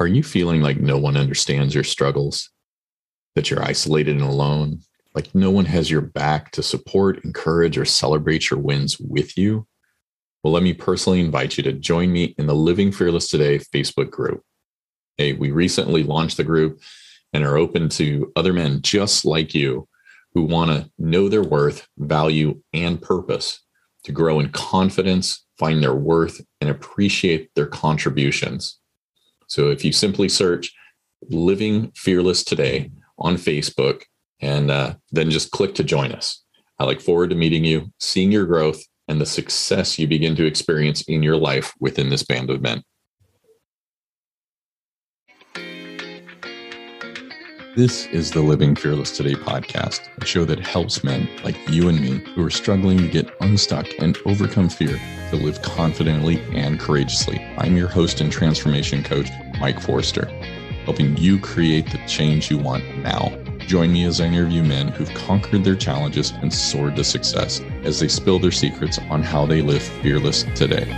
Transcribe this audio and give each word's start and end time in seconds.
Are 0.00 0.06
you 0.06 0.22
feeling 0.22 0.62
like 0.62 0.80
no 0.80 0.96
one 0.96 1.18
understands 1.18 1.74
your 1.74 1.84
struggles? 1.84 2.48
That 3.34 3.50
you're 3.50 3.62
isolated 3.62 4.16
and 4.16 4.24
alone? 4.24 4.80
Like 5.14 5.34
no 5.34 5.50
one 5.50 5.66
has 5.66 5.90
your 5.90 6.00
back 6.00 6.52
to 6.52 6.62
support, 6.62 7.22
encourage, 7.22 7.76
or 7.76 7.84
celebrate 7.84 8.48
your 8.48 8.60
wins 8.60 8.98
with 8.98 9.36
you? 9.36 9.66
Well, 10.42 10.54
let 10.54 10.62
me 10.62 10.72
personally 10.72 11.20
invite 11.20 11.58
you 11.58 11.62
to 11.64 11.74
join 11.74 12.10
me 12.12 12.34
in 12.38 12.46
the 12.46 12.54
Living 12.54 12.92
Fearless 12.92 13.28
Today 13.28 13.58
Facebook 13.58 14.10
group. 14.10 14.42
Hey, 15.18 15.34
we 15.34 15.50
recently 15.50 16.02
launched 16.02 16.38
the 16.38 16.44
group 16.44 16.80
and 17.34 17.44
are 17.44 17.58
open 17.58 17.90
to 17.90 18.32
other 18.36 18.54
men 18.54 18.80
just 18.80 19.26
like 19.26 19.54
you 19.54 19.86
who 20.32 20.44
want 20.44 20.70
to 20.70 20.90
know 20.98 21.28
their 21.28 21.42
worth, 21.42 21.86
value, 21.98 22.62
and 22.72 23.02
purpose 23.02 23.60
to 24.04 24.12
grow 24.12 24.40
in 24.40 24.48
confidence, 24.48 25.44
find 25.58 25.82
their 25.82 25.94
worth, 25.94 26.40
and 26.62 26.70
appreciate 26.70 27.50
their 27.54 27.66
contributions. 27.66 28.79
So 29.50 29.70
if 29.70 29.84
you 29.84 29.92
simply 29.92 30.28
search 30.28 30.72
Living 31.28 31.90
Fearless 31.96 32.44
Today 32.44 32.92
on 33.18 33.34
Facebook 33.34 34.02
and 34.40 34.70
uh, 34.70 34.94
then 35.10 35.28
just 35.28 35.50
click 35.50 35.74
to 35.74 35.84
join 35.84 36.12
us. 36.12 36.42
I 36.78 36.84
look 36.84 37.00
forward 37.00 37.30
to 37.30 37.36
meeting 37.36 37.64
you, 37.64 37.92
seeing 37.98 38.30
your 38.30 38.46
growth, 38.46 38.80
and 39.08 39.20
the 39.20 39.26
success 39.26 39.98
you 39.98 40.06
begin 40.06 40.36
to 40.36 40.46
experience 40.46 41.02
in 41.02 41.22
your 41.22 41.36
life 41.36 41.74
within 41.80 42.10
this 42.10 42.22
band 42.22 42.48
of 42.48 42.62
men. 42.62 42.84
This 47.76 48.06
is 48.06 48.32
the 48.32 48.42
Living 48.42 48.74
Fearless 48.74 49.16
Today 49.16 49.34
podcast, 49.34 50.08
a 50.20 50.24
show 50.24 50.44
that 50.44 50.58
helps 50.58 51.04
men 51.04 51.28
like 51.44 51.56
you 51.68 51.88
and 51.88 52.00
me 52.00 52.18
who 52.34 52.44
are 52.44 52.50
struggling 52.50 52.98
to 52.98 53.06
get 53.06 53.30
unstuck 53.40 53.86
and 54.00 54.18
overcome 54.26 54.68
fear 54.68 55.00
to 55.30 55.36
live 55.36 55.62
confidently 55.62 56.42
and 56.52 56.80
courageously. 56.80 57.40
I'm 57.58 57.76
your 57.76 57.86
host 57.86 58.20
and 58.20 58.32
transformation 58.32 59.04
coach, 59.04 59.28
Mike 59.60 59.78
Forrester, 59.78 60.26
helping 60.84 61.16
you 61.16 61.38
create 61.38 61.88
the 61.92 62.04
change 62.08 62.50
you 62.50 62.58
want 62.58 62.84
now. 63.04 63.28
Join 63.68 63.92
me 63.92 64.02
as 64.04 64.20
I 64.20 64.26
interview 64.26 64.64
men 64.64 64.88
who've 64.88 65.14
conquered 65.14 65.62
their 65.62 65.76
challenges 65.76 66.32
and 66.42 66.52
soared 66.52 66.96
to 66.96 67.04
success 67.04 67.60
as 67.84 68.00
they 68.00 68.08
spill 68.08 68.40
their 68.40 68.50
secrets 68.50 68.98
on 69.10 69.22
how 69.22 69.46
they 69.46 69.62
live 69.62 69.82
fearless 69.82 70.42
today. 70.56 70.88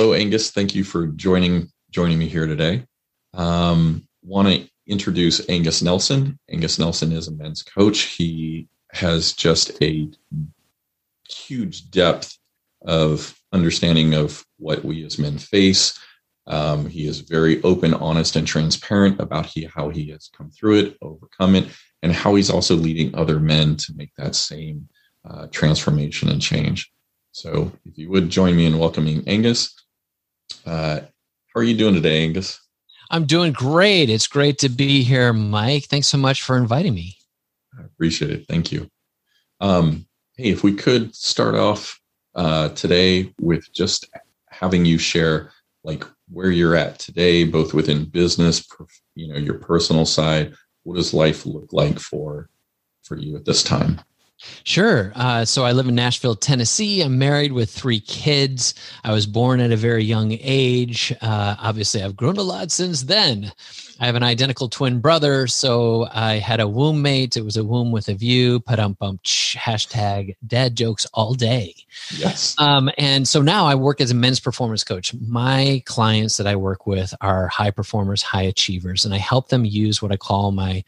Hello, 0.00 0.14
Angus. 0.14 0.50
Thank 0.50 0.74
you 0.74 0.82
for 0.82 1.08
joining 1.08 1.70
joining 1.90 2.18
me 2.18 2.26
here 2.26 2.46
today. 2.46 2.86
Um, 3.34 4.08
Want 4.22 4.48
to 4.48 4.66
introduce 4.86 5.46
Angus 5.50 5.82
Nelson. 5.82 6.38
Angus 6.50 6.78
Nelson 6.78 7.12
is 7.12 7.28
a 7.28 7.32
men's 7.32 7.62
coach. 7.62 8.00
He 8.16 8.70
has 8.92 9.34
just 9.34 9.72
a 9.82 10.10
huge 11.28 11.90
depth 11.90 12.38
of 12.80 13.38
understanding 13.52 14.14
of 14.14 14.42
what 14.56 14.82
we 14.86 15.04
as 15.04 15.18
men 15.18 15.36
face. 15.36 15.98
Um, 16.46 16.88
he 16.88 17.06
is 17.06 17.20
very 17.20 17.62
open, 17.62 17.92
honest, 17.92 18.36
and 18.36 18.46
transparent 18.46 19.20
about 19.20 19.44
he, 19.44 19.64
how 19.64 19.90
he 19.90 20.08
has 20.12 20.30
come 20.34 20.50
through 20.50 20.78
it, 20.78 20.96
overcome 21.02 21.56
it, 21.56 21.68
and 22.02 22.10
how 22.10 22.36
he's 22.36 22.48
also 22.48 22.74
leading 22.74 23.14
other 23.14 23.38
men 23.38 23.76
to 23.76 23.92
make 23.94 24.12
that 24.16 24.34
same 24.34 24.88
uh, 25.28 25.48
transformation 25.48 26.30
and 26.30 26.40
change. 26.40 26.90
So, 27.32 27.70
if 27.84 27.98
you 27.98 28.08
would 28.08 28.30
join 28.30 28.56
me 28.56 28.64
in 28.64 28.78
welcoming 28.78 29.22
Angus. 29.28 29.74
Uh, 30.66 31.00
how 31.00 31.60
are 31.60 31.64
you 31.64 31.76
doing 31.76 31.94
today, 31.94 32.22
Angus? 32.22 32.60
I'm 33.10 33.26
doing 33.26 33.52
great. 33.52 34.08
It's 34.08 34.28
great 34.28 34.58
to 34.58 34.68
be 34.68 35.02
here, 35.02 35.32
Mike. 35.32 35.84
Thanks 35.84 36.08
so 36.08 36.18
much 36.18 36.42
for 36.42 36.56
inviting 36.56 36.94
me. 36.94 37.16
I 37.78 37.84
appreciate 37.84 38.30
it. 38.30 38.46
Thank 38.46 38.70
you. 38.70 38.88
Um, 39.60 40.06
hey, 40.36 40.50
if 40.50 40.62
we 40.62 40.74
could 40.74 41.14
start 41.14 41.54
off 41.54 42.00
uh, 42.34 42.68
today 42.70 43.32
with 43.40 43.72
just 43.72 44.08
having 44.48 44.84
you 44.84 44.98
share 44.98 45.52
like 45.82 46.04
where 46.30 46.50
you're 46.50 46.76
at 46.76 46.98
today, 46.98 47.44
both 47.44 47.74
within 47.74 48.04
business, 48.04 48.66
you 49.14 49.28
know, 49.28 49.38
your 49.38 49.58
personal 49.58 50.06
side. 50.06 50.54
What 50.84 50.96
does 50.96 51.12
life 51.12 51.44
look 51.46 51.72
like 51.72 51.98
for 51.98 52.48
for 53.02 53.16
you 53.16 53.36
at 53.36 53.44
this 53.44 53.62
time? 53.62 54.00
Sure. 54.64 55.12
Uh, 55.14 55.44
so 55.44 55.64
I 55.64 55.72
live 55.72 55.88
in 55.88 55.94
Nashville, 55.94 56.34
Tennessee. 56.34 57.02
I'm 57.02 57.18
married 57.18 57.52
with 57.52 57.70
three 57.70 58.00
kids. 58.00 58.74
I 59.04 59.12
was 59.12 59.26
born 59.26 59.60
at 59.60 59.72
a 59.72 59.76
very 59.76 60.04
young 60.04 60.36
age. 60.40 61.12
Uh, 61.20 61.56
obviously, 61.58 62.02
I've 62.02 62.16
grown 62.16 62.36
a 62.36 62.42
lot 62.42 62.70
since 62.70 63.02
then. 63.02 63.52
I 64.00 64.06
have 64.06 64.14
an 64.14 64.22
identical 64.22 64.68
twin 64.68 65.00
brother. 65.00 65.46
So 65.46 66.08
I 66.12 66.34
had 66.34 66.60
a 66.60 66.68
womb 66.68 67.02
mate. 67.02 67.36
It 67.36 67.44
was 67.44 67.58
a 67.58 67.64
womb 67.64 67.92
with 67.92 68.08
a 68.08 68.14
view. 68.14 68.60
Put 68.60 68.78
on 68.78 68.94
bump 68.94 69.22
hashtag 69.24 70.36
dad 70.46 70.74
jokes 70.74 71.06
all 71.12 71.34
day. 71.34 71.74
Yes. 72.16 72.54
Um, 72.58 72.90
and 72.96 73.28
so 73.28 73.42
now 73.42 73.66
I 73.66 73.74
work 73.74 74.00
as 74.00 74.10
a 74.10 74.14
men's 74.14 74.40
performance 74.40 74.84
coach. 74.84 75.14
My 75.14 75.82
clients 75.84 76.38
that 76.38 76.46
I 76.46 76.56
work 76.56 76.86
with 76.86 77.14
are 77.20 77.48
high 77.48 77.70
performers, 77.70 78.22
high 78.22 78.42
achievers, 78.42 79.04
and 79.04 79.12
I 79.12 79.18
help 79.18 79.48
them 79.48 79.66
use 79.66 80.00
what 80.00 80.12
I 80.12 80.16
call 80.16 80.50
my 80.52 80.82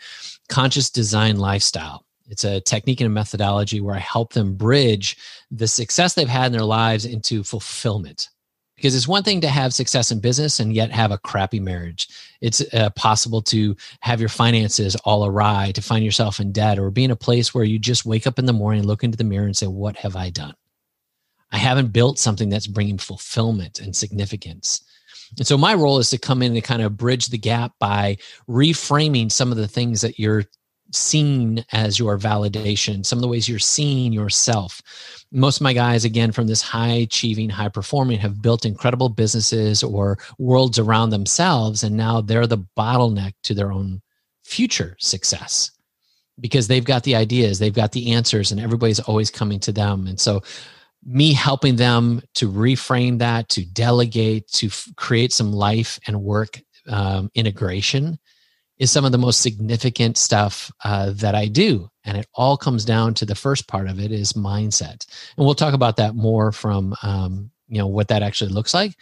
conscious 0.49 0.89
design 0.89 1.39
lifestyle 1.39 2.05
it's 2.33 2.45
a 2.45 2.63
technique 2.63 2.99
and 3.03 3.09
a 3.09 3.11
methodology 3.11 3.79
where 3.83 3.95
I 3.95 3.99
help 3.99 4.33
them 4.33 4.55
bridge 4.55 5.19
the 5.51 5.69
success 5.69 6.15
they've 6.15 6.27
had 6.27 6.47
in 6.47 6.53
their 6.53 6.65
lives 6.65 7.05
into 7.05 7.45
fulfillment. 7.45 8.31
Because 8.75 8.97
it's 8.97 9.07
one 9.07 9.23
thing 9.23 9.43
to 9.43 9.49
have 9.49 9.75
success 9.75 10.11
in 10.11 10.19
business 10.19 10.59
and 10.59 10.75
yet 10.75 10.91
have 10.91 11.11
a 11.11 11.19
crappy 11.19 11.61
marriage. 11.61 12.09
It's 12.41 12.63
uh, 12.73 12.89
possible 12.97 13.43
to 13.43 13.77
have 14.01 14.19
your 14.19 14.31
finances 14.31 14.97
all 15.05 15.27
awry, 15.27 15.73
to 15.73 15.83
find 15.83 16.03
yourself 16.03 16.41
in 16.41 16.53
debt, 16.53 16.79
or 16.79 16.91
be 16.91 17.05
in 17.05 17.11
a 17.11 17.17
place 17.17 17.53
where 17.53 17.65
you 17.65 17.79
just 17.79 18.07
wake 18.07 18.27
up 18.27 18.39
in 18.39 18.47
the 18.47 18.55
morning, 18.55 18.85
look 18.85 19.05
into 19.05 19.19
the 19.19 19.25
mirror, 19.25 19.45
and 19.45 19.57
say, 19.57 19.67
What 19.67 19.97
have 19.97 20.17
I 20.17 20.31
done? 20.31 20.55
I 21.53 21.59
haven't 21.59 21.93
built 21.93 22.19
something 22.19 22.49
that's 22.49 22.67
bringing 22.67 22.97
fulfillment 22.97 23.79
and 23.79 23.95
significance. 23.95 24.83
And 25.37 25.47
so 25.47 25.59
my 25.59 25.75
role 25.75 25.99
is 25.99 26.09
to 26.11 26.19
come 26.19 26.43
in 26.43 26.55
and 26.55 26.65
kind 26.65 26.81
of 26.81 26.97
bridge 26.97 27.27
the 27.27 27.39
gap 27.39 27.73
by 27.79 28.17
reframing 28.49 29.31
some 29.31 29.51
of 29.51 29.59
the 29.59 29.69
things 29.69 30.01
that 30.01 30.19
you're 30.19 30.45
seen 30.95 31.65
as 31.73 31.99
your 31.99 32.19
validation, 32.19 33.05
some 33.05 33.19
of 33.19 33.23
the 33.23 33.29
ways 33.29 33.49
you're 33.49 33.59
seeing 33.59 34.13
yourself. 34.13 34.81
Most 35.31 35.57
of 35.57 35.63
my 35.63 35.73
guys, 35.73 36.05
again, 36.05 36.33
from 36.33 36.47
this 36.47 36.63
high 36.63 36.89
achieving, 36.89 37.49
high 37.49 37.69
performing, 37.69 38.19
have 38.19 38.43
built 38.43 38.65
incredible 38.65 39.09
businesses 39.09 39.83
or 39.83 40.19
worlds 40.39 40.79
around 40.79 41.11
themselves. 41.11 41.83
And 41.83 41.97
now 41.97 42.21
they're 42.21 42.47
the 42.47 42.65
bottleneck 42.77 43.33
to 43.45 43.55
their 43.55 43.73
own 43.73 44.03
future 44.45 44.97
success 44.99 45.71
because 46.41 46.69
they've 46.69 46.85
got 46.85 47.05
the 47.05 47.15
ideas, 47.15 47.59
they've 47.59 47.73
got 47.73 47.93
the 47.93 48.13
answers, 48.13 48.51
and 48.53 48.61
everybody's 48.61 49.01
always 49.01 49.31
coming 49.31 49.61
to 49.61 49.73
them. 49.73 50.07
And 50.07 50.19
so, 50.19 50.43
me 51.05 51.33
helping 51.33 51.75
them 51.75 52.23
to 52.35 52.49
reframe 52.49 53.19
that, 53.19 53.49
to 53.49 53.65
delegate, 53.65 54.47
to 54.53 54.69
f- 54.69 54.89
create 54.97 55.33
some 55.33 55.53
life 55.53 55.99
and 56.07 56.23
work 56.23 56.61
um, 56.89 57.29
integration 57.35 58.19
is 58.79 58.91
some 58.91 59.05
of 59.05 59.13
the 59.13 59.19
most 59.19 59.41
significant 59.41 60.17
stuff 60.17 60.73
uh, 60.85 61.13
that 61.17 61.35
I 61.35 61.47
do. 61.47 61.89
And 62.05 62.17
it 62.17 62.27
all 62.35 62.57
comes 62.57 62.85
down 62.85 63.15
to 63.15 63.27
the 63.27 63.35
first 63.35 63.69
part 63.69 63.89
of 63.89 64.01
it 64.01 64.11
is 64.11 64.33
mindset. 64.33 65.07
And 65.37 65.45
we'll 65.47 65.55
talk 65.55 65.75
about 65.75 65.97
that 65.99 66.15
more 66.15 66.53
from, 66.53 66.95
um, 67.03 67.51
you 67.69 67.79
know, 67.79 67.87
what 67.87 68.09
that 68.09 68.23
actually 68.23 68.53
looks 68.53 68.75
like. 68.75 68.97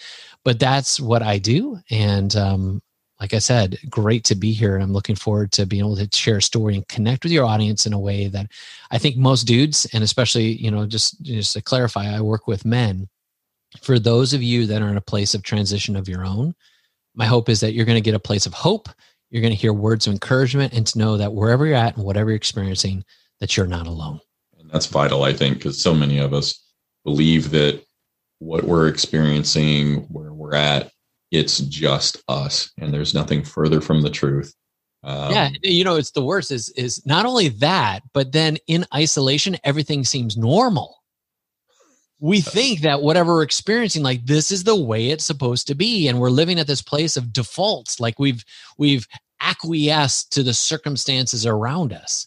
But 0.44 0.58
that's 0.58 1.00
what 1.00 1.22
I 1.22 1.38
do. 1.38 1.78
And 1.90 2.34
um, 2.36 2.82
like 3.20 3.34
I 3.34 3.38
said, 3.38 3.78
great 3.88 4.24
to 4.24 4.34
be 4.34 4.52
here. 4.52 4.74
And 4.74 4.82
I'm 4.82 4.92
looking 4.92 5.16
forward 5.16 5.52
to 5.52 5.66
being 5.66 5.80
able 5.80 5.96
to 5.96 6.08
share 6.12 6.38
a 6.38 6.42
story 6.42 6.74
and 6.74 6.88
connect 6.88 7.22
with 7.22 7.32
your 7.32 7.46
audience 7.46 7.86
in 7.86 7.92
a 7.92 7.98
way 7.98 8.28
that 8.28 8.50
I 8.90 8.98
think 8.98 9.16
most 9.16 9.44
dudes, 9.44 9.86
and 9.92 10.02
especially, 10.02 10.52
you 10.52 10.70
know, 10.70 10.86
just, 10.86 11.22
just 11.22 11.52
to 11.54 11.62
clarify, 11.62 12.14
I 12.14 12.20
work 12.20 12.46
with 12.46 12.64
men. 12.64 13.08
For 13.82 13.98
those 13.98 14.34
of 14.34 14.42
you 14.42 14.66
that 14.66 14.82
are 14.82 14.88
in 14.88 14.96
a 14.96 15.02
place 15.02 15.34
of 15.34 15.42
transition 15.42 15.96
of 15.96 16.08
your 16.08 16.24
own, 16.24 16.54
my 17.14 17.26
hope 17.26 17.48
is 17.48 17.60
that 17.60 17.72
you're 17.72 17.86
going 17.86 17.96
to 17.96 18.00
get 18.00 18.14
a 18.14 18.20
place 18.20 18.46
of 18.46 18.54
hope 18.54 18.88
you're 19.30 19.42
going 19.42 19.52
to 19.52 19.58
hear 19.58 19.72
words 19.72 20.06
of 20.06 20.12
encouragement 20.12 20.72
and 20.72 20.86
to 20.86 20.98
know 20.98 21.16
that 21.16 21.32
wherever 21.32 21.66
you're 21.66 21.76
at 21.76 21.96
and 21.96 22.04
whatever 22.04 22.30
you're 22.30 22.36
experiencing, 22.36 23.04
that 23.40 23.56
you're 23.56 23.66
not 23.66 23.86
alone. 23.86 24.20
And 24.58 24.70
that's 24.70 24.86
vital, 24.86 25.22
I 25.22 25.32
think, 25.32 25.58
because 25.58 25.80
so 25.80 25.94
many 25.94 26.18
of 26.18 26.34
us 26.34 26.62
believe 27.04 27.50
that 27.50 27.82
what 28.38 28.64
we're 28.64 28.88
experiencing, 28.88 30.02
where 30.08 30.32
we're 30.32 30.54
at, 30.54 30.90
it's 31.30 31.58
just 31.58 32.22
us, 32.28 32.70
and 32.78 32.92
there's 32.92 33.14
nothing 33.14 33.44
further 33.44 33.80
from 33.80 34.02
the 34.02 34.10
truth. 34.10 34.52
Um, 35.02 35.32
yeah, 35.32 35.48
you 35.62 35.84
know, 35.84 35.96
it's 35.96 36.10
the 36.10 36.24
worst 36.24 36.50
is 36.50 36.68
is 36.70 37.04
not 37.06 37.24
only 37.24 37.48
that, 37.48 38.02
but 38.12 38.32
then 38.32 38.58
in 38.66 38.84
isolation, 38.94 39.56
everything 39.64 40.04
seems 40.04 40.36
normal 40.36 40.99
we 42.20 42.40
think 42.40 42.82
that 42.82 43.02
whatever 43.02 43.34
we're 43.34 43.42
experiencing 43.42 44.02
like 44.02 44.24
this 44.26 44.50
is 44.50 44.64
the 44.64 44.76
way 44.76 45.08
it's 45.08 45.24
supposed 45.24 45.66
to 45.66 45.74
be 45.74 46.06
and 46.06 46.20
we're 46.20 46.30
living 46.30 46.60
at 46.60 46.66
this 46.66 46.82
place 46.82 47.16
of 47.16 47.32
defaults 47.32 47.98
like 47.98 48.18
we've 48.18 48.44
we've 48.78 49.06
acquiesced 49.40 50.32
to 50.32 50.42
the 50.42 50.52
circumstances 50.52 51.46
around 51.46 51.92
us. 51.92 52.26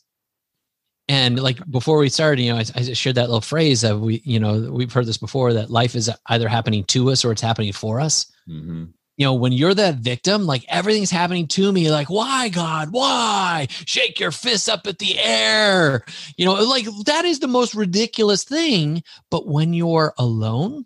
And 1.07 1.39
like 1.39 1.59
before 1.69 1.99
we 1.99 2.09
started 2.09 2.41
you 2.41 2.53
know 2.53 2.59
i, 2.59 2.65
I 2.75 2.93
shared 2.93 3.17
that 3.17 3.27
little 3.27 3.41
phrase 3.41 3.83
of 3.83 4.01
we 4.01 4.21
you 4.25 4.39
know 4.39 4.71
we've 4.71 4.91
heard 4.91 5.05
this 5.05 5.17
before 5.17 5.53
that 5.53 5.69
life 5.69 5.95
is 5.95 6.09
either 6.27 6.47
happening 6.47 6.85
to 6.85 7.11
us 7.11 7.23
or 7.23 7.31
it's 7.31 7.41
happening 7.41 7.73
for 7.73 7.99
us. 7.99 8.31
Mm-hmm. 8.49 8.85
You 9.17 9.25
know, 9.25 9.33
when 9.33 9.51
you're 9.51 9.75
that 9.75 9.95
victim, 9.95 10.45
like 10.45 10.65
everything's 10.67 11.11
happening 11.11 11.47
to 11.47 11.71
me, 11.71 11.91
like, 11.91 12.09
why, 12.09 12.49
God, 12.49 12.89
why? 12.91 13.67
Shake 13.69 14.19
your 14.19 14.31
fists 14.31 14.67
up 14.67 14.87
at 14.87 14.97
the 14.99 15.19
air. 15.19 16.03
You 16.35 16.45
know, 16.45 16.53
like 16.53 16.85
that 17.05 17.23
is 17.23 17.39
the 17.39 17.47
most 17.47 17.75
ridiculous 17.75 18.43
thing. 18.43 19.03
But 19.29 19.47
when 19.47 19.73
you're 19.73 20.13
alone, 20.17 20.85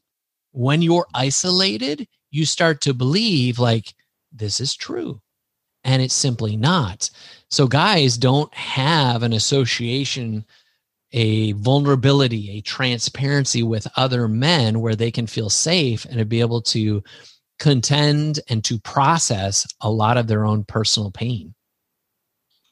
when 0.52 0.82
you're 0.82 1.08
isolated, 1.14 2.08
you 2.30 2.46
start 2.46 2.82
to 2.82 2.94
believe 2.94 3.60
like 3.60 3.94
this 4.34 4.60
is 4.60 4.76
true. 4.76 5.22
And 5.86 6.02
it's 6.02 6.14
simply 6.14 6.58
not. 6.58 7.10
So, 7.50 7.66
guys 7.66 8.18
don't 8.18 8.54
have 8.54 9.24
an 9.24 9.32
association, 9.32 10.44
a 11.14 11.54
vulnerability, 11.54 12.58
a 12.58 12.62
transparency 12.62 13.64
with 13.64 13.88
other 13.96 14.28
men 14.28 14.82
where 14.82 14.96
they 14.96 15.12
can 15.12 15.28
feel 15.28 15.50
safe 15.50 16.04
and 16.04 16.28
be 16.28 16.42
able 16.42 16.62
to 16.64 17.02
contend 17.60 18.40
and 18.50 18.64
to 18.66 18.80
process 18.80 19.68
a 19.82 19.90
lot 19.90 20.18
of 20.18 20.28
their 20.28 20.46
own 20.46 20.64
personal 20.64 21.12
pain. 21.12 21.54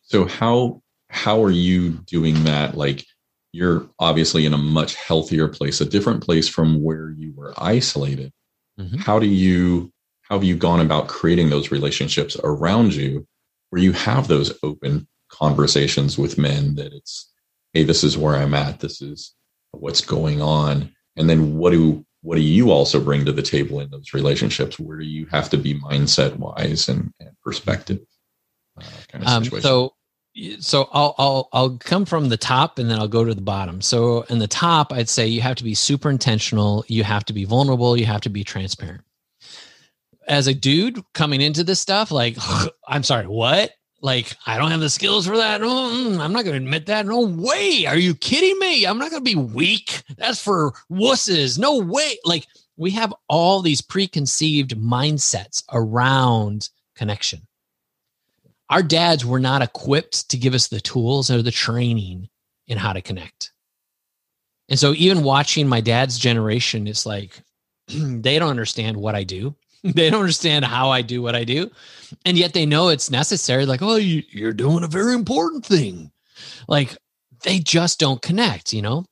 So 0.04 0.26
how 0.26 0.82
how 1.10 1.44
are 1.44 1.52
you 1.52 1.92
doing 2.06 2.44
that? 2.44 2.76
Like 2.76 3.06
you're 3.52 3.90
obviously 4.00 4.46
in 4.46 4.54
a 4.54 4.58
much 4.58 4.96
healthier 4.96 5.48
place, 5.48 5.80
a 5.80 5.86
different 5.86 6.24
place 6.24 6.50
from 6.50 6.84
where 6.84 7.10
you 7.10 7.34
were 7.36 7.54
isolated. 7.58 8.32
Mm-hmm. 8.80 8.98
How 8.98 9.20
do 9.20 9.28
you 9.28 9.92
how 10.24 10.36
have 10.36 10.44
you 10.44 10.56
gone 10.56 10.82
about 10.82 11.08
creating 11.08 11.50
those 11.50 11.72
relationships 11.72 12.36
around 12.44 12.94
you 12.94 13.28
where 13.70 13.82
you 13.82 13.92
have 13.92 14.28
those 14.28 14.58
open 14.64 15.08
conversations 15.30 16.18
with 16.18 16.38
men 16.38 16.76
that 16.76 16.94
it's 16.94 17.32
hey 17.74 17.84
this 17.84 18.04
is 18.04 18.18
where 18.18 18.36
i'm 18.36 18.54
at 18.54 18.80
this 18.80 19.02
is 19.02 19.34
what's 19.72 20.02
going 20.02 20.42
on 20.42 20.94
and 21.16 21.30
then 21.30 21.58
what 21.58 21.72
do 21.72 22.05
what 22.26 22.36
do 22.36 22.42
you 22.42 22.72
also 22.72 23.00
bring 23.00 23.24
to 23.24 23.32
the 23.32 23.42
table 23.42 23.80
in 23.80 23.90
those 23.92 24.14
relationships 24.14 24.80
where 24.80 24.98
do 24.98 25.06
you 25.06 25.26
have 25.28 25.50
to 25.50 25.58
be 25.58 25.80
mindset 25.80 26.36
wise 26.38 26.90
and, 26.90 27.14
and 27.20 27.30
perspective 27.44 28.00
uh, 28.80 28.84
kind 29.10 29.24
of 29.24 29.30
um, 29.30 29.62
so 29.62 29.94
so 30.60 30.90
I'll, 30.92 31.16
I'll 31.18 31.50
I'll 31.54 31.78
come 31.78 32.06
from 32.06 32.28
the 32.30 32.38
top 32.38 32.78
and 32.78 32.90
then 32.90 33.00
I'll 33.00 33.08
go 33.08 33.24
to 33.24 33.34
the 33.34 33.42
bottom. 33.42 33.82
So 33.82 34.24
in 34.24 34.40
the 34.40 34.48
top, 34.48 34.92
I'd 34.92 35.08
say 35.08 35.28
you 35.28 35.42
have 35.42 35.56
to 35.56 35.64
be 35.64 35.74
super 35.74 36.10
intentional. 36.10 36.84
You 36.88 37.04
have 37.04 37.24
to 37.26 37.34
be 37.34 37.46
vulnerable. 37.46 37.98
You 37.98 38.06
have 38.06 38.22
to 38.22 38.30
be 38.30 38.44
transparent. 38.44 39.04
As 40.28 40.48
a 40.48 40.54
dude 40.54 41.02
coming 41.14 41.40
into 41.40 41.64
this 41.64 41.80
stuff, 41.80 42.12
like 42.12 42.38
I'm 42.88 43.04
sorry, 43.04 43.28
what? 43.28 43.72
Like 44.06 44.38
I 44.46 44.60
don't 44.60 44.70
have 44.70 44.82
the 44.82 44.90
skills 44.92 45.26
for 45.26 45.36
that. 45.36 45.62
Mm, 45.62 46.20
I'm 46.20 46.32
not 46.32 46.46
going 46.46 46.56
to 46.60 46.64
admit 46.64 46.86
that. 46.86 47.08
No 47.08 47.22
way. 47.22 47.88
Are 47.88 47.98
you 47.98 48.14
kidding 48.14 48.60
me? 48.60 48.86
I'm 48.86 49.00
not 49.00 49.10
going 49.10 49.26
to 49.26 49.30
be 49.30 49.36
weak. 49.36 50.04
That's 50.16 50.40
for 50.40 50.74
wusses. 50.92 51.58
No 51.58 51.80
way. 51.80 52.20
Like 52.24 52.46
we 52.78 52.92
have 52.92 53.12
all 53.28 53.64
these 53.64 53.82
preconceived 53.82 54.78
mindsets 54.78 55.64
around 55.74 56.70
connection. 56.96 57.48
Our 58.70 58.84
dads 58.84 59.26
were 59.26 59.40
not 59.40 59.64
equipped 59.64 60.30
to 60.30 60.38
give 60.38 60.54
us 60.54 60.68
the 60.68 60.82
tools 60.82 61.32
or 61.32 61.42
the 61.42 61.50
training 61.50 62.30
in 62.68 62.78
how 62.78 62.94
to 62.94 63.02
connect. 63.02 63.54
And 64.70 64.78
so 64.78 64.94
even 64.94 65.24
watching 65.24 65.68
my 65.68 65.82
dad's 65.82 66.20
generation, 66.20 66.86
it's 66.86 67.08
like 67.08 67.42
they 67.88 68.38
don't 68.38 68.52
understand 68.52 68.98
what 68.98 69.16
I 69.16 69.24
do. 69.24 69.56
they 69.94 70.10
don't 70.10 70.22
understand 70.22 70.66
how 70.66 70.90
I 70.90 71.04
do 71.04 71.22
what 71.22 71.36
I 71.36 71.44
do. 71.44 71.70
And 72.26 72.38
yet 72.38 72.54
they 72.54 72.66
know 72.66 72.90
it's 72.90 73.12
necessary. 73.12 73.66
Like, 73.66 73.84
oh, 73.84 73.98
you, 73.98 74.24
you're 74.32 74.54
doing 74.54 74.84
a 74.84 74.88
very 74.88 75.14
important 75.14 75.64
thing. 75.64 76.12
Like 76.68 76.98
they 77.44 77.60
just 77.60 78.00
don't 78.00 78.22
connect, 78.22 78.74
you 78.74 78.82
know? 78.82 79.06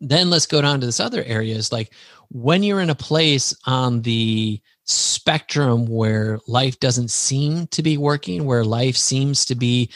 Then 0.00 0.30
let's 0.30 0.46
go 0.46 0.60
down 0.60 0.80
to 0.80 0.86
this 0.86 0.98
other 0.98 1.22
areas. 1.22 1.70
Like 1.70 1.92
when 2.30 2.64
you're 2.64 2.80
in 2.80 2.90
a 2.90 2.96
place 2.96 3.54
on 3.66 4.02
the 4.02 4.60
spectrum 4.84 5.86
where 5.86 6.40
life 6.48 6.80
doesn't 6.80 7.10
seem 7.10 7.68
to 7.68 7.82
be 7.82 7.96
working, 7.96 8.46
where 8.46 8.64
life 8.64 8.96
seems 8.96 9.44
to 9.44 9.54
be 9.54 9.92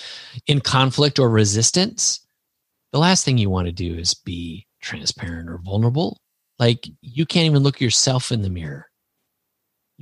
in 0.47 0.61
conflict 0.61 1.19
or 1.19 1.29
resistance, 1.29 2.21
the 2.93 3.01
last 3.01 3.25
thing 3.25 3.37
you 3.37 3.51
want 3.51 3.67
to 3.67 3.73
do 3.73 3.97
is 3.97 4.15
be 4.15 4.65
transparent 4.81 5.49
or 5.49 5.59
vulnerable. 5.59 6.21
Like 6.61 6.89
you 7.01 7.27
can't 7.27 7.47
even 7.47 7.65
look 7.65 7.81
yourself 7.81 8.31
in 8.31 8.43
the 8.43 8.51
mirror 8.51 8.87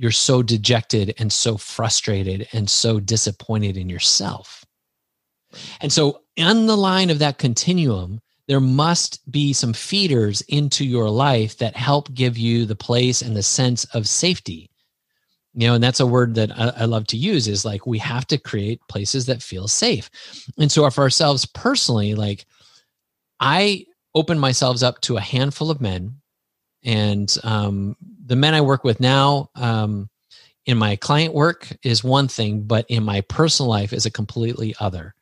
you're 0.01 0.09
so 0.09 0.41
dejected 0.41 1.13
and 1.19 1.31
so 1.31 1.57
frustrated 1.57 2.47
and 2.53 2.67
so 2.67 2.99
disappointed 2.99 3.77
in 3.77 3.87
yourself. 3.87 4.65
And 5.79 5.93
so, 5.93 6.23
on 6.39 6.65
the 6.65 6.75
line 6.75 7.11
of 7.11 7.19
that 7.19 7.37
continuum, 7.37 8.19
there 8.47 8.59
must 8.59 9.31
be 9.31 9.53
some 9.53 9.73
feeders 9.73 10.41
into 10.47 10.83
your 10.83 11.07
life 11.07 11.59
that 11.59 11.75
help 11.75 12.11
give 12.15 12.35
you 12.35 12.65
the 12.65 12.75
place 12.75 13.21
and 13.21 13.35
the 13.35 13.43
sense 13.43 13.85
of 13.93 14.07
safety. 14.07 14.71
You 15.53 15.67
know, 15.67 15.75
and 15.75 15.83
that's 15.83 15.99
a 15.99 16.07
word 16.07 16.33
that 16.33 16.49
I, 16.59 16.69
I 16.77 16.85
love 16.85 17.05
to 17.07 17.17
use 17.17 17.47
is 17.47 17.63
like 17.63 17.85
we 17.85 17.99
have 17.99 18.25
to 18.27 18.39
create 18.39 18.81
places 18.89 19.27
that 19.27 19.43
feel 19.43 19.67
safe. 19.67 20.09
And 20.57 20.71
so, 20.71 20.89
for 20.89 21.01
ourselves 21.01 21.45
personally, 21.45 22.15
like 22.15 22.47
I 23.39 23.85
open 24.15 24.39
myself 24.39 24.81
up 24.81 24.99
to 25.01 25.17
a 25.17 25.21
handful 25.21 25.69
of 25.69 25.79
men 25.79 26.21
and 26.83 27.37
um, 27.43 27.95
the 28.25 28.35
men 28.35 28.53
I 28.53 28.61
work 28.61 28.83
with 28.83 28.99
now 28.99 29.49
um, 29.55 30.09
in 30.65 30.77
my 30.77 30.95
client 30.95 31.33
work 31.33 31.67
is 31.83 32.03
one 32.03 32.27
thing, 32.27 32.63
but 32.63 32.85
in 32.89 33.03
my 33.03 33.21
personal 33.21 33.69
life 33.69 33.93
is 33.93 34.05
a 34.05 34.11
completely 34.11 34.75
other. 34.79 35.15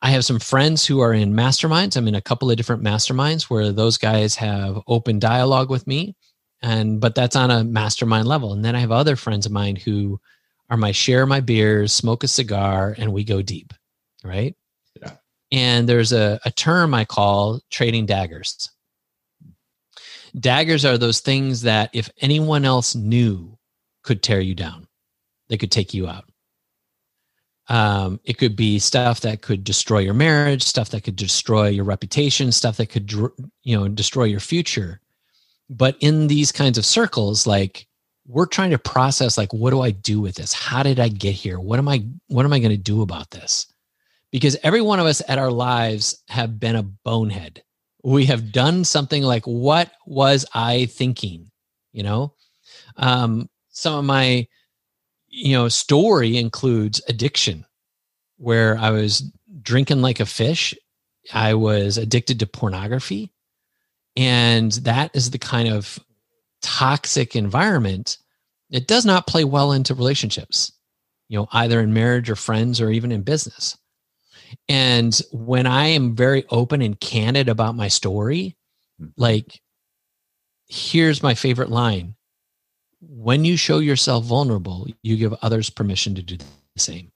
I 0.00 0.10
have 0.10 0.24
some 0.24 0.38
friends 0.38 0.86
who 0.86 1.00
are 1.00 1.12
in 1.12 1.32
masterminds. 1.32 1.96
I'm 1.96 2.06
in 2.06 2.14
a 2.14 2.20
couple 2.20 2.50
of 2.50 2.56
different 2.56 2.84
masterminds 2.84 3.44
where 3.44 3.72
those 3.72 3.98
guys 3.98 4.36
have 4.36 4.80
open 4.86 5.18
dialogue 5.18 5.70
with 5.70 5.86
me, 5.86 6.14
and 6.62 7.00
but 7.00 7.14
that's 7.14 7.34
on 7.34 7.50
a 7.50 7.64
mastermind 7.64 8.28
level. 8.28 8.52
And 8.52 8.64
then 8.64 8.76
I 8.76 8.80
have 8.80 8.92
other 8.92 9.16
friends 9.16 9.46
of 9.46 9.52
mine 9.52 9.76
who 9.76 10.20
are 10.70 10.76
my 10.76 10.92
share 10.92 11.26
my 11.26 11.40
beers, 11.40 11.92
smoke 11.92 12.22
a 12.22 12.28
cigar, 12.28 12.94
and 12.96 13.12
we 13.12 13.24
go 13.24 13.42
deep, 13.42 13.72
right? 14.22 14.54
Yeah. 15.00 15.12
And 15.50 15.88
there's 15.88 16.12
a, 16.12 16.38
a 16.44 16.50
term 16.52 16.94
I 16.94 17.04
call 17.04 17.60
trading 17.70 18.06
daggers 18.06 18.70
daggers 20.38 20.84
are 20.84 20.98
those 20.98 21.20
things 21.20 21.62
that 21.62 21.90
if 21.92 22.10
anyone 22.20 22.64
else 22.64 22.94
knew 22.94 23.56
could 24.02 24.22
tear 24.22 24.40
you 24.40 24.54
down 24.54 24.88
they 25.48 25.56
could 25.56 25.72
take 25.72 25.92
you 25.92 26.06
out. 26.06 26.24
Um, 27.68 28.20
it 28.24 28.38
could 28.38 28.56
be 28.56 28.78
stuff 28.78 29.20
that 29.20 29.42
could 29.42 29.62
destroy 29.62 29.98
your 29.98 30.14
marriage 30.14 30.62
stuff 30.62 30.88
that 30.90 31.04
could 31.04 31.16
destroy 31.16 31.68
your 31.68 31.84
reputation 31.84 32.50
stuff 32.50 32.78
that 32.78 32.86
could 32.86 33.10
you 33.12 33.76
know 33.76 33.88
destroy 33.88 34.24
your 34.24 34.40
future. 34.40 35.00
But 35.68 35.96
in 36.00 36.28
these 36.28 36.50
kinds 36.50 36.78
of 36.78 36.86
circles 36.86 37.46
like 37.46 37.86
we're 38.26 38.46
trying 38.46 38.70
to 38.70 38.78
process 38.78 39.36
like 39.36 39.52
what 39.52 39.70
do 39.70 39.80
i 39.82 39.90
do 39.90 40.20
with 40.20 40.36
this? 40.36 40.52
How 40.52 40.82
did 40.82 40.98
i 40.98 41.08
get 41.08 41.34
here? 41.34 41.60
What 41.60 41.78
am 41.78 41.88
i 41.88 42.04
what 42.28 42.46
am 42.46 42.54
i 42.54 42.58
going 42.58 42.70
to 42.70 42.78
do 42.78 43.02
about 43.02 43.30
this? 43.30 43.66
Because 44.30 44.56
every 44.62 44.80
one 44.80 45.00
of 45.00 45.06
us 45.06 45.20
at 45.28 45.38
our 45.38 45.50
lives 45.50 46.22
have 46.28 46.58
been 46.58 46.76
a 46.76 46.82
bonehead 46.82 47.62
we 48.04 48.26
have 48.26 48.52
done 48.52 48.84
something 48.84 49.22
like 49.22 49.44
what 49.44 49.92
was 50.06 50.46
i 50.54 50.86
thinking? 50.86 51.50
You 51.92 52.02
know? 52.02 52.34
Um, 52.96 53.48
some 53.70 53.94
of 53.94 54.04
my 54.04 54.46
you 55.28 55.52
know 55.52 55.68
story 55.68 56.36
includes 56.36 57.00
addiction 57.08 57.64
where 58.38 58.76
i 58.78 58.90
was 58.90 59.30
drinking 59.62 60.02
like 60.02 60.20
a 60.20 60.26
fish 60.26 60.74
i 61.32 61.54
was 61.54 61.96
addicted 61.96 62.40
to 62.40 62.46
pornography 62.46 63.32
and 64.16 64.72
that 64.72 65.14
is 65.14 65.30
the 65.30 65.38
kind 65.38 65.68
of 65.68 65.98
toxic 66.60 67.36
environment 67.36 68.18
it 68.70 68.88
does 68.88 69.06
not 69.06 69.28
play 69.28 69.44
well 69.44 69.70
into 69.72 69.94
relationships 69.94 70.72
you 71.28 71.38
know 71.38 71.46
either 71.52 71.80
in 71.80 71.92
marriage 71.92 72.28
or 72.28 72.36
friends 72.36 72.80
or 72.80 72.90
even 72.90 73.12
in 73.12 73.22
business 73.22 73.77
and 74.68 75.18
when 75.32 75.66
I 75.66 75.86
am 75.86 76.14
very 76.16 76.44
open 76.50 76.82
and 76.82 76.98
candid 76.98 77.48
about 77.48 77.74
my 77.76 77.88
story, 77.88 78.56
mm-hmm. 79.00 79.10
like, 79.16 79.60
here's 80.68 81.22
my 81.22 81.34
favorite 81.34 81.70
line 81.70 82.14
when 83.00 83.44
you 83.44 83.56
show 83.56 83.78
yourself 83.78 84.24
vulnerable, 84.24 84.86
you 85.02 85.16
give 85.16 85.34
others 85.42 85.70
permission 85.70 86.14
to 86.16 86.22
do 86.22 86.36
the 86.36 86.46
same. 86.76 87.12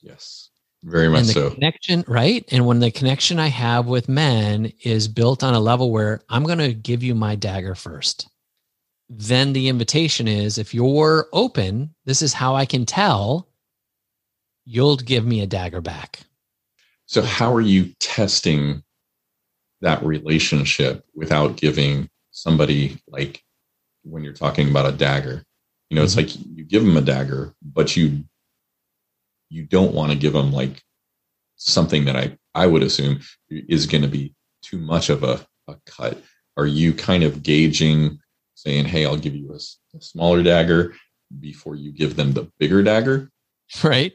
Yes, 0.00 0.50
very 0.84 1.08
much 1.08 1.20
and 1.20 1.28
the 1.28 1.32
so. 1.32 1.50
Connection, 1.50 2.04
right? 2.06 2.44
And 2.52 2.66
when 2.66 2.80
the 2.80 2.90
connection 2.90 3.40
I 3.40 3.48
have 3.48 3.86
with 3.86 4.08
men 4.08 4.72
is 4.82 5.08
built 5.08 5.42
on 5.42 5.54
a 5.54 5.60
level 5.60 5.90
where 5.90 6.20
I'm 6.28 6.44
going 6.44 6.58
to 6.58 6.72
give 6.72 7.02
you 7.02 7.14
my 7.14 7.34
dagger 7.34 7.74
first, 7.74 8.28
then 9.08 9.52
the 9.52 9.68
invitation 9.68 10.28
is 10.28 10.58
if 10.58 10.72
you're 10.72 11.28
open, 11.32 11.94
this 12.04 12.22
is 12.22 12.32
how 12.32 12.54
I 12.54 12.64
can 12.64 12.86
tell 12.86 13.48
you'll 14.64 14.96
give 14.96 15.24
me 15.24 15.40
a 15.40 15.46
dagger 15.46 15.80
back. 15.80 16.20
So, 17.08 17.22
how 17.22 17.54
are 17.54 17.60
you 17.62 17.94
testing 18.00 18.82
that 19.80 20.04
relationship 20.04 21.06
without 21.14 21.56
giving 21.56 22.10
somebody 22.32 23.00
like 23.08 23.42
when 24.02 24.22
you're 24.22 24.34
talking 24.34 24.68
about 24.68 24.92
a 24.92 24.96
dagger? 24.96 25.42
You 25.88 25.94
know, 25.94 26.02
mm-hmm. 26.02 26.04
it's 26.04 26.16
like 26.16 26.36
you 26.54 26.64
give 26.64 26.84
them 26.84 26.98
a 26.98 27.00
dagger, 27.00 27.54
but 27.62 27.96
you 27.96 28.24
you 29.48 29.64
don't 29.64 29.94
want 29.94 30.12
to 30.12 30.18
give 30.18 30.34
them 30.34 30.52
like 30.52 30.82
something 31.56 32.04
that 32.04 32.16
I 32.16 32.36
I 32.54 32.66
would 32.66 32.82
assume 32.82 33.20
is 33.48 33.86
going 33.86 34.02
to 34.02 34.08
be 34.08 34.34
too 34.60 34.76
much 34.76 35.08
of 35.08 35.22
a, 35.22 35.46
a 35.66 35.76
cut. 35.86 36.22
Are 36.58 36.66
you 36.66 36.92
kind 36.92 37.24
of 37.24 37.42
gauging, 37.42 38.18
saying, 38.54 38.84
"Hey, 38.84 39.06
I'll 39.06 39.16
give 39.16 39.34
you 39.34 39.54
a, 39.54 39.96
a 39.96 40.02
smaller 40.02 40.42
dagger," 40.42 40.94
before 41.40 41.74
you 41.74 41.90
give 41.90 42.16
them 42.16 42.32
the 42.34 42.52
bigger 42.58 42.82
dagger? 42.82 43.30
Right. 43.84 44.12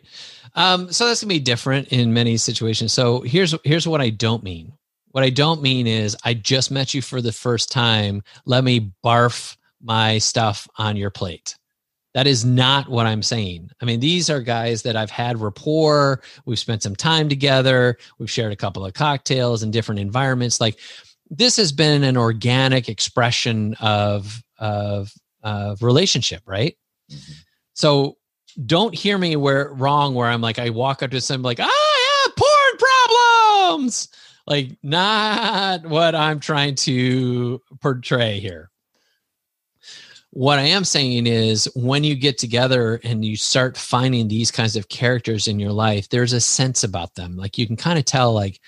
Um, 0.55 0.91
so 0.91 1.07
that's 1.07 1.21
gonna 1.21 1.29
be 1.29 1.39
different 1.39 1.89
in 1.89 2.13
many 2.13 2.37
situations. 2.37 2.93
So 2.93 3.21
here's 3.21 3.55
here's 3.63 3.87
what 3.87 4.01
I 4.01 4.09
don't 4.09 4.43
mean. 4.43 4.73
What 5.11 5.23
I 5.23 5.29
don't 5.29 5.61
mean 5.61 5.87
is 5.87 6.17
I 6.23 6.33
just 6.33 6.71
met 6.71 6.93
you 6.93 7.01
for 7.01 7.21
the 7.21 7.31
first 7.31 7.71
time. 7.71 8.23
Let 8.45 8.63
me 8.63 8.91
barf 9.03 9.57
my 9.81 10.17
stuff 10.17 10.67
on 10.77 10.95
your 10.95 11.09
plate. 11.09 11.55
That 12.13 12.27
is 12.27 12.45
not 12.45 12.89
what 12.89 13.07
I'm 13.07 13.23
saying. 13.23 13.71
I 13.81 13.85
mean, 13.85 13.99
these 13.99 14.29
are 14.29 14.39
guys 14.39 14.83
that 14.83 14.95
I've 14.95 15.09
had 15.09 15.39
rapport. 15.39 16.21
We've 16.45 16.59
spent 16.59 16.83
some 16.83 16.95
time 16.95 17.27
together. 17.27 17.97
We've 18.19 18.29
shared 18.29 18.51
a 18.51 18.55
couple 18.55 18.85
of 18.85 18.93
cocktails 18.93 19.63
in 19.63 19.71
different 19.71 19.99
environments. 19.99 20.61
Like 20.61 20.79
this 21.29 21.57
has 21.57 21.71
been 21.71 22.03
an 22.03 22.17
organic 22.17 22.89
expression 22.89 23.75
of 23.79 24.43
of, 24.59 25.11
of 25.41 25.81
relationship, 25.81 26.43
right? 26.45 26.77
Mm-hmm. 27.11 27.33
So 27.73 28.17
don't 28.65 28.93
hear 28.93 29.17
me 29.17 29.35
where 29.35 29.73
wrong 29.73 30.13
where 30.13 30.29
I'm 30.29 30.41
like 30.41 30.59
I 30.59 30.69
walk 30.69 31.03
up 31.03 31.11
to 31.11 31.21
somebody 31.21 31.61
like 31.61 31.67
I 31.69 32.25
have 32.25 32.35
porn 32.35 33.69
problems. 33.69 34.09
Like 34.45 34.77
not 34.83 35.85
what 35.85 36.15
I'm 36.15 36.39
trying 36.39 36.75
to 36.75 37.61
portray 37.81 38.39
here 38.39 38.69
what 40.33 40.57
I 40.57 40.63
am 40.63 40.83
saying 40.83 41.27
is 41.27 41.69
when 41.75 42.03
you 42.03 42.15
get 42.15 42.39
together 42.39 42.99
and 43.03 43.23
you 43.23 43.37
start 43.37 43.77
finding 43.77 44.27
these 44.27 44.49
kinds 44.49 44.75
of 44.75 44.89
characters 44.89 45.47
in 45.47 45.59
your 45.59 45.71
life, 45.71 46.09
there's 46.09 46.33
a 46.33 46.41
sense 46.41 46.83
about 46.83 47.13
them. 47.13 47.37
Like 47.37 47.59
you 47.59 47.67
can 47.67 47.75
kind 47.75 47.99
of 47.99 48.05
tell, 48.05 48.33
like, 48.33 48.59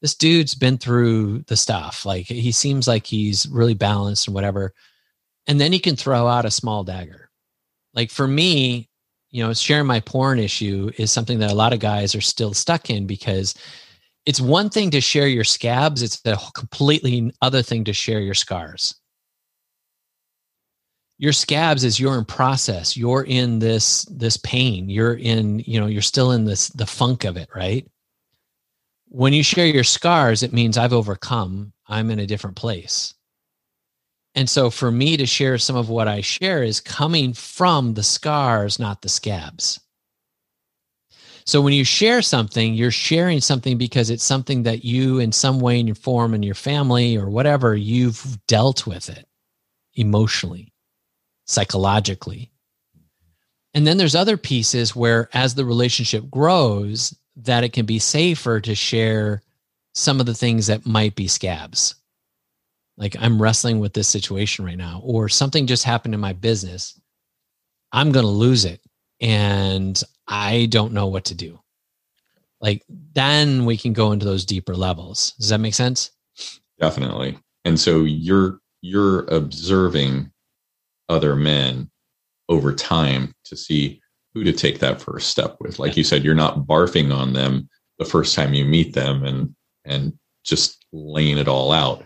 this 0.00 0.16
dude's 0.16 0.56
been 0.56 0.78
through 0.78 1.44
the 1.46 1.56
stuff. 1.56 2.04
Like 2.04 2.26
he 2.26 2.50
seems 2.50 2.88
like 2.88 3.06
he's 3.06 3.46
really 3.46 3.74
balanced 3.74 4.26
and 4.26 4.34
whatever. 4.34 4.74
And 5.46 5.60
then 5.60 5.72
he 5.72 5.78
can 5.78 5.94
throw 5.94 6.26
out 6.26 6.44
a 6.44 6.50
small 6.50 6.82
dagger. 6.82 7.30
Like 7.94 8.10
for 8.10 8.26
me, 8.26 8.88
you 9.32 9.42
know, 9.42 9.52
sharing 9.54 9.86
my 9.86 9.98
porn 9.98 10.38
issue 10.38 10.90
is 10.98 11.10
something 11.10 11.38
that 11.38 11.50
a 11.50 11.54
lot 11.54 11.72
of 11.72 11.80
guys 11.80 12.14
are 12.14 12.20
still 12.20 12.52
stuck 12.52 12.90
in 12.90 13.06
because 13.06 13.54
it's 14.26 14.40
one 14.40 14.68
thing 14.68 14.90
to 14.90 15.00
share 15.00 15.26
your 15.26 15.42
scabs, 15.42 16.02
it's 16.02 16.20
a 16.26 16.38
completely 16.54 17.32
other 17.40 17.62
thing 17.62 17.84
to 17.84 17.94
share 17.94 18.20
your 18.20 18.34
scars. 18.34 18.94
Your 21.18 21.32
scabs 21.32 21.82
is 21.82 21.98
you're 21.98 22.18
in 22.18 22.24
process. 22.24 22.96
You're 22.96 23.24
in 23.24 23.58
this 23.58 24.04
this 24.10 24.36
pain. 24.36 24.88
You're 24.90 25.14
in 25.14 25.60
you 25.60 25.80
know 25.80 25.86
you're 25.86 26.02
still 26.02 26.32
in 26.32 26.44
this 26.44 26.68
the 26.68 26.86
funk 26.86 27.24
of 27.24 27.36
it 27.36 27.48
right? 27.54 27.88
When 29.08 29.32
you 29.32 29.42
share 29.42 29.66
your 29.66 29.84
scars 29.84 30.42
it 30.42 30.52
means 30.52 30.76
i've 30.76 30.92
overcome. 30.92 31.72
I'm 31.86 32.10
in 32.10 32.18
a 32.18 32.26
different 32.26 32.56
place 32.56 33.14
and 34.34 34.48
so 34.48 34.70
for 34.70 34.90
me 34.90 35.16
to 35.16 35.26
share 35.26 35.58
some 35.58 35.76
of 35.76 35.88
what 35.88 36.08
i 36.08 36.20
share 36.20 36.62
is 36.62 36.80
coming 36.80 37.32
from 37.32 37.94
the 37.94 38.02
scars 38.02 38.78
not 38.78 39.02
the 39.02 39.08
scabs 39.08 39.80
so 41.44 41.60
when 41.60 41.72
you 41.72 41.84
share 41.84 42.22
something 42.22 42.74
you're 42.74 42.90
sharing 42.90 43.40
something 43.40 43.78
because 43.78 44.10
it's 44.10 44.24
something 44.24 44.62
that 44.62 44.84
you 44.84 45.18
in 45.18 45.32
some 45.32 45.60
way 45.60 45.78
in 45.78 45.86
your 45.86 45.96
form 45.96 46.34
in 46.34 46.42
your 46.42 46.54
family 46.54 47.16
or 47.16 47.28
whatever 47.28 47.74
you've 47.74 48.38
dealt 48.46 48.86
with 48.86 49.08
it 49.08 49.26
emotionally 49.94 50.72
psychologically. 51.46 52.50
And 53.74 53.86
then 53.86 53.96
there's 53.96 54.14
other 54.14 54.36
pieces 54.36 54.94
where, 54.94 55.28
as 55.32 55.54
the 55.54 55.64
relationship 55.64 56.28
grows, 56.30 57.16
that 57.36 57.64
it 57.64 57.72
can 57.72 57.86
be 57.86 57.98
safer 57.98 58.60
to 58.60 58.74
share 58.74 59.42
some 59.94 60.20
of 60.20 60.26
the 60.26 60.34
things 60.34 60.66
that 60.66 60.86
might 60.86 61.14
be 61.14 61.26
scabs. 61.26 61.94
Like, 62.96 63.16
I'm 63.18 63.40
wrestling 63.40 63.80
with 63.80 63.94
this 63.94 64.08
situation 64.08 64.64
right 64.64 64.76
now, 64.76 65.00
or 65.04 65.28
something 65.28 65.66
just 65.66 65.84
happened 65.84 66.14
in 66.14 66.20
my 66.20 66.32
business. 66.32 67.00
I'm 67.92 68.12
going 68.12 68.24
to 68.24 68.30
lose 68.30 68.64
it. 68.64 68.80
And 69.20 70.00
I 70.26 70.66
don't 70.66 70.92
know 70.92 71.06
what 71.06 71.26
to 71.26 71.34
do. 71.34 71.60
Like, 72.60 72.84
then 72.88 73.64
we 73.64 73.76
can 73.76 73.92
go 73.92 74.12
into 74.12 74.26
those 74.26 74.44
deeper 74.44 74.74
levels. 74.74 75.32
Does 75.38 75.48
that 75.48 75.58
make 75.58 75.74
sense? 75.74 76.10
Definitely. 76.80 77.38
And 77.64 77.78
so 77.78 78.04
you're, 78.04 78.58
you're 78.82 79.24
observing 79.26 80.32
other 81.08 81.36
men 81.36 81.90
over 82.48 82.74
time 82.74 83.34
to 83.44 83.56
see 83.56 84.00
who 84.34 84.44
to 84.44 84.52
take 84.52 84.78
that 84.78 85.00
first 85.00 85.28
step 85.28 85.56
with. 85.60 85.78
Like 85.78 85.96
you 85.96 86.04
said, 86.04 86.24
you're 86.24 86.34
not 86.34 86.66
barfing 86.66 87.14
on 87.14 87.32
them 87.32 87.68
the 87.98 88.04
first 88.04 88.34
time 88.34 88.54
you 88.54 88.64
meet 88.64 88.94
them 88.94 89.24
and 89.24 89.54
and 89.84 90.12
just 90.44 90.84
laying 90.92 91.38
it 91.38 91.48
all 91.48 91.72
out. 91.72 92.04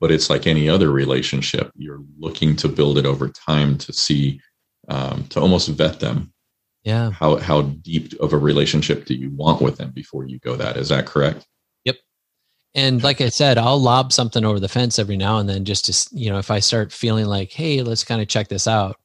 But 0.00 0.10
it's 0.10 0.28
like 0.28 0.46
any 0.46 0.68
other 0.68 0.90
relationship. 0.90 1.70
You're 1.74 2.02
looking 2.18 2.54
to 2.56 2.68
build 2.68 2.98
it 2.98 3.06
over 3.06 3.28
time 3.28 3.78
to 3.78 3.92
see 3.92 4.40
um, 4.88 5.24
to 5.28 5.40
almost 5.40 5.68
vet 5.68 6.00
them. 6.00 6.32
Yeah. 6.84 7.10
How 7.10 7.36
how 7.36 7.62
deep 7.62 8.12
of 8.20 8.32
a 8.32 8.38
relationship 8.38 9.06
do 9.06 9.14
you 9.14 9.30
want 9.30 9.60
with 9.60 9.76
them 9.78 9.90
before 9.90 10.26
you 10.26 10.38
go 10.38 10.54
that? 10.56 10.76
Is 10.76 10.90
that 10.90 11.06
correct? 11.06 11.46
Yep. 11.84 11.96
And 12.74 13.02
like 13.02 13.20
I 13.20 13.28
said, 13.28 13.58
I'll 13.58 13.80
lob 13.80 14.12
something 14.12 14.44
over 14.44 14.60
the 14.60 14.68
fence 14.68 14.98
every 14.98 15.16
now 15.16 15.38
and 15.38 15.48
then 15.48 15.64
just 15.64 15.86
to, 15.86 16.16
you 16.16 16.30
know, 16.30 16.38
if 16.38 16.50
I 16.50 16.60
start 16.60 16.92
feeling 16.92 17.26
like, 17.26 17.50
hey, 17.50 17.82
let's 17.82 18.04
kind 18.04 18.22
of 18.22 18.28
check 18.28 18.48
this 18.48 18.68
out, 18.68 18.96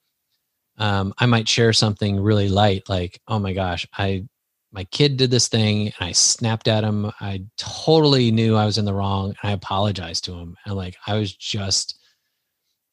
um, 0.77 1.13
I 1.17 1.25
might 1.25 1.47
share 1.47 1.73
something 1.73 2.19
really 2.19 2.49
light, 2.49 2.89
like, 2.89 3.19
oh 3.27 3.39
my 3.39 3.53
gosh, 3.53 3.87
I, 3.97 4.25
my 4.71 4.85
kid 4.85 5.17
did 5.17 5.31
this 5.31 5.47
thing 5.47 5.87
and 5.87 6.07
I 6.07 6.11
snapped 6.13 6.67
at 6.67 6.83
him. 6.83 7.11
I 7.19 7.43
totally 7.57 8.31
knew 8.31 8.55
I 8.55 8.65
was 8.65 8.77
in 8.77 8.85
the 8.85 8.93
wrong 8.93 9.29
and 9.29 9.49
I 9.49 9.51
apologized 9.51 10.23
to 10.25 10.33
him. 10.33 10.55
And 10.65 10.75
like, 10.75 10.95
I 11.05 11.15
was 11.15 11.35
just 11.35 11.99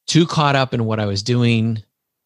too 0.07 0.25
caught 0.25 0.55
up 0.55 0.73
in 0.73 0.85
what 0.85 0.99
I 0.99 1.05
was 1.05 1.23
doing. 1.23 1.81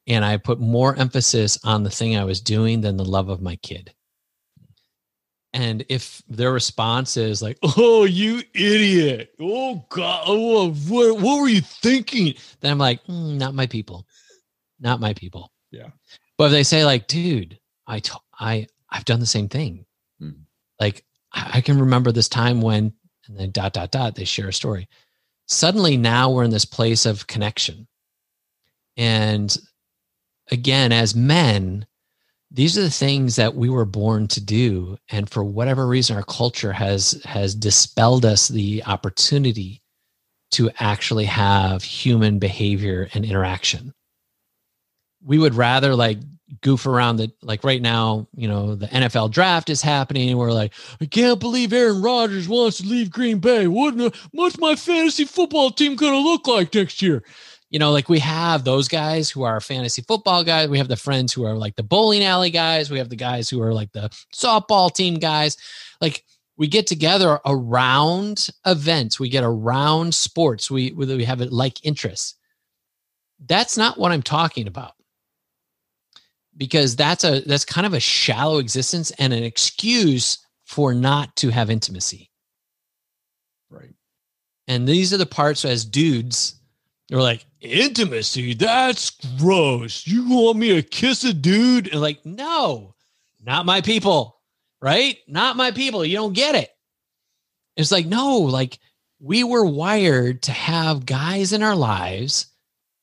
And 0.08 0.26
I 0.26 0.38
put 0.38 0.60
more 0.60 0.96
emphasis 0.96 1.58
on 1.64 1.84
the 1.84 1.90
thing 1.90 2.18
I 2.18 2.26
was 2.26 2.42
doing 2.42 2.82
than 2.82 2.98
the 2.98 3.06
love 3.06 3.30
of 3.30 3.42
my 3.42 3.56
kid. 3.58 3.94
And 5.54 5.86
if 5.88 6.24
their 6.28 6.52
response 6.52 7.16
is 7.16 7.44
like, 7.44 7.60
"Oh, 7.78 8.06
you 8.06 8.42
idiot! 8.56 9.36
Oh 9.40 9.86
God! 9.90 10.24
Oh, 10.26 10.72
what, 10.88 11.22
what 11.22 11.42
were 11.42 11.48
you 11.48 11.62
thinking?" 11.62 12.34
Then 12.60 12.72
I'm 12.72 12.80
like, 12.80 13.04
mm, 13.06 13.38
"Not 13.38 13.54
my 13.54 13.68
people, 13.68 14.08
not 14.80 15.00
my 15.00 15.14
people." 15.14 15.52
Yeah. 15.70 15.90
But 16.40 16.46
if 16.46 16.52
they 16.54 16.64
say 16.64 16.84
like, 16.86 17.06
"Dude, 17.08 17.60
I 17.86 18.00
t- 18.00 18.12
I 18.40 18.68
I've 18.94 19.06
done 19.06 19.20
the 19.20 19.26
same 19.26 19.50
thing," 19.50 19.86
mm. 20.22 20.36
like 20.80 21.04
I, 21.34 21.52
I 21.56 21.62
can 21.62 21.80
remember 21.80 22.12
this 22.12 22.30
time 22.30 22.62
when, 22.62 22.94
and 23.28 23.38
then 23.38 23.52
dot 23.52 23.74
dot 23.74 23.92
dot, 23.92 24.16
they 24.16 24.26
share 24.26 24.50
a 24.50 24.54
story. 24.54 24.88
Suddenly, 25.48 25.98
now 25.98 26.30
we're 26.32 26.46
in 26.46 26.52
this 26.52 26.66
place 26.66 27.06
of 27.06 27.28
connection, 27.28 27.88
and 28.96 29.56
again, 30.52 30.92
as 30.92 31.16
men, 31.16 31.86
these 32.54 32.78
are 32.78 32.84
the 32.84 32.90
things 32.90 33.36
that 33.36 33.56
we 33.56 33.68
were 33.68 33.86
born 33.86 34.28
to 34.28 34.40
do 34.40 34.98
and 35.10 35.30
for 35.30 35.44
whatever 35.44 35.88
reason 35.88 36.16
our 36.16 36.24
culture 36.24 36.72
has 36.72 37.20
has 37.26 37.56
dispelled 37.56 38.26
us 38.26 38.48
the 38.48 38.84
opportunity 38.86 39.82
to 40.52 40.70
actually 40.80 41.26
have 41.26 41.84
human 41.84 42.38
behavior 42.38 43.10
and 43.14 43.26
interaction 43.26 43.94
we 45.26 45.38
would 45.38 45.56
rather 45.56 45.96
like 45.96 46.20
goof 46.62 46.86
around 46.86 47.16
the 47.16 47.32
like 47.42 47.64
right 47.64 47.82
now 47.82 48.28
you 48.36 48.48
know 48.48 48.76
the 48.76 48.88
nfl 48.88 49.32
draft 49.32 49.70
is 49.70 49.82
happening 49.82 50.30
and 50.30 50.38
we're 50.38 50.52
like 50.52 50.74
i 51.02 51.06
can't 51.06 51.40
believe 51.40 51.74
aaron 51.74 52.02
rodgers 52.02 52.48
wants 52.48 52.78
to 52.78 52.88
leave 52.88 53.10
green 53.10 53.40
bay 53.40 53.66
what, 53.68 54.16
what's 54.32 54.60
my 54.60 54.76
fantasy 54.76 55.26
football 55.26 55.72
team 55.72 55.98
to 55.98 56.18
look 56.18 56.48
like 56.48 56.74
next 56.76 57.02
year 57.02 57.24
you 57.74 57.80
know, 57.80 57.92
like 57.92 58.08
we 58.08 58.20
have 58.20 58.64
those 58.64 58.88
guys 58.88 59.32
who 59.32 59.42
are 59.42 59.60
fantasy 59.60 60.04
football 60.04 60.44
guys. 60.44 60.70
We 60.70 60.78
have 60.78 60.90
the 60.90 60.96
friends 60.96 61.34
who 61.34 61.44
are 61.44 61.56
like 61.56 61.76
the 61.76 61.82
bowling 61.82 62.24
alley 62.24 62.52
guys. 62.52 62.92
We 62.92 63.00
have 63.00 63.10
the 63.10 63.16
guys 63.16 63.50
who 63.50 63.64
are 63.64 63.74
like 63.74 63.92
the 63.94 64.10
softball 64.32 64.94
team 64.94 65.16
guys. 65.16 65.58
Like 66.00 66.24
we 66.56 66.68
get 66.68 66.86
together 66.86 67.40
around 67.48 68.50
events. 68.64 69.20
We 69.20 69.28
get 69.28 69.44
around 69.44 70.14
sports. 70.14 70.70
We 70.70 70.92
we 70.92 71.24
have 71.24 71.42
it 71.42 71.52
like 71.52 71.84
interests. 71.84 72.36
That's 73.44 73.76
not 73.76 73.98
what 73.98 74.12
I'm 74.12 74.22
talking 74.22 74.68
about. 74.68 74.94
Because 76.56 76.96
that's 76.96 77.24
a 77.24 77.42
that's 77.42 77.66
kind 77.66 77.88
of 77.88 77.94
a 77.94 78.00
shallow 78.00 78.60
existence 78.60 79.12
and 79.12 79.34
an 79.34 79.44
excuse 79.44 80.38
for 80.66 80.94
not 80.94 81.36
to 81.38 81.50
have 81.50 81.70
intimacy. 81.70 82.30
Right. 83.70 83.96
And 84.68 84.88
these 84.88 85.14
are 85.14 85.18
the 85.18 85.26
parts 85.26 85.66
as 85.66 85.84
dudes 85.84 86.60
they're 87.10 87.22
like, 87.22 87.46
intimacy, 87.62 88.54
that's 88.54 89.12
gross. 89.38 90.08
You 90.08 90.30
want 90.30 90.58
me 90.58 90.70
to 90.70 90.82
kiss 90.82 91.24
a 91.24 91.34
dude? 91.34 91.92
And 91.92 92.02
like, 92.02 92.26
no, 92.26 92.96
not 93.44 93.66
my 93.66 93.82
people, 93.82 94.42
right? 94.82 95.18
Not 95.28 95.58
my 95.58 95.72
people. 95.72 96.06
You 96.06 96.18
don't 96.18 96.34
get 96.34 96.56
it. 96.56 96.70
It's 97.76 97.92
like, 97.92 98.06
no, 98.06 98.38
like 98.38 98.80
we 99.20 99.44
were 99.44 99.66
wired 99.66 100.44
to 100.44 100.52
have 100.52 101.06
guys 101.06 101.54
in 101.54 101.62
our 101.62 101.76
lives 101.76 102.48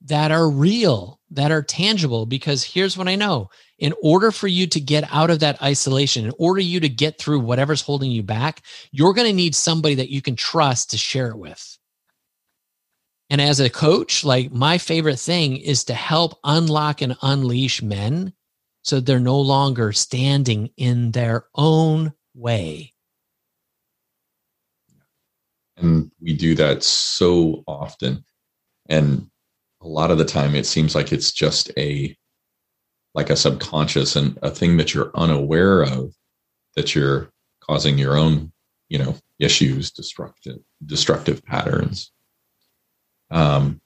that 0.02 0.30
are 0.30 0.50
real, 0.50 1.20
that 1.30 1.50
are 1.52 1.62
tangible. 1.62 2.26
Because 2.26 2.64
here's 2.64 2.96
what 2.96 3.08
I 3.08 3.16
know 3.16 3.50
in 3.78 3.94
order 4.02 4.30
for 4.30 4.48
you 4.48 4.66
to 4.68 4.80
get 4.80 5.04
out 5.12 5.30
of 5.30 5.40
that 5.40 5.60
isolation, 5.62 6.26
in 6.26 6.32
order 6.38 6.60
you 6.60 6.80
to 6.80 6.88
get 6.88 7.18
through 7.18 7.40
whatever's 7.40 7.82
holding 7.82 8.10
you 8.10 8.22
back, 8.22 8.62
you're 8.92 9.14
going 9.14 9.26
to 9.28 9.32
need 9.32 9.54
somebody 9.54 9.94
that 9.96 10.10
you 10.10 10.22
can 10.22 10.36
trust 10.36 10.90
to 10.90 10.98
share 10.98 11.28
it 11.28 11.38
with 11.38 11.78
And 13.30 13.40
as 13.40 13.60
a 13.60 13.70
coach, 13.70 14.24
like 14.24 14.52
my 14.52 14.76
favorite 14.78 15.18
thing 15.20 15.56
is 15.56 15.84
to 15.84 15.94
help 15.94 16.38
unlock 16.42 17.00
and 17.00 17.16
unleash 17.22 17.80
men 17.80 18.32
so 18.82 18.98
they're 18.98 19.20
no 19.20 19.40
longer 19.40 19.92
standing 19.92 20.70
in 20.76 21.12
their 21.12 21.46
own 21.54 22.12
way. 22.34 22.92
And 25.76 26.10
we 26.20 26.34
do 26.34 26.56
that 26.56 26.82
so 26.82 27.62
often. 27.66 28.24
And 28.88 29.29
a 29.82 29.88
lot 29.88 30.10
of 30.10 30.18
the 30.18 30.24
time 30.24 30.54
it 30.54 30.66
seems 30.66 30.94
like 30.94 31.12
it's 31.12 31.32
just 31.32 31.70
a 31.76 32.16
like 33.14 33.30
a 33.30 33.36
subconscious 33.36 34.14
and 34.16 34.38
a 34.42 34.50
thing 34.50 34.76
that 34.76 34.94
you're 34.94 35.10
unaware 35.14 35.82
of 35.82 36.14
that 36.76 36.94
you're 36.94 37.32
causing 37.60 37.98
your 37.98 38.16
own, 38.16 38.52
you 38.88 38.98
know, 38.98 39.16
issues, 39.38 39.90
destructive 39.90 40.58
destructive 40.86 41.44
patterns. 41.44 42.12
Um, 43.30 43.80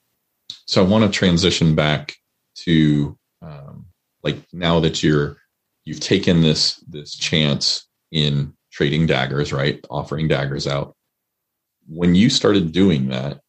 so 0.67 0.85
I 0.85 0.89
want 0.89 1.05
to 1.05 1.11
transition 1.11 1.75
back 1.75 2.15
to 2.57 3.19
um, 3.43 3.87
like 4.23 4.39
now 4.53 4.81
that 4.81 5.03
you're 5.03 5.39
you've 5.85 6.01
taken 6.01 6.41
this 6.41 6.77
this 6.89 7.15
chance 7.15 7.87
in 8.11 8.55
trading 8.71 9.07
daggers, 9.07 9.53
right? 9.53 9.85
Offering 9.91 10.29
daggers 10.29 10.67
out. 10.67 10.97
When 11.87 12.15
you 12.15 12.31
started 12.31 12.73
doing 12.73 13.09
that, 13.09 13.41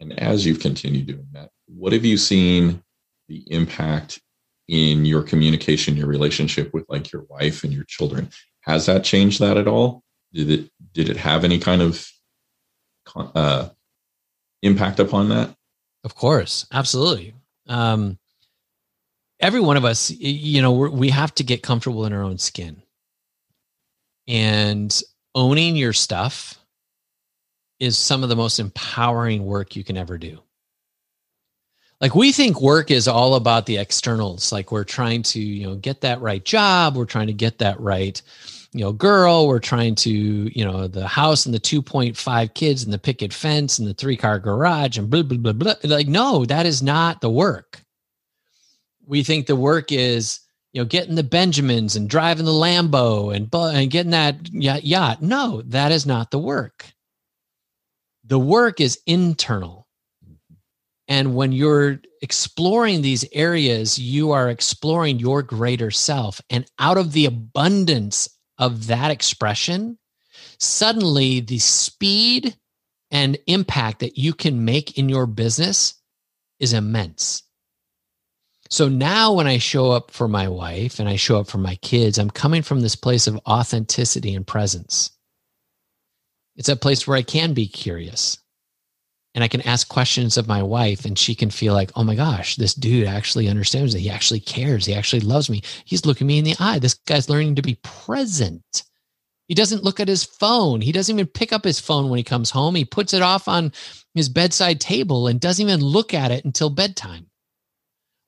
and 0.00 0.18
as 0.20 0.46
you've 0.46 0.60
continued 0.60 1.06
doing 1.06 1.26
that, 1.32 1.50
what 1.68 1.92
have 1.92 2.04
you 2.04 2.16
seen 2.16 2.82
the 3.28 3.44
impact 3.52 4.20
in 4.68 5.04
your 5.04 5.22
communication, 5.22 5.96
your 5.96 6.06
relationship 6.06 6.72
with 6.72 6.84
like 6.88 7.12
your 7.12 7.24
wife 7.28 7.64
and 7.64 7.72
your 7.72 7.84
children? 7.84 8.30
Has 8.62 8.86
that 8.86 9.04
changed 9.04 9.40
that 9.40 9.56
at 9.56 9.68
all? 9.68 10.02
Did 10.32 10.50
it 10.50 10.70
did 10.92 11.08
it 11.08 11.16
have 11.16 11.44
any 11.44 11.58
kind 11.58 11.82
of 11.82 12.10
uh, 13.14 13.68
impact 14.62 15.00
upon 15.00 15.30
that? 15.30 15.54
Of 16.04 16.14
course, 16.14 16.66
absolutely. 16.72 17.34
Um, 17.66 18.18
every 19.40 19.60
one 19.60 19.76
of 19.76 19.84
us, 19.84 20.10
you 20.10 20.60
know, 20.62 20.72
we 20.72 21.10
have 21.10 21.34
to 21.36 21.44
get 21.44 21.62
comfortable 21.62 22.04
in 22.04 22.12
our 22.12 22.22
own 22.22 22.38
skin, 22.38 22.82
and 24.26 25.02
owning 25.34 25.76
your 25.76 25.92
stuff 25.92 26.58
is 27.78 27.96
some 27.96 28.22
of 28.22 28.28
the 28.28 28.36
most 28.36 28.58
empowering 28.58 29.46
work 29.46 29.76
you 29.76 29.84
can 29.84 29.96
ever 29.96 30.18
do. 30.18 30.40
Like 32.00 32.14
we 32.14 32.30
think 32.32 32.60
work 32.60 32.90
is 32.90 33.08
all 33.08 33.34
about 33.34 33.66
the 33.66 33.78
externals. 33.78 34.52
Like 34.52 34.70
we're 34.70 34.84
trying 34.84 35.22
to, 35.24 35.40
you 35.40 35.66
know, 35.66 35.74
get 35.74 36.00
that 36.02 36.20
right 36.20 36.44
job, 36.44 36.96
we're 36.96 37.04
trying 37.06 37.26
to 37.26 37.32
get 37.32 37.58
that 37.58 37.80
right 37.80 38.20
you 38.72 38.80
know 38.84 38.92
girl. 38.92 39.46
We're 39.46 39.58
trying 39.58 39.94
to 39.96 40.10
you 40.10 40.64
know 40.64 40.86
the 40.86 41.06
house 41.06 41.46
and 41.46 41.54
the 41.54 41.60
2.5 41.60 42.54
kids 42.54 42.84
and 42.84 42.92
the 42.92 42.98
picket 42.98 43.32
fence 43.32 43.78
and 43.78 43.88
the 43.88 43.94
three 43.94 44.16
car 44.16 44.38
garage 44.38 44.98
and 44.98 45.10
blah 45.10 45.22
blah 45.22 45.38
blah 45.38 45.52
blah. 45.52 45.74
Like 45.84 46.08
no 46.08 46.44
that 46.44 46.66
is 46.66 46.82
not 46.82 47.20
the 47.20 47.30
work. 47.30 47.82
We 49.06 49.22
think 49.22 49.46
the 49.46 49.56
work 49.56 49.90
is 49.90 50.40
you 50.72 50.80
know 50.80 50.86
getting 50.86 51.14
the 51.14 51.22
benjamins 51.22 51.96
and 51.96 52.08
driving 52.08 52.44
the 52.44 52.52
lambo 52.52 53.34
and 53.34 53.52
and 53.52 53.90
getting 53.90 54.12
that 54.12 54.52
yacht. 54.52 55.22
No 55.22 55.62
that 55.66 55.92
is 55.92 56.06
not 56.06 56.30
the 56.30 56.38
work. 56.38 56.92
The 58.24 58.38
work 58.38 58.80
is 58.80 59.00
internal 59.06 59.87
and 61.08 61.34
when 61.34 61.52
you're 61.52 62.00
exploring 62.20 63.00
these 63.00 63.24
areas, 63.32 63.98
you 63.98 64.32
are 64.32 64.50
exploring 64.50 65.18
your 65.18 65.42
greater 65.42 65.90
self. 65.90 66.40
And 66.50 66.66
out 66.78 66.98
of 66.98 67.12
the 67.12 67.24
abundance 67.24 68.28
of 68.58 68.88
that 68.88 69.10
expression, 69.10 69.98
suddenly 70.58 71.40
the 71.40 71.58
speed 71.58 72.56
and 73.10 73.38
impact 73.46 74.00
that 74.00 74.18
you 74.18 74.34
can 74.34 74.66
make 74.66 74.98
in 74.98 75.08
your 75.08 75.26
business 75.26 75.94
is 76.60 76.74
immense. 76.74 77.42
So 78.68 78.90
now 78.90 79.32
when 79.32 79.46
I 79.46 79.56
show 79.56 79.90
up 79.92 80.10
for 80.10 80.28
my 80.28 80.46
wife 80.46 80.98
and 80.98 81.08
I 81.08 81.16
show 81.16 81.40
up 81.40 81.48
for 81.48 81.56
my 81.56 81.76
kids, 81.76 82.18
I'm 82.18 82.28
coming 82.28 82.60
from 82.60 82.80
this 82.80 82.96
place 82.96 83.26
of 83.26 83.40
authenticity 83.48 84.34
and 84.34 84.46
presence. 84.46 85.10
It's 86.54 86.68
a 86.68 86.76
place 86.76 87.06
where 87.06 87.16
I 87.16 87.22
can 87.22 87.54
be 87.54 87.66
curious 87.66 88.36
and 89.38 89.44
I 89.44 89.46
can 89.46 89.60
ask 89.60 89.86
questions 89.86 90.36
of 90.36 90.48
my 90.48 90.64
wife 90.64 91.04
and 91.04 91.16
she 91.16 91.32
can 91.32 91.48
feel 91.48 91.72
like, 91.72 91.92
oh 91.94 92.02
my 92.02 92.16
gosh, 92.16 92.56
this 92.56 92.74
dude 92.74 93.06
actually 93.06 93.46
understands 93.46 93.92
that 93.92 94.00
he 94.00 94.10
actually 94.10 94.40
cares. 94.40 94.84
He 94.84 94.92
actually 94.92 95.20
loves 95.20 95.48
me. 95.48 95.62
He's 95.84 96.04
looking 96.04 96.26
me 96.26 96.38
in 96.38 96.44
the 96.44 96.56
eye. 96.58 96.80
This 96.80 96.94
guy's 96.94 97.28
learning 97.28 97.54
to 97.54 97.62
be 97.62 97.78
present. 97.84 98.82
He 99.46 99.54
doesn't 99.54 99.84
look 99.84 100.00
at 100.00 100.08
his 100.08 100.24
phone. 100.24 100.80
He 100.80 100.90
doesn't 100.90 101.14
even 101.14 101.28
pick 101.28 101.52
up 101.52 101.62
his 101.62 101.78
phone 101.78 102.10
when 102.10 102.16
he 102.16 102.24
comes 102.24 102.50
home. 102.50 102.74
He 102.74 102.84
puts 102.84 103.14
it 103.14 103.22
off 103.22 103.46
on 103.46 103.70
his 104.12 104.28
bedside 104.28 104.80
table 104.80 105.28
and 105.28 105.38
doesn't 105.38 105.64
even 105.64 105.82
look 105.82 106.14
at 106.14 106.32
it 106.32 106.44
until 106.44 106.68
bedtime. 106.68 107.28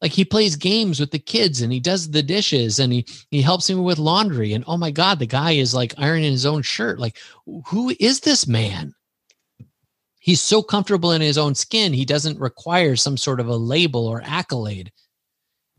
Like 0.01 0.13
he 0.13 0.25
plays 0.25 0.55
games 0.55 1.01
with 1.01 1.11
the 1.11 1.19
kids 1.19 1.61
and 1.61 1.73
he 1.73 1.81
does 1.81 2.09
the 2.09 2.23
dishes 2.23 2.79
and 2.79 2.93
he 2.93 3.05
he 3.33 3.43
helps 3.43 3.69
me 3.69 3.75
with 3.75 3.99
laundry 3.99 4.53
and 4.53 4.63
oh 4.69 4.77
my 4.77 4.93
god, 4.93 5.19
the 5.19 5.27
guy 5.27 5.53
is 5.53 5.75
like 5.75 5.93
ironing 5.99 6.31
his 6.31 6.47
own 6.47 6.63
shirt. 6.63 7.01
Like 7.01 7.19
who 7.67 7.93
is 7.99 8.21
this 8.21 8.47
man? 8.47 8.95
He's 10.21 10.41
so 10.41 10.63
comfortable 10.63 11.13
in 11.13 11.21
his 11.21 11.39
own 11.39 11.55
skin, 11.55 11.93
he 11.93 12.05
doesn't 12.05 12.39
require 12.39 12.95
some 12.95 13.17
sort 13.17 13.41
of 13.41 13.49
a 13.49 13.57
label 13.57 14.07
or 14.07 14.23
accolade. 14.25 14.93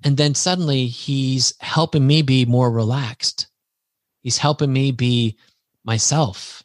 And 0.03 0.17
then 0.17 0.33
suddenly 0.33 0.87
he's 0.87 1.53
helping 1.59 2.05
me 2.05 2.23
be 2.23 2.43
more 2.45 2.71
relaxed. 2.71 3.47
He's 4.21 4.37
helping 4.37 4.73
me 4.73 4.91
be 4.91 5.37
myself. 5.85 6.63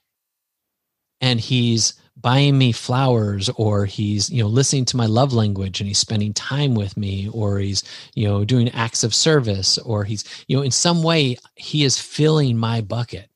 And 1.20 1.38
he's 1.38 1.94
buying 2.16 2.56
me 2.56 2.72
flowers 2.72 3.50
or 3.56 3.84
he's 3.84 4.30
you 4.30 4.42
know 4.42 4.48
listening 4.48 4.86
to 4.86 4.96
my 4.96 5.04
love 5.04 5.34
language 5.34 5.80
and 5.80 5.86
he's 5.86 5.98
spending 5.98 6.32
time 6.32 6.74
with 6.74 6.96
me 6.96 7.28
or 7.32 7.58
he's 7.58 7.84
you 8.14 8.26
know 8.26 8.42
doing 8.42 8.70
acts 8.70 9.04
of 9.04 9.14
service 9.14 9.76
or 9.78 10.02
he's 10.02 10.24
you 10.48 10.56
know 10.56 10.62
in 10.62 10.70
some 10.70 11.02
way 11.02 11.36
he 11.56 11.84
is 11.84 12.00
filling 12.00 12.56
my 12.56 12.80
bucket 12.80 13.28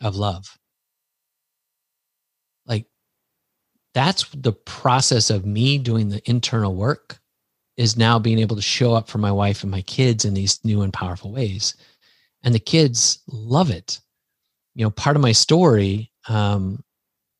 of 0.00 0.16
love 0.16 0.56
that's 3.96 4.28
the 4.34 4.52
process 4.52 5.30
of 5.30 5.46
me 5.46 5.78
doing 5.78 6.10
the 6.10 6.20
internal 6.28 6.74
work 6.74 7.18
is 7.78 7.96
now 7.96 8.18
being 8.18 8.38
able 8.38 8.54
to 8.54 8.60
show 8.60 8.92
up 8.92 9.08
for 9.08 9.16
my 9.16 9.32
wife 9.32 9.62
and 9.62 9.70
my 9.70 9.80
kids 9.80 10.26
in 10.26 10.34
these 10.34 10.62
new 10.66 10.82
and 10.82 10.92
powerful 10.92 11.32
ways. 11.32 11.74
And 12.42 12.54
the 12.54 12.58
kids 12.58 13.20
love 13.26 13.70
it. 13.70 13.98
You 14.74 14.84
know 14.84 14.90
part 14.90 15.16
of 15.16 15.22
my 15.22 15.32
story 15.32 16.12
um, 16.28 16.84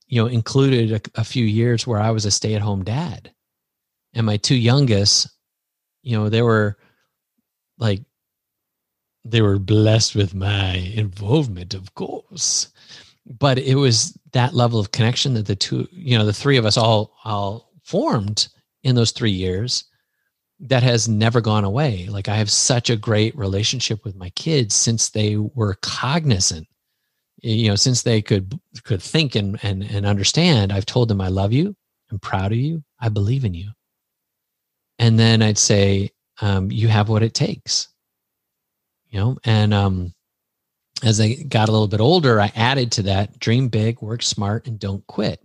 you 0.07 0.19
know 0.19 0.29
included 0.29 0.93
a, 0.93 1.21
a 1.21 1.25
few 1.25 1.45
years 1.45 1.87
where 1.87 2.01
i 2.01 2.11
was 2.11 2.25
a 2.25 2.31
stay-at-home 2.31 2.85
dad. 2.85 3.31
And 4.15 4.25
my 4.25 4.39
two 4.39 4.57
youngest 4.57 5.29
you 6.03 6.17
know 6.17 6.31
they 6.31 6.41
were 6.41 6.79
like 7.77 8.01
they 9.27 9.43
were 9.43 9.59
blessed 9.59 10.15
with 10.15 10.35
my 10.35 10.77
involvement 10.95 11.75
of 11.75 11.95
course 11.95 12.73
but 13.27 13.59
it 13.59 13.75
was 13.75 14.17
that 14.33 14.55
level 14.55 14.79
of 14.79 14.93
connection 14.93 15.35
that 15.35 15.47
the 15.47 15.57
two, 15.57 15.89
you 15.91 16.17
know, 16.17 16.25
the 16.25 16.33
three 16.33 16.57
of 16.57 16.67
us 16.67 16.77
all 16.77 17.17
all 17.25 17.73
formed 17.83 18.49
in 18.83 18.95
those 18.95 19.11
three 19.11 19.31
years 19.31 19.85
that 20.61 20.83
has 20.83 21.09
never 21.09 21.41
gone 21.41 21.65
away. 21.65 22.07
Like 22.09 22.29
I 22.29 22.37
have 22.37 22.51
such 22.51 22.89
a 22.89 22.97
great 22.97 23.37
relationship 23.37 24.05
with 24.05 24.17
my 24.17 24.31
kids 24.31 24.75
since 24.75 25.11
they 25.11 25.37
were 25.37 25.75
cognizant. 25.83 26.67
You 27.43 27.69
know, 27.69 27.77
since 27.77 28.03
they 28.03 28.23
could 28.23 28.59
could 28.85 29.03
think 29.03 29.35
and 29.35 29.59
and 29.63 29.83
and 29.83 30.07
understand. 30.07 30.73
I've 30.73 30.87
told 30.87 31.09
them 31.09 31.21
I 31.21 31.29
love 31.29 31.53
you, 31.53 31.77
I'm 32.11 32.19
proud 32.19 32.53
of 32.53 32.59
you, 32.59 32.83
I 33.01 33.09
believe 33.09 33.45
in 33.45 33.55
you. 33.55 33.71
And 34.99 35.19
then 35.19 35.43
I'd 35.43 35.59
say, 35.59 36.11
um, 36.41 36.71
you 36.71 36.89
have 36.89 37.09
what 37.09 37.23
it 37.23 37.35
takes. 37.35 37.89
You 39.11 39.21
know, 39.21 39.39
and 39.45 39.75
um, 39.75 40.15
as 41.03 41.21
I 41.21 41.35
got 41.35 41.69
a 41.69 41.73
little 41.73 41.89
bit 41.89 42.01
older, 42.01 42.41
I 42.41 42.53
added 42.55 42.93
to 42.93 43.03
that 43.03 43.39
dream 43.39 43.69
big, 43.69 44.01
work 44.01 44.23
smart, 44.23 44.67
and 44.67 44.79
don't 44.79 45.07
quit. 45.07 45.43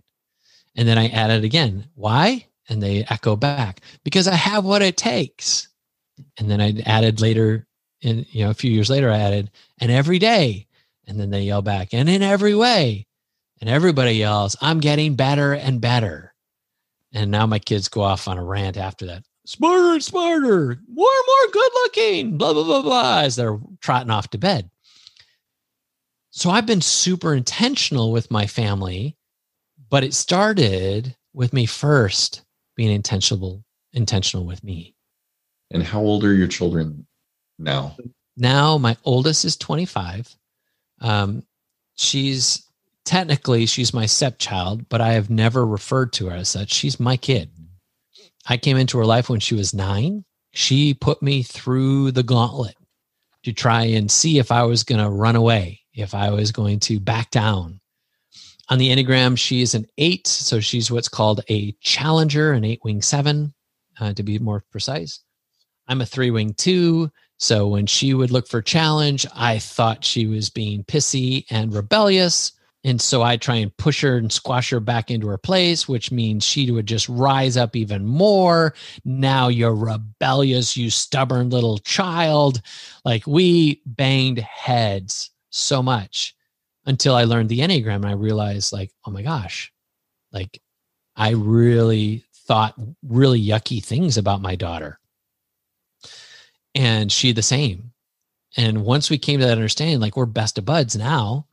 And 0.76 0.88
then 0.88 0.98
I 0.98 1.08
added 1.08 1.44
again. 1.44 1.86
Why? 1.94 2.46
And 2.68 2.82
they 2.82 3.04
echo 3.10 3.36
back 3.36 3.80
because 4.04 4.26
I 4.28 4.34
have 4.34 4.64
what 4.64 4.82
it 4.82 4.96
takes. 4.96 5.68
And 6.38 6.50
then 6.50 6.60
I 6.60 6.80
added 6.86 7.20
later, 7.20 7.66
in 8.00 8.24
you 8.30 8.44
know, 8.44 8.50
a 8.50 8.54
few 8.54 8.70
years 8.70 8.88
later, 8.88 9.10
I 9.10 9.18
added, 9.18 9.50
and 9.78 9.90
every 9.90 10.18
day. 10.18 10.66
And 11.06 11.18
then 11.18 11.30
they 11.30 11.42
yell 11.42 11.62
back, 11.62 11.92
and 11.92 12.08
in 12.08 12.22
every 12.22 12.54
way. 12.54 13.06
And 13.60 13.68
everybody 13.68 14.12
yells, 14.12 14.56
I'm 14.60 14.80
getting 14.80 15.14
better 15.14 15.52
and 15.52 15.80
better. 15.80 16.34
And 17.12 17.30
now 17.30 17.46
my 17.46 17.58
kids 17.58 17.88
go 17.88 18.00
off 18.00 18.26
on 18.26 18.38
a 18.38 18.44
rant 18.44 18.76
after 18.76 19.06
that. 19.06 19.24
Smarter 19.44 19.94
and 19.94 20.02
smarter, 20.02 20.78
more 20.88 21.10
and 21.10 21.26
more 21.26 21.52
good 21.52 21.70
looking, 21.74 22.38
blah, 22.38 22.52
blah, 22.52 22.64
blah, 22.64 22.82
blah, 22.82 23.20
as 23.20 23.36
they're 23.36 23.58
trotting 23.80 24.10
off 24.10 24.30
to 24.30 24.38
bed. 24.38 24.70
So 26.34 26.48
I've 26.48 26.66
been 26.66 26.80
super 26.80 27.34
intentional 27.34 28.10
with 28.10 28.30
my 28.30 28.46
family, 28.46 29.18
but 29.90 30.02
it 30.02 30.14
started 30.14 31.14
with 31.34 31.52
me 31.52 31.66
first 31.66 32.42
being 32.74 32.90
intentional 32.90 33.62
intentional 33.92 34.46
with 34.46 34.64
me. 34.64 34.94
And 35.70 35.82
how 35.82 36.00
old 36.00 36.24
are 36.24 36.32
your 36.32 36.48
children 36.48 37.06
now? 37.58 37.96
Now 38.34 38.78
my 38.78 38.96
oldest 39.04 39.44
is 39.44 39.58
25. 39.58 40.34
Um, 41.02 41.42
she's 41.96 42.66
technically 43.04 43.66
she's 43.66 43.92
my 43.92 44.06
stepchild, 44.06 44.88
but 44.88 45.02
I 45.02 45.12
have 45.12 45.28
never 45.28 45.66
referred 45.66 46.14
to 46.14 46.28
her 46.28 46.36
as 46.36 46.48
such. 46.48 46.72
She's 46.72 46.98
my 46.98 47.18
kid. 47.18 47.50
I 48.46 48.56
came 48.56 48.78
into 48.78 48.96
her 48.96 49.04
life 49.04 49.28
when 49.28 49.40
she 49.40 49.54
was 49.54 49.74
nine. 49.74 50.24
She 50.54 50.94
put 50.94 51.22
me 51.22 51.42
through 51.42 52.12
the 52.12 52.22
gauntlet 52.22 52.76
to 53.42 53.52
try 53.52 53.84
and 53.84 54.10
see 54.10 54.38
if 54.38 54.50
I 54.50 54.62
was 54.62 54.82
going 54.82 55.02
to 55.02 55.10
run 55.10 55.36
away, 55.36 55.81
if 55.94 56.14
I 56.14 56.30
was 56.30 56.52
going 56.52 56.80
to 56.80 57.00
back 57.00 57.30
down. 57.30 57.80
On 58.68 58.78
the 58.78 58.88
Enneagram, 58.88 59.36
she 59.36 59.60
is 59.60 59.74
an 59.74 59.86
eight. 59.98 60.26
So 60.26 60.60
she's 60.60 60.90
what's 60.90 61.08
called 61.08 61.42
a 61.50 61.72
challenger, 61.80 62.52
an 62.52 62.64
eight 62.64 62.80
wing 62.84 63.02
seven, 63.02 63.52
uh, 64.00 64.12
to 64.14 64.22
be 64.22 64.38
more 64.38 64.64
precise. 64.70 65.20
I'm 65.88 66.00
a 66.00 66.06
three 66.06 66.30
wing 66.30 66.54
two. 66.54 67.10
So 67.38 67.66
when 67.66 67.86
she 67.86 68.14
would 68.14 68.30
look 68.30 68.46
for 68.46 68.62
challenge, 68.62 69.26
I 69.34 69.58
thought 69.58 70.04
she 70.04 70.26
was 70.26 70.48
being 70.48 70.84
pissy 70.84 71.44
and 71.50 71.74
rebellious. 71.74 72.52
And 72.84 73.00
so 73.00 73.22
I 73.22 73.36
try 73.36 73.56
and 73.56 73.76
push 73.76 74.00
her 74.02 74.16
and 74.16 74.32
squash 74.32 74.70
her 74.70 74.80
back 74.80 75.10
into 75.10 75.28
her 75.28 75.38
place, 75.38 75.88
which 75.88 76.10
means 76.10 76.44
she 76.44 76.70
would 76.70 76.86
just 76.86 77.08
rise 77.08 77.56
up 77.56 77.76
even 77.76 78.06
more. 78.06 78.74
Now 79.04 79.48
you're 79.48 79.74
rebellious, 79.74 80.76
you 80.76 80.90
stubborn 80.90 81.50
little 81.50 81.78
child. 81.78 82.60
Like 83.04 83.26
we 83.26 83.82
banged 83.86 84.38
heads 84.38 85.30
so 85.52 85.82
much 85.82 86.34
until 86.86 87.14
I 87.14 87.24
learned 87.24 87.48
the 87.48 87.60
Enneagram 87.60 87.96
and 87.96 88.06
I 88.06 88.12
realized, 88.12 88.72
like, 88.72 88.90
oh 89.06 89.10
my 89.10 89.22
gosh, 89.22 89.72
like 90.32 90.60
I 91.14 91.30
really 91.30 92.24
thought 92.46 92.74
really 93.06 93.40
yucky 93.40 93.82
things 93.82 94.18
about 94.18 94.42
my 94.42 94.56
daughter. 94.56 94.98
And 96.74 97.12
she 97.12 97.32
the 97.32 97.42
same. 97.42 97.92
And 98.56 98.84
once 98.84 99.10
we 99.10 99.18
came 99.18 99.40
to 99.40 99.46
that 99.46 99.52
understanding, 99.52 100.00
like 100.00 100.16
we're 100.16 100.26
best 100.26 100.58
of 100.58 100.64
buds 100.64 100.96
now 100.96 101.46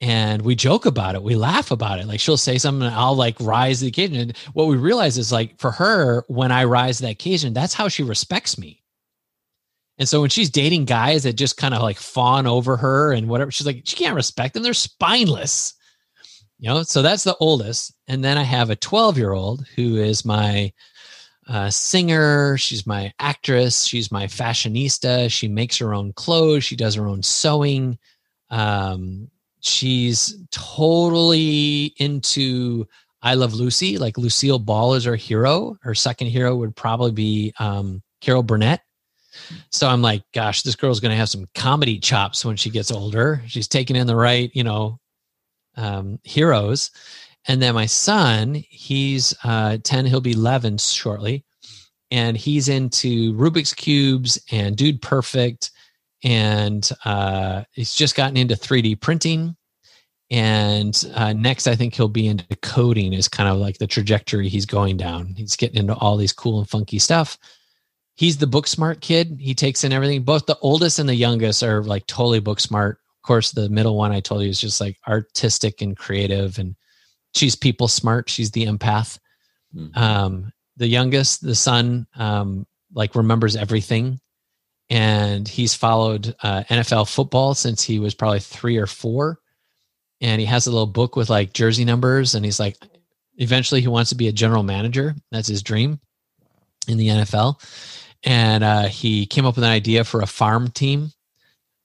and 0.00 0.42
we 0.42 0.54
joke 0.54 0.84
about 0.84 1.14
it. 1.14 1.22
We 1.22 1.36
laugh 1.36 1.70
about 1.70 1.98
it. 1.98 2.06
Like 2.06 2.20
she'll 2.20 2.36
say 2.36 2.58
something, 2.58 2.88
I'll 2.88 3.16
like 3.16 3.36
rise 3.40 3.78
to 3.78 3.84
the 3.84 3.88
occasion. 3.88 4.16
And 4.16 4.36
what 4.52 4.66
we 4.66 4.76
realize 4.76 5.18
is 5.18 5.32
like 5.32 5.58
for 5.58 5.70
her, 5.70 6.24
when 6.28 6.52
I 6.52 6.64
rise 6.64 6.98
to 6.98 7.04
that 7.04 7.12
occasion, 7.12 7.54
that's 7.54 7.74
how 7.74 7.88
she 7.88 8.02
respects 8.02 8.58
me. 8.58 8.82
And 9.98 10.08
so 10.08 10.20
when 10.20 10.30
she's 10.30 10.50
dating 10.50 10.84
guys 10.84 11.22
that 11.22 11.34
just 11.34 11.56
kind 11.56 11.74
of 11.74 11.82
like 11.82 11.98
fawn 11.98 12.46
over 12.46 12.76
her 12.76 13.12
and 13.12 13.28
whatever, 13.28 13.50
she's 13.50 13.66
like, 13.66 13.82
she 13.84 13.96
can't 13.96 14.14
respect 14.14 14.54
them. 14.54 14.62
They're 14.62 14.74
spineless. 14.74 15.74
You 16.58 16.70
know, 16.70 16.82
so 16.82 17.02
that's 17.02 17.24
the 17.24 17.36
oldest. 17.36 17.94
And 18.08 18.24
then 18.24 18.38
I 18.38 18.42
have 18.42 18.70
a 18.70 18.76
12 18.76 19.18
year 19.18 19.32
old 19.32 19.66
who 19.74 19.96
is 19.96 20.24
my 20.24 20.72
uh, 21.48 21.70
singer. 21.70 22.56
She's 22.58 22.86
my 22.86 23.12
actress. 23.18 23.84
She's 23.84 24.10
my 24.10 24.26
fashionista. 24.26 25.30
She 25.30 25.48
makes 25.48 25.78
her 25.78 25.94
own 25.94 26.12
clothes. 26.14 26.64
She 26.64 26.76
does 26.76 26.94
her 26.94 27.06
own 27.06 27.22
sewing. 27.22 27.98
Um, 28.50 29.30
she's 29.60 30.36
totally 30.50 31.94
into 31.98 32.86
I 33.22 33.34
Love 33.34 33.54
Lucy. 33.54 33.98
Like 33.98 34.18
Lucille 34.18 34.58
Ball 34.58 34.94
is 34.94 35.04
her 35.04 35.16
hero. 35.16 35.76
Her 35.82 35.94
second 35.94 36.28
hero 36.28 36.54
would 36.56 36.76
probably 36.76 37.12
be 37.12 37.52
um, 37.58 38.02
Carol 38.20 38.42
Burnett. 38.42 38.80
So 39.70 39.88
I'm 39.88 40.02
like, 40.02 40.22
gosh, 40.32 40.62
this 40.62 40.76
girl's 40.76 41.00
going 41.00 41.10
to 41.10 41.16
have 41.16 41.28
some 41.28 41.46
comedy 41.54 41.98
chops 41.98 42.44
when 42.44 42.56
she 42.56 42.70
gets 42.70 42.90
older. 42.90 43.42
She's 43.46 43.68
taking 43.68 43.96
in 43.96 44.06
the 44.06 44.16
right, 44.16 44.50
you 44.54 44.64
know, 44.64 44.98
um, 45.76 46.18
heroes. 46.22 46.90
And 47.48 47.62
then 47.62 47.74
my 47.74 47.86
son, 47.86 48.64
he's 48.68 49.34
uh, 49.44 49.78
10, 49.82 50.06
he'll 50.06 50.20
be 50.20 50.32
11 50.32 50.78
shortly. 50.78 51.44
And 52.10 52.36
he's 52.36 52.68
into 52.68 53.32
Rubik's 53.34 53.74
Cubes 53.74 54.38
and 54.50 54.76
Dude 54.76 55.02
Perfect 55.02 55.70
and 56.26 56.88
uh, 57.04 57.62
he's 57.72 57.94
just 57.94 58.16
gotten 58.16 58.36
into 58.36 58.54
3D 58.54 59.00
printing. 59.00 59.56
And 60.28 61.00
uh, 61.14 61.32
next, 61.34 61.68
I 61.68 61.76
think 61.76 61.94
he'll 61.94 62.08
be 62.08 62.26
into 62.26 62.44
coding, 62.62 63.12
is 63.12 63.28
kind 63.28 63.48
of 63.48 63.58
like 63.58 63.78
the 63.78 63.86
trajectory 63.86 64.48
he's 64.48 64.66
going 64.66 64.96
down. 64.96 65.34
He's 65.36 65.54
getting 65.54 65.76
into 65.78 65.94
all 65.94 66.16
these 66.16 66.32
cool 66.32 66.58
and 66.58 66.68
funky 66.68 66.98
stuff. 66.98 67.38
He's 68.16 68.38
the 68.38 68.46
book 68.46 68.66
smart 68.66 69.00
kid. 69.00 69.36
He 69.40 69.54
takes 69.54 69.84
in 69.84 69.92
everything. 69.92 70.22
Both 70.22 70.46
the 70.46 70.58
oldest 70.60 70.98
and 70.98 71.08
the 71.08 71.14
youngest 71.14 71.62
are 71.62 71.82
like 71.82 72.06
totally 72.06 72.40
book 72.40 72.60
smart. 72.60 72.98
Of 73.22 73.26
course, 73.26 73.52
the 73.52 73.68
middle 73.68 73.96
one 73.96 74.12
I 74.12 74.20
told 74.20 74.42
you 74.42 74.48
is 74.48 74.60
just 74.60 74.80
like 74.80 74.96
artistic 75.06 75.82
and 75.82 75.96
creative, 75.96 76.58
and 76.58 76.74
she's 77.34 77.56
people 77.56 77.88
smart. 77.88 78.30
She's 78.30 78.50
the 78.50 78.66
empath. 78.66 79.18
Mm-hmm. 79.74 79.98
Um, 79.98 80.52
the 80.76 80.88
youngest, 80.88 81.42
the 81.42 81.54
son, 81.54 82.06
um, 82.16 82.66
like 82.94 83.14
remembers 83.14 83.56
everything 83.56 84.20
and 84.88 85.48
he's 85.48 85.74
followed 85.74 86.34
uh, 86.42 86.62
NFL 86.68 87.12
football 87.12 87.54
since 87.54 87.82
he 87.82 87.98
was 87.98 88.14
probably 88.14 88.40
three 88.40 88.76
or 88.76 88.86
four. 88.86 89.40
And 90.20 90.40
he 90.40 90.46
has 90.46 90.66
a 90.66 90.70
little 90.70 90.86
book 90.86 91.16
with 91.16 91.28
like 91.28 91.52
jersey 91.52 91.84
numbers, 91.84 92.34
and 92.34 92.44
he's 92.44 92.58
like, 92.58 92.76
eventually 93.36 93.82
he 93.82 93.88
wants 93.88 94.10
to 94.10 94.16
be 94.16 94.28
a 94.28 94.32
general 94.32 94.62
manager. 94.62 95.14
That's 95.30 95.48
his 95.48 95.62
dream 95.62 96.00
in 96.88 96.96
the 96.96 97.08
NFL. 97.08 97.60
And 98.26 98.64
uh, 98.64 98.88
he 98.88 99.24
came 99.24 99.46
up 99.46 99.54
with 99.54 99.64
an 99.64 99.70
idea 99.70 100.02
for 100.04 100.20
a 100.20 100.26
farm 100.26 100.68
team 100.68 101.12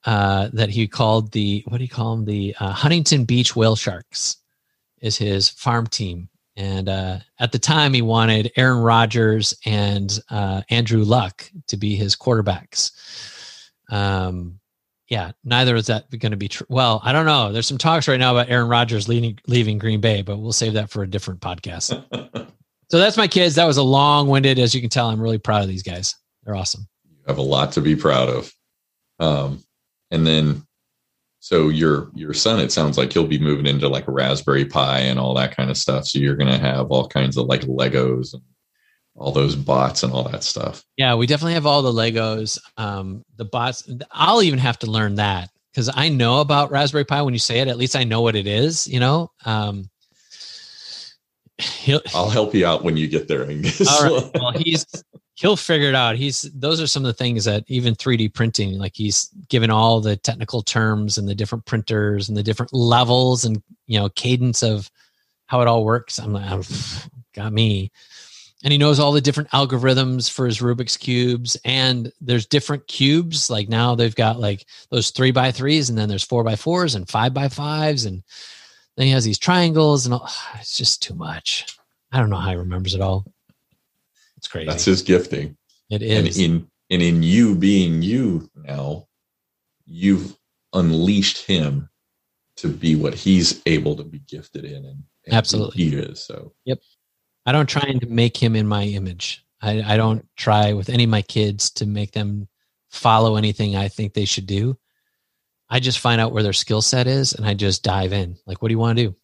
uh, 0.05 0.49
that 0.53 0.69
he 0.69 0.87
called 0.87 1.31
the 1.31 1.63
what 1.67 1.77
do 1.77 1.83
you 1.83 1.89
call 1.89 2.15
them? 2.15 2.25
The 2.25 2.55
uh, 2.59 2.71
Huntington 2.71 3.25
Beach 3.25 3.55
Whale 3.55 3.75
Sharks 3.75 4.37
is 4.99 5.17
his 5.17 5.49
farm 5.49 5.87
team. 5.87 6.27
And 6.57 6.89
uh, 6.89 7.19
at 7.39 7.51
the 7.51 7.59
time, 7.59 7.93
he 7.93 8.01
wanted 8.01 8.51
Aaron 8.57 8.79
Rodgers 8.79 9.53
and 9.65 10.19
uh, 10.29 10.61
Andrew 10.69 11.03
Luck 11.03 11.49
to 11.67 11.77
be 11.77 11.95
his 11.95 12.15
quarterbacks. 12.15 12.91
Um, 13.89 14.59
yeah, 15.07 15.31
neither 15.43 15.75
is 15.75 15.87
that 15.87 16.09
going 16.19 16.31
to 16.31 16.37
be 16.37 16.47
true. 16.47 16.67
Well, 16.69 17.01
I 17.03 17.13
don't 17.13 17.25
know. 17.25 17.51
There's 17.51 17.67
some 17.67 17.77
talks 17.77 18.07
right 18.07 18.19
now 18.19 18.31
about 18.31 18.49
Aaron 18.49 18.67
Rodgers 18.67 19.07
leaving, 19.07 19.39
leaving 19.47 19.77
Green 19.77 20.01
Bay, 20.01 20.21
but 20.21 20.37
we'll 20.37 20.53
save 20.53 20.73
that 20.73 20.89
for 20.89 21.03
a 21.03 21.09
different 21.09 21.39
podcast. 21.41 21.89
so 22.89 22.97
that's 22.97 23.17
my 23.17 23.27
kids. 23.27 23.55
That 23.55 23.65
was 23.65 23.77
a 23.77 23.83
long 23.83 24.27
winded, 24.27 24.57
as 24.59 24.73
you 24.73 24.81
can 24.81 24.89
tell. 24.89 25.09
I'm 25.09 25.21
really 25.21 25.37
proud 25.37 25.63
of 25.63 25.67
these 25.69 25.83
guys. 25.83 26.15
They're 26.43 26.55
awesome. 26.55 26.87
You 27.09 27.17
have 27.27 27.37
a 27.37 27.43
lot 27.43 27.73
to 27.73 27.81
be 27.81 27.95
proud 27.95 28.29
of. 28.29 28.51
Um, 29.19 29.63
and 30.09 30.25
then 30.25 30.63
so 31.39 31.69
your 31.69 32.11
your 32.13 32.33
son 32.33 32.59
it 32.59 32.71
sounds 32.71 32.97
like 32.97 33.11
he'll 33.11 33.27
be 33.27 33.39
moving 33.39 33.65
into 33.65 33.87
like 33.87 34.07
a 34.07 34.11
raspberry 34.11 34.65
pi 34.65 34.99
and 34.99 35.19
all 35.19 35.33
that 35.33 35.55
kind 35.55 35.69
of 35.69 35.77
stuff 35.77 36.05
so 36.05 36.19
you're 36.19 36.35
going 36.35 36.51
to 36.51 36.57
have 36.57 36.91
all 36.91 37.07
kinds 37.07 37.35
of 37.35 37.47
like 37.47 37.61
legos 37.61 38.33
and 38.33 38.43
all 39.15 39.31
those 39.31 39.55
bots 39.55 40.03
and 40.03 40.13
all 40.13 40.23
that 40.23 40.43
stuff 40.43 40.83
yeah 40.97 41.15
we 41.15 41.25
definitely 41.25 41.55
have 41.55 41.65
all 41.65 41.81
the 41.81 41.91
legos 41.91 42.59
um 42.77 43.25
the 43.37 43.45
bots 43.45 43.89
i'll 44.11 44.43
even 44.43 44.59
have 44.59 44.77
to 44.77 44.89
learn 44.89 45.15
that 45.15 45.49
because 45.73 45.89
i 45.95 46.09
know 46.09 46.41
about 46.41 46.69
raspberry 46.69 47.05
pi 47.05 47.21
when 47.23 47.33
you 47.33 47.39
say 47.39 47.59
it 47.59 47.67
at 47.67 47.77
least 47.77 47.95
i 47.95 48.03
know 48.03 48.21
what 48.21 48.35
it 48.35 48.45
is 48.47 48.87
you 48.87 48.99
know 48.99 49.29
um 49.45 49.89
I'll 52.15 52.29
help 52.29 52.55
you 52.55 52.65
out 52.65 52.83
when 52.83 52.97
you 52.97 53.07
get 53.07 53.27
there. 53.27 53.47
Angus. 53.47 53.87
All 53.87 54.03
right. 54.03 54.31
Well, 54.41 54.51
he's 54.53 54.83
he'll 55.41 55.57
figure 55.57 55.89
it 55.89 55.95
out. 55.95 56.15
He's 56.15 56.43
those 56.53 56.79
are 56.79 56.87
some 56.87 57.03
of 57.03 57.07
the 57.07 57.13
things 57.13 57.45
that 57.45 57.63
even 57.67 57.95
3D 57.95 58.33
printing, 58.33 58.77
like 58.77 58.95
he's 58.95 59.29
given 59.49 59.71
all 59.71 59.99
the 59.99 60.15
technical 60.15 60.61
terms 60.61 61.17
and 61.17 61.27
the 61.27 61.33
different 61.33 61.65
printers 61.65 62.29
and 62.29 62.37
the 62.37 62.43
different 62.43 62.71
levels 62.73 63.43
and 63.43 63.61
you 63.87 63.99
know 63.99 64.09
cadence 64.09 64.61
of 64.61 64.89
how 65.47 65.61
it 65.61 65.67
all 65.67 65.83
works. 65.83 66.19
I'm 66.19 66.31
like, 66.31 66.49
oh, 66.49 66.61
got 67.33 67.51
me. 67.53 67.91
And 68.63 68.71
he 68.71 68.77
knows 68.77 68.99
all 68.99 69.11
the 69.11 69.19
different 69.19 69.49
algorithms 69.49 70.29
for 70.29 70.45
his 70.45 70.59
Rubik's 70.59 70.95
cubes. 70.95 71.57
And 71.65 72.13
there's 72.21 72.45
different 72.45 72.85
cubes. 72.87 73.49
Like 73.49 73.67
now 73.67 73.95
they've 73.95 74.15
got 74.15 74.39
like 74.39 74.67
those 74.91 75.09
three 75.09 75.31
by 75.31 75.51
threes, 75.51 75.89
and 75.89 75.97
then 75.97 76.07
there's 76.07 76.23
four 76.23 76.43
by 76.43 76.55
fours 76.55 76.93
and 76.93 77.09
five 77.09 77.33
by 77.33 77.49
fives, 77.49 78.05
and 78.05 78.21
then 78.95 79.07
he 79.07 79.11
has 79.13 79.25
these 79.25 79.39
triangles, 79.39 80.05
and 80.05 80.13
all, 80.13 80.29
it's 80.59 80.77
just 80.77 81.01
too 81.01 81.15
much. 81.15 81.65
I 82.11 82.19
don't 82.19 82.29
know 82.29 82.37
how 82.37 82.51
he 82.51 82.57
remembers 82.57 82.93
it 82.93 83.01
all. 83.01 83.25
It's 84.41 84.47
crazy. 84.47 84.67
That's 84.67 84.85
his 84.85 85.03
gifting. 85.03 85.55
It 85.91 86.01
is. 86.01 86.37
And 86.37 86.45
in 86.45 86.67
and 86.89 87.01
in 87.01 87.23
you 87.23 87.55
being 87.55 88.01
you 88.01 88.49
now, 88.55 89.05
you've 89.85 90.35
unleashed 90.73 91.45
him 91.45 91.89
to 92.57 92.67
be 92.67 92.95
what 92.95 93.13
he's 93.13 93.61
able 93.65 93.95
to 93.95 94.03
be 94.03 94.19
gifted 94.19 94.65
in 94.65 94.85
and, 94.85 95.03
and 95.25 95.33
absolutely 95.35 95.83
he 95.83 95.95
is. 95.95 96.23
So 96.23 96.53
yep. 96.65 96.79
I 97.45 97.51
don't 97.51 97.69
try 97.69 97.85
and 97.87 98.09
make 98.09 98.35
him 98.35 98.55
in 98.55 98.67
my 98.67 98.83
image. 98.83 99.45
I, 99.61 99.93
I 99.93 99.97
don't 99.97 100.27
try 100.35 100.73
with 100.73 100.89
any 100.89 101.03
of 101.03 101.09
my 101.09 101.21
kids 101.21 101.69
to 101.71 101.85
make 101.85 102.11
them 102.11 102.47
follow 102.89 103.35
anything 103.35 103.75
I 103.75 103.87
think 103.87 104.13
they 104.13 104.25
should 104.25 104.47
do. 104.47 104.77
I 105.69 105.79
just 105.79 105.99
find 105.99 106.19
out 106.19 106.33
where 106.33 106.43
their 106.43 106.51
skill 106.51 106.81
set 106.81 107.07
is 107.07 107.33
and 107.33 107.45
I 107.45 107.53
just 107.53 107.83
dive 107.83 108.11
in. 108.11 108.37
Like, 108.45 108.61
what 108.61 108.69
do 108.69 108.73
you 108.73 108.79
want 108.79 108.97
to 108.97 109.05
do? 109.05 109.15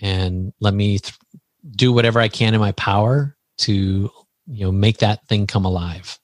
And 0.00 0.52
let 0.60 0.72
me 0.72 0.98
th- 0.98 1.18
do 1.70 1.92
whatever 1.92 2.20
I 2.20 2.28
can 2.28 2.54
in 2.54 2.60
my 2.60 2.72
power 2.72 3.36
to 3.58 4.10
you 4.48 4.64
know 4.64 4.72
make 4.72 4.98
that 4.98 5.26
thing 5.28 5.46
come 5.46 5.64
alive. 5.64 6.18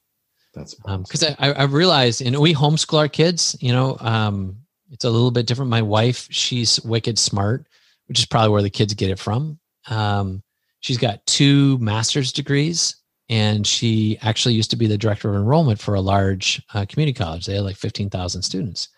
That's 0.55 0.75
because 0.75 1.23
um, 1.25 1.35
I, 1.39 1.53
I 1.53 1.65
realized 1.65 2.23
and 2.23 2.39
we 2.39 2.55
homeschool 2.55 2.99
our 2.99 3.09
kids 3.09 3.57
you 3.61 3.73
know 3.73 3.97
um, 4.01 4.57
it's 4.91 5.05
a 5.05 5.11
little 5.11 5.31
bit 5.31 5.47
different. 5.47 5.71
My 5.71 5.83
wife 5.83 6.29
she's 6.31 6.81
wicked 6.83 7.19
smart 7.19 7.67
which 8.07 8.19
is 8.19 8.27
probably 8.27 8.51
where 8.51 8.63
the 8.63 8.71
kids 8.71 8.93
get 8.95 9.11
it 9.11 9.19
from. 9.19 9.59
Um, 9.89 10.43
she's 10.81 10.99
got 10.99 11.25
two 11.27 11.79
master's 11.79 12.33
degrees 12.33 12.97
and 13.31 13.67
she 13.67 14.19
actually 14.21 14.55
used 14.55 14.71
to 14.71 14.77
be 14.77 14.87
the 14.87 14.99
director 14.99 15.31
of 15.31 15.37
enrollment 15.37 15.81
for 15.81 15.95
a 15.95 16.01
large 16.01 16.63
uh, 16.75 16.85
community 16.87 17.17
college. 17.17 17.47
They 17.47 17.55
had 17.55 17.65
like 17.65 17.77
15000 17.77 18.43
students. 18.43 18.89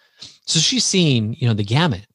So 0.46 0.58
she's 0.58 0.84
seen 0.84 1.34
you 1.38 1.48
know 1.48 1.54
the 1.54 1.64
gamut. 1.64 2.06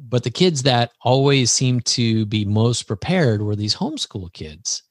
But 0.00 0.22
the 0.22 0.30
kids 0.30 0.62
that 0.62 0.92
always 1.02 1.50
seemed 1.50 1.84
to 1.86 2.24
be 2.26 2.44
most 2.44 2.84
prepared 2.84 3.42
were 3.42 3.56
these 3.56 3.74
homeschool 3.74 4.32
kids 4.32 4.84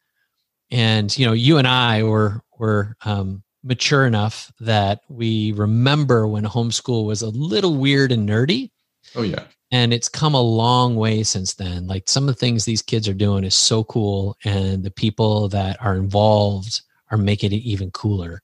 and 0.72 1.18
you 1.18 1.26
know 1.26 1.34
you 1.34 1.58
and 1.58 1.68
i 1.68 2.04
were 2.04 2.42
were 2.58 2.96
um, 3.06 3.44
mature 3.64 4.06
enough 4.06 4.52
that 4.60 5.02
we 5.10 5.52
remember 5.54 6.28
when 6.28 6.44
homeschool 6.46 7.06
was 7.06 7.22
a 7.22 7.30
little 7.30 7.76
weird 7.76 8.12
and 8.12 8.28
nerdy. 8.28 8.72
Oh 9.16 9.24
yeah. 9.24 9.44
And 9.72 9.94
it's 9.94 10.08
come 10.08 10.34
a 10.34 10.42
long 10.42 10.96
way 10.96 11.24
since 11.24 11.56
then. 11.56 11.88
Like 11.88 12.08
some 12.08 12.24
of 12.24 12.34
the 12.34 12.40
things 12.40 12.64
these 12.64 12.82
kids 12.82 13.08
are 13.08 13.14
doing 13.14 13.44
is 13.44 13.54
so 13.54 13.84
cool 13.84 14.38
and 14.46 14.84
the 14.84 14.92
people 14.92 15.50
that 15.50 15.78
are 15.82 15.96
involved 15.96 16.82
are 17.12 17.18
making 17.18 17.52
it 17.52 17.58
even 17.58 17.92
cooler 17.92 18.42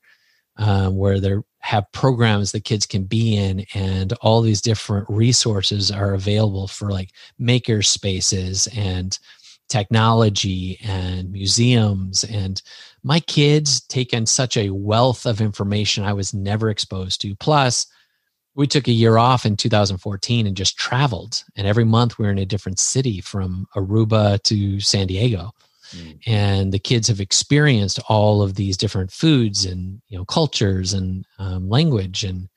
um, 0.57 0.97
where 0.97 1.19
they 1.19 1.35
have 1.59 1.89
programs 1.93 2.51
that 2.51 2.65
kids 2.65 2.85
can 2.85 3.05
be 3.05 3.37
in 3.37 3.65
and 3.73 4.11
all 4.21 4.41
these 4.41 4.61
different 4.61 5.09
resources 5.09 5.89
are 5.89 6.13
available 6.13 6.67
for 6.67 6.91
like 6.91 7.11
maker 7.39 7.81
spaces 7.81 8.67
and 8.75 9.17
technology 9.69 10.79
and 10.83 11.31
museums 11.31 12.23
and 12.25 12.61
my 13.03 13.19
kids 13.19 13.81
take 13.81 14.13
in 14.13 14.25
such 14.25 14.55
a 14.55 14.69
wealth 14.69 15.25
of 15.25 15.41
information 15.41 16.03
i 16.03 16.13
was 16.13 16.33
never 16.33 16.69
exposed 16.69 17.21
to. 17.21 17.35
Plus 17.35 17.85
we 18.55 18.67
took 18.67 18.87
a 18.87 18.91
year 18.91 19.17
off 19.17 19.45
in 19.45 19.57
2014 19.57 20.45
and 20.45 20.55
just 20.55 20.77
traveled 20.77 21.43
and 21.55 21.65
every 21.65 21.85
month 21.85 22.17
we 22.17 22.27
are 22.27 22.31
in 22.31 22.37
a 22.37 22.45
different 22.45 22.79
city 22.79 23.19
from 23.19 23.65
aruba 23.75 24.41
to 24.43 24.79
san 24.79 25.07
diego. 25.07 25.51
Mm. 25.93 26.19
and 26.25 26.71
the 26.71 26.79
kids 26.79 27.07
have 27.07 27.19
experienced 27.19 27.99
all 28.09 28.41
of 28.41 28.55
these 28.55 28.77
different 28.77 29.11
foods 29.11 29.65
and 29.65 30.01
you 30.07 30.17
know 30.17 30.25
cultures 30.25 30.93
and 30.93 31.25
um, 31.37 31.69
language. 31.69 32.23
And 32.23 32.49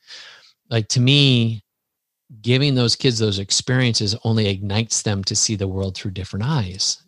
like 0.70 0.88
to 0.88 1.00
me 1.00 1.62
giving 2.42 2.74
those 2.74 2.96
kids 2.96 3.18
those 3.18 3.38
experiences 3.38 4.16
only 4.24 4.48
ignites 4.48 5.02
them 5.02 5.22
to 5.24 5.36
see 5.36 5.54
the 5.54 5.68
world 5.68 5.96
through 5.96 6.10
different 6.10 6.44
eyes 6.44 7.02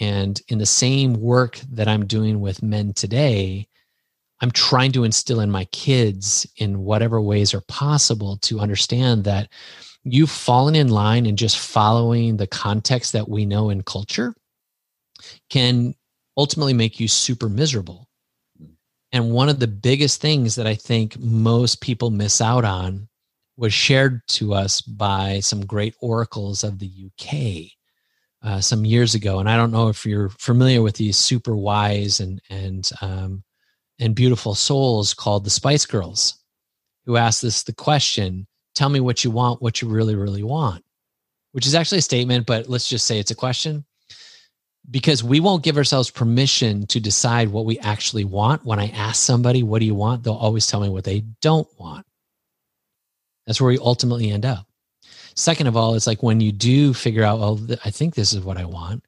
and 0.00 0.40
in 0.48 0.58
the 0.58 0.66
same 0.66 1.14
work 1.14 1.60
that 1.70 1.88
i'm 1.88 2.06
doing 2.06 2.40
with 2.40 2.62
men 2.62 2.92
today 2.94 3.66
i'm 4.40 4.50
trying 4.50 4.90
to 4.90 5.04
instill 5.04 5.40
in 5.40 5.50
my 5.50 5.64
kids 5.66 6.46
in 6.56 6.80
whatever 6.80 7.20
ways 7.20 7.52
are 7.52 7.62
possible 7.62 8.38
to 8.38 8.60
understand 8.60 9.24
that 9.24 9.48
you've 10.04 10.30
fallen 10.30 10.74
in 10.74 10.88
line 10.88 11.26
and 11.26 11.38
just 11.38 11.58
following 11.58 12.36
the 12.36 12.46
context 12.46 13.12
that 13.12 13.28
we 13.28 13.46
know 13.46 13.70
in 13.70 13.82
culture 13.82 14.34
can 15.50 15.94
ultimately 16.36 16.74
make 16.74 17.00
you 17.00 17.08
super 17.08 17.48
miserable. 17.48 18.08
Hmm. 18.58 18.72
And 19.12 19.32
one 19.32 19.48
of 19.48 19.58
the 19.58 19.66
biggest 19.66 20.20
things 20.20 20.54
that 20.56 20.66
I 20.66 20.74
think 20.74 21.18
most 21.18 21.80
people 21.80 22.10
miss 22.10 22.40
out 22.40 22.64
on 22.64 23.08
was 23.56 23.72
shared 23.72 24.20
to 24.28 24.54
us 24.54 24.80
by 24.80 25.40
some 25.40 25.64
great 25.64 25.94
oracles 26.00 26.64
of 26.64 26.78
the 26.78 26.90
UK 27.06 27.70
uh, 28.42 28.60
some 28.60 28.84
years 28.84 29.14
ago. 29.14 29.38
And 29.38 29.48
I 29.48 29.56
don't 29.56 29.70
know 29.70 29.88
if 29.88 30.04
you're 30.04 30.28
familiar 30.30 30.82
with 30.82 30.96
these 30.96 31.16
super 31.16 31.56
wise 31.56 32.20
and 32.20 32.40
and 32.50 32.90
um, 33.00 33.44
and 34.00 34.14
beautiful 34.14 34.54
souls 34.54 35.14
called 35.14 35.44
the 35.44 35.50
Spice 35.50 35.86
Girls, 35.86 36.42
who 37.06 37.16
asked 37.16 37.44
us 37.44 37.62
the 37.62 37.74
question: 37.74 38.46
"Tell 38.74 38.88
me 38.88 39.00
what 39.00 39.24
you 39.24 39.30
want, 39.30 39.62
what 39.62 39.80
you 39.80 39.88
really, 39.88 40.16
really 40.16 40.42
want," 40.42 40.84
which 41.52 41.66
is 41.66 41.74
actually 41.74 41.98
a 41.98 42.02
statement, 42.02 42.46
but 42.46 42.68
let's 42.68 42.88
just 42.88 43.06
say 43.06 43.18
it's 43.18 43.30
a 43.30 43.36
question 43.36 43.84
because 44.90 45.24
we 45.24 45.40
won't 45.40 45.62
give 45.62 45.78
ourselves 45.78 46.10
permission 46.10 46.86
to 46.86 47.00
decide 47.00 47.48
what 47.48 47.64
we 47.64 47.78
actually 47.78 48.24
want. 48.24 48.64
When 48.64 48.78
I 48.78 48.88
ask 48.88 49.22
somebody, 49.22 49.62
what 49.62 49.78
do 49.78 49.86
you 49.86 49.94
want? 49.94 50.22
They'll 50.22 50.34
always 50.34 50.66
tell 50.66 50.80
me 50.80 50.90
what 50.90 51.04
they 51.04 51.20
don't 51.40 51.68
want. 51.78 52.04
That's 53.46 53.60
where 53.60 53.68
we 53.68 53.78
ultimately 53.78 54.30
end 54.30 54.44
up. 54.44 54.66
Second 55.36 55.66
of 55.66 55.76
all, 55.76 55.94
it's 55.94 56.06
like 56.06 56.22
when 56.22 56.40
you 56.40 56.52
do 56.52 56.94
figure 56.94 57.24
out, 57.24 57.40
oh, 57.40 57.54
well, 57.54 57.78
I 57.84 57.90
think 57.90 58.14
this 58.14 58.32
is 58.32 58.40
what 58.40 58.56
I 58.56 58.64
want, 58.64 59.04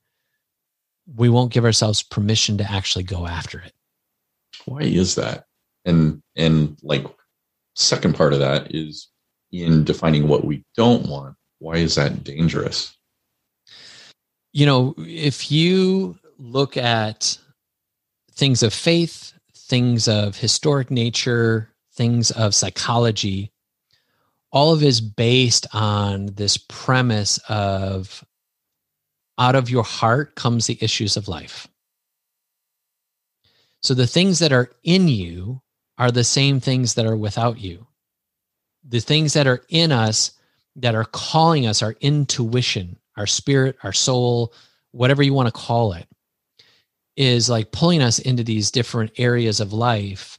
we 1.15 1.29
won't 1.29 1.53
give 1.53 1.65
ourselves 1.65 2.03
permission 2.03 2.59
to 2.59 2.71
actually 2.71 3.05
go 3.05 3.27
after 3.27 3.61
it. 3.61 3.73
Why 4.65 4.81
is 4.81 5.15
that? 5.15 5.45
And 5.85 6.21
and 6.35 6.77
like 6.83 7.07
second 7.77 8.17
part 8.17 8.33
of 8.33 8.41
that 8.41 8.75
is 8.75 9.09
in 9.53 9.85
defining 9.85 10.27
what 10.27 10.45
we 10.45 10.65
don't 10.77 11.07
want. 11.07 11.37
Why 11.61 11.77
is 11.77 11.95
that 11.95 12.25
dangerous? 12.25 12.97
you 14.57 14.65
know, 14.65 14.95
if 14.97 15.53
you 15.53 16.19
look 16.39 16.79
at 16.79 17.37
things 18.33 18.63
of 18.63 18.73
faith, 18.73 19.35
things 19.55 20.09
of 20.09 20.35
historic 20.35 20.91
nature, 20.91 21.69
things 21.93 22.31
of 22.31 22.55
psychology, 22.55 23.53
all 24.57 24.73
of 24.73 24.83
is 24.83 25.03
based 25.03 25.67
on 25.75 26.25
this 26.29 26.57
premise 26.57 27.39
of 27.47 28.25
out 29.37 29.55
of 29.55 29.69
your 29.69 29.85
heart 29.85 30.35
comes 30.35 30.67
the 30.67 30.79
issues 30.81 31.19
of 31.19 31.29
life. 31.29 31.69
So 33.83 33.93
the 33.93 34.07
things 34.07 34.39
that 34.39 34.53
are 34.53 34.71
in 34.83 35.09
you 35.09 35.61
are 35.99 36.11
the 36.11 36.25
same 36.25 36.59
things 36.59 36.95
that 36.95 37.05
are 37.05 37.19
without 37.19 37.61
you. 37.61 37.87
The 38.89 39.01
things 39.01 39.35
that 39.35 39.47
are 39.47 39.61
in 39.69 39.93
us 39.93 40.33
that 40.77 40.95
are 40.95 41.05
calling 41.05 41.67
us 41.67 41.83
our 41.83 41.95
intuition, 42.01 42.97
our 43.19 43.27
spirit, 43.27 43.77
our 43.83 43.93
soul, 43.93 44.55
whatever 44.93 45.23
you 45.23 45.35
want 45.35 45.49
to 45.49 45.53
call 45.53 45.93
it, 45.93 46.09
is 47.15 47.51
like 47.51 47.73
pulling 47.73 48.01
us 48.01 48.21
into 48.21 48.43
these 48.43 48.71
different 48.71 49.11
areas 49.19 49.61
of 49.61 49.75
life. 49.75 50.39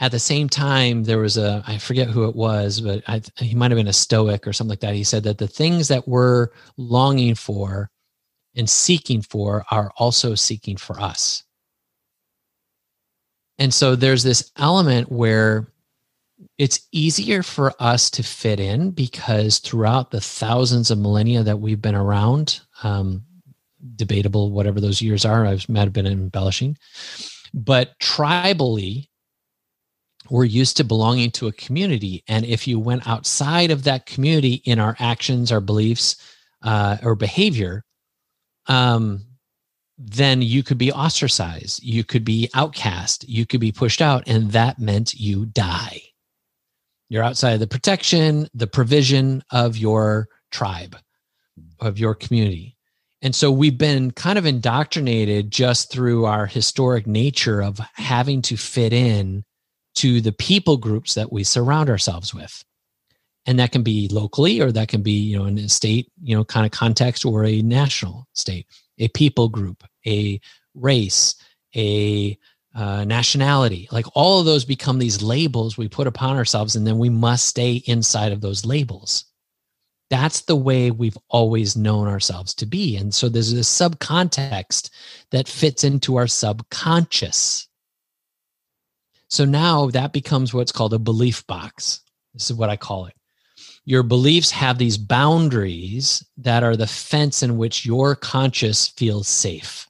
At 0.00 0.12
the 0.12 0.18
same 0.20 0.48
time, 0.48 1.04
there 1.04 1.18
was 1.18 1.36
a, 1.36 1.62
I 1.66 1.78
forget 1.78 2.08
who 2.08 2.28
it 2.28 2.36
was, 2.36 2.80
but 2.80 3.02
I, 3.08 3.20
he 3.36 3.54
might 3.54 3.72
have 3.72 3.78
been 3.78 3.88
a 3.88 3.92
Stoic 3.92 4.46
or 4.46 4.52
something 4.52 4.70
like 4.70 4.80
that. 4.80 4.94
He 4.94 5.04
said 5.04 5.24
that 5.24 5.38
the 5.38 5.48
things 5.48 5.88
that 5.88 6.06
we're 6.06 6.48
longing 6.76 7.34
for 7.34 7.90
and 8.54 8.70
seeking 8.70 9.22
for 9.22 9.64
are 9.70 9.90
also 9.96 10.34
seeking 10.34 10.76
for 10.76 11.00
us. 11.00 11.42
And 13.58 13.74
so 13.74 13.96
there's 13.96 14.22
this 14.22 14.52
element 14.56 15.10
where 15.10 15.72
it's 16.58 16.86
easier 16.92 17.42
for 17.42 17.72
us 17.80 18.10
to 18.10 18.22
fit 18.22 18.60
in 18.60 18.92
because 18.92 19.58
throughout 19.58 20.12
the 20.12 20.20
thousands 20.20 20.92
of 20.92 20.98
millennia 20.98 21.42
that 21.42 21.58
we've 21.58 21.82
been 21.82 21.96
around, 21.96 22.60
um, 22.84 23.24
debatable, 23.96 24.52
whatever 24.52 24.80
those 24.80 25.02
years 25.02 25.24
are, 25.24 25.44
I 25.44 25.58
might 25.68 25.80
have 25.80 25.92
been 25.92 26.06
embellishing, 26.06 26.76
but 27.52 27.98
tribally, 28.00 29.07
we're 30.30 30.44
used 30.44 30.76
to 30.76 30.84
belonging 30.84 31.30
to 31.32 31.46
a 31.46 31.52
community. 31.52 32.22
And 32.28 32.44
if 32.44 32.66
you 32.66 32.78
went 32.78 33.06
outside 33.06 33.70
of 33.70 33.84
that 33.84 34.06
community 34.06 34.62
in 34.64 34.78
our 34.78 34.96
actions, 34.98 35.50
our 35.52 35.60
beliefs, 35.60 36.16
uh, 36.62 36.98
or 37.02 37.14
behavior, 37.14 37.84
um, 38.66 39.24
then 39.96 40.42
you 40.42 40.62
could 40.62 40.78
be 40.78 40.92
ostracized, 40.92 41.82
you 41.82 42.04
could 42.04 42.24
be 42.24 42.48
outcast, 42.54 43.28
you 43.28 43.46
could 43.46 43.60
be 43.60 43.72
pushed 43.72 44.00
out, 44.00 44.22
and 44.26 44.52
that 44.52 44.78
meant 44.78 45.14
you 45.14 45.46
die. 45.46 46.00
You're 47.08 47.24
outside 47.24 47.52
of 47.52 47.60
the 47.60 47.66
protection, 47.66 48.48
the 48.54 48.66
provision 48.66 49.42
of 49.50 49.76
your 49.76 50.28
tribe, 50.50 50.96
of 51.80 51.98
your 51.98 52.14
community. 52.14 52.76
And 53.22 53.34
so 53.34 53.50
we've 53.50 53.78
been 53.78 54.12
kind 54.12 54.38
of 54.38 54.46
indoctrinated 54.46 55.50
just 55.50 55.90
through 55.90 56.26
our 56.26 56.46
historic 56.46 57.06
nature 57.06 57.60
of 57.60 57.80
having 57.94 58.42
to 58.42 58.56
fit 58.56 58.92
in 58.92 59.44
to 59.98 60.20
the 60.20 60.32
people 60.32 60.76
groups 60.76 61.14
that 61.14 61.32
we 61.32 61.44
surround 61.44 61.90
ourselves 61.90 62.32
with. 62.32 62.64
And 63.46 63.58
that 63.58 63.72
can 63.72 63.82
be 63.82 64.08
locally 64.08 64.60
or 64.60 64.70
that 64.72 64.88
can 64.88 65.02
be, 65.02 65.12
you 65.12 65.38
know, 65.38 65.46
in 65.46 65.58
a 65.58 65.68
state, 65.68 66.10
you 66.22 66.36
know, 66.36 66.44
kind 66.44 66.66
of 66.66 66.72
context 66.72 67.24
or 67.24 67.44
a 67.44 67.62
national 67.62 68.26
state, 68.34 68.66
a 68.98 69.08
people 69.08 69.48
group, 69.48 69.82
a 70.06 70.40
race, 70.74 71.34
a 71.74 72.38
uh, 72.74 73.04
nationality. 73.04 73.88
Like 73.90 74.06
all 74.14 74.40
of 74.40 74.46
those 74.46 74.64
become 74.64 74.98
these 74.98 75.22
labels 75.22 75.76
we 75.76 75.88
put 75.88 76.06
upon 76.06 76.36
ourselves, 76.36 76.76
and 76.76 76.86
then 76.86 76.98
we 76.98 77.08
must 77.08 77.46
stay 77.46 77.82
inside 77.86 78.32
of 78.32 78.40
those 78.40 78.64
labels. 78.64 79.24
That's 80.10 80.42
the 80.42 80.56
way 80.56 80.90
we've 80.90 81.18
always 81.28 81.76
known 81.76 82.06
ourselves 82.06 82.54
to 82.54 82.66
be. 82.66 82.96
And 82.96 83.14
so 83.14 83.28
there's 83.28 83.52
a 83.52 83.56
subcontext 83.56 84.90
that 85.32 85.48
fits 85.48 85.84
into 85.84 86.16
our 86.16 86.26
subconscious. 86.26 87.67
So 89.28 89.44
now 89.44 89.88
that 89.90 90.12
becomes 90.12 90.54
what's 90.54 90.72
called 90.72 90.94
a 90.94 90.98
belief 90.98 91.46
box. 91.46 92.00
This 92.34 92.50
is 92.50 92.56
what 92.56 92.70
I 92.70 92.76
call 92.76 93.06
it. 93.06 93.14
Your 93.84 94.02
beliefs 94.02 94.50
have 94.50 94.78
these 94.78 94.98
boundaries 94.98 96.24
that 96.38 96.62
are 96.62 96.76
the 96.76 96.86
fence 96.86 97.42
in 97.42 97.56
which 97.56 97.86
your 97.86 98.14
conscious 98.14 98.88
feels 98.88 99.28
safe. 99.28 99.86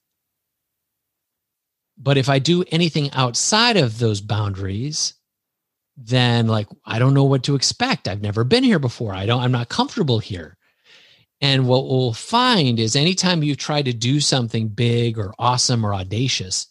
But 1.97 2.17
if 2.17 2.29
I 2.29 2.39
do 2.39 2.65
anything 2.71 3.11
outside 3.13 3.77
of 3.77 3.99
those 3.99 4.21
boundaries, 4.21 5.15
then 5.97 6.47
like 6.47 6.69
I 6.85 6.99
don't 6.99 7.15
know 7.15 7.25
what 7.25 7.43
to 7.45 7.57
expect. 7.57 8.07
I've 8.07 8.23
never 8.23 8.45
been 8.45 8.63
here 8.63 8.79
before. 8.79 9.15
I 9.15 9.27
don't 9.27 9.43
I'm 9.43 9.53
not 9.53 9.69
comfortable 9.69 10.21
here. 10.21 10.57
And 11.41 11.67
what 11.67 11.89
we'll 11.89 12.13
find 12.13 12.79
is 12.81 12.97
anytime 12.97 13.43
you 13.43 13.55
try 13.55 13.83
to 13.83 13.93
do 13.93 14.21
something 14.21 14.69
big 14.69 15.19
or 15.19 15.35
awesome 15.39 15.85
or 15.85 15.95
audacious, 15.95 16.67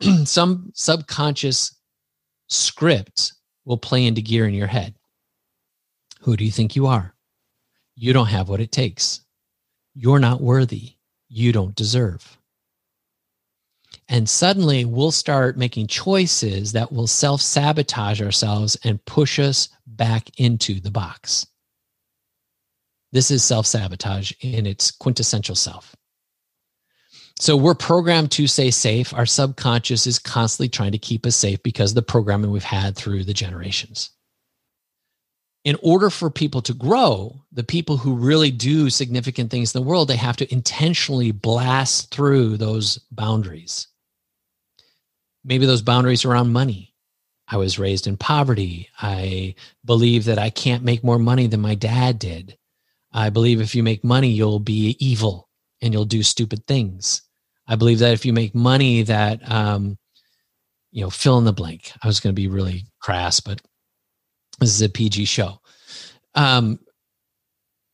some 0.24 0.70
subconscious 0.74 1.74
script 2.48 3.32
will 3.64 3.78
play 3.78 4.06
into 4.06 4.22
gear 4.22 4.46
in 4.46 4.54
your 4.54 4.66
head. 4.66 4.94
Who 6.20 6.36
do 6.36 6.44
you 6.44 6.50
think 6.50 6.76
you 6.76 6.86
are? 6.86 7.14
You 7.96 8.12
don't 8.12 8.26
have 8.26 8.48
what 8.48 8.60
it 8.60 8.72
takes. 8.72 9.20
You're 9.94 10.18
not 10.18 10.40
worthy. 10.40 10.94
You 11.28 11.52
don't 11.52 11.74
deserve. 11.74 12.38
And 14.08 14.28
suddenly 14.28 14.84
we'll 14.84 15.12
start 15.12 15.56
making 15.56 15.86
choices 15.86 16.72
that 16.72 16.92
will 16.92 17.06
self 17.06 17.40
sabotage 17.40 18.20
ourselves 18.20 18.76
and 18.84 19.04
push 19.04 19.38
us 19.38 19.68
back 19.86 20.28
into 20.38 20.80
the 20.80 20.90
box. 20.90 21.46
This 23.12 23.30
is 23.30 23.44
self 23.44 23.66
sabotage 23.66 24.32
in 24.40 24.66
its 24.66 24.90
quintessential 24.90 25.54
self. 25.54 25.94
So 27.40 27.56
we're 27.56 27.74
programmed 27.74 28.30
to 28.32 28.46
stay 28.46 28.70
safe. 28.70 29.12
Our 29.12 29.26
subconscious 29.26 30.06
is 30.06 30.18
constantly 30.18 30.68
trying 30.68 30.92
to 30.92 30.98
keep 30.98 31.26
us 31.26 31.36
safe 31.36 31.62
because 31.62 31.90
of 31.90 31.96
the 31.96 32.02
programming 32.02 32.50
we've 32.50 32.62
had 32.62 32.94
through 32.96 33.24
the 33.24 33.34
generations. 33.34 34.10
In 35.64 35.76
order 35.82 36.10
for 36.10 36.30
people 36.30 36.62
to 36.62 36.74
grow, 36.74 37.42
the 37.50 37.64
people 37.64 37.96
who 37.96 38.14
really 38.14 38.50
do 38.50 38.90
significant 38.90 39.50
things 39.50 39.74
in 39.74 39.82
the 39.82 39.88
world, 39.88 40.08
they 40.08 40.16
have 40.16 40.36
to 40.36 40.52
intentionally 40.52 41.32
blast 41.32 42.10
through 42.10 42.56
those 42.56 42.98
boundaries. 43.10 43.88
Maybe 45.42 45.66
those 45.66 45.82
boundaries 45.82 46.24
around 46.24 46.52
money. 46.52 46.94
I 47.48 47.56
was 47.56 47.78
raised 47.78 48.06
in 48.06 48.16
poverty. 48.16 48.88
I 49.00 49.54
believe 49.84 50.26
that 50.26 50.38
I 50.38 50.50
can't 50.50 50.84
make 50.84 51.02
more 51.02 51.18
money 51.18 51.46
than 51.46 51.60
my 51.60 51.74
dad 51.74 52.18
did. 52.18 52.56
I 53.12 53.30
believe 53.30 53.60
if 53.60 53.74
you 53.74 53.82
make 53.82 54.04
money, 54.04 54.30
you'll 54.30 54.60
be 54.60 54.96
evil 54.98 55.48
and 55.84 55.92
you'll 55.92 56.06
do 56.06 56.22
stupid 56.22 56.66
things. 56.66 57.22
I 57.68 57.76
believe 57.76 57.98
that 57.98 58.14
if 58.14 58.24
you 58.24 58.32
make 58.32 58.54
money, 58.54 59.02
that 59.02 59.48
um, 59.50 59.98
you 60.90 61.02
know, 61.02 61.10
fill 61.10 61.38
in 61.38 61.44
the 61.44 61.52
blank. 61.52 61.92
I 62.02 62.06
was 62.06 62.20
going 62.20 62.34
to 62.34 62.40
be 62.40 62.48
really 62.48 62.86
crass, 63.00 63.40
but 63.40 63.60
this 64.60 64.74
is 64.74 64.82
a 64.82 64.88
PG 64.88 65.26
show. 65.26 65.60
Um, 66.34 66.80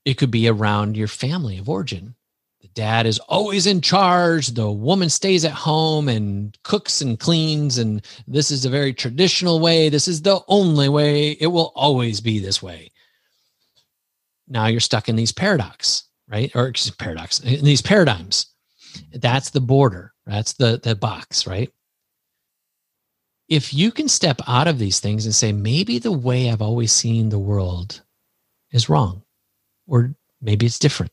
it 0.05 0.15
could 0.15 0.31
be 0.31 0.49
around 0.49 0.97
your 0.97 1.09
family 1.09 1.59
of 1.59 1.69
origin. 1.69 2.15
The 2.61 2.69
dad 2.69 3.07
is 3.07 3.19
always 3.21 3.67
in 3.67 3.81
charge. 3.81 4.49
The 4.49 4.71
woman 4.71 5.09
stays 5.09 5.45
at 5.45 5.53
home 5.53 6.09
and 6.09 6.57
cooks 6.63 7.01
and 7.01 7.19
cleans. 7.19 7.79
And 7.79 8.05
this 8.29 8.51
is 8.51 8.65
a 8.65 8.71
very 8.71 8.93
traditional 8.93 9.61
way. 9.61 9.89
This 9.89 10.07
is 10.07 10.23
the 10.23 10.41
only 10.47 10.89
way. 10.89 11.31
It 11.33 11.49
will 11.49 11.73
always 11.75 12.21
be 12.21 12.39
this 12.39 12.63
way. 12.63 12.93
Now 14.47 14.67
you're 14.67 14.81
stuck 14.81 15.09
in 15.09 15.17
these 15.17 15.33
paradox 15.33 16.05
right? 16.31 16.51
Or 16.55 16.73
paradox 16.99 17.41
in 17.41 17.65
these 17.65 17.83
paradigms. 17.83 18.47
That's 19.13 19.51
the 19.51 19.61
border. 19.61 20.13
That's 20.27 20.55
the 20.55 20.81
the 20.83 20.95
box, 20.95 21.47
right? 21.47 21.71
If 23.49 23.75
you 23.75 23.91
can 23.91 24.09
step 24.09 24.41
out 24.47 24.69
of 24.69 24.79
these 24.79 25.01
things 25.01 25.25
and 25.27 25.35
say, 25.35 25.53
maybe 25.53 25.99
the 25.99 26.13
way 26.13 26.49
I've 26.51 26.63
always 26.63 26.93
seen 26.93 27.29
the 27.29 27.39
world 27.39 28.01
is 28.71 28.89
wrong, 28.89 29.25
or 29.89 30.15
maybe 30.41 30.67
it's 30.67 30.79
different, 30.79 31.13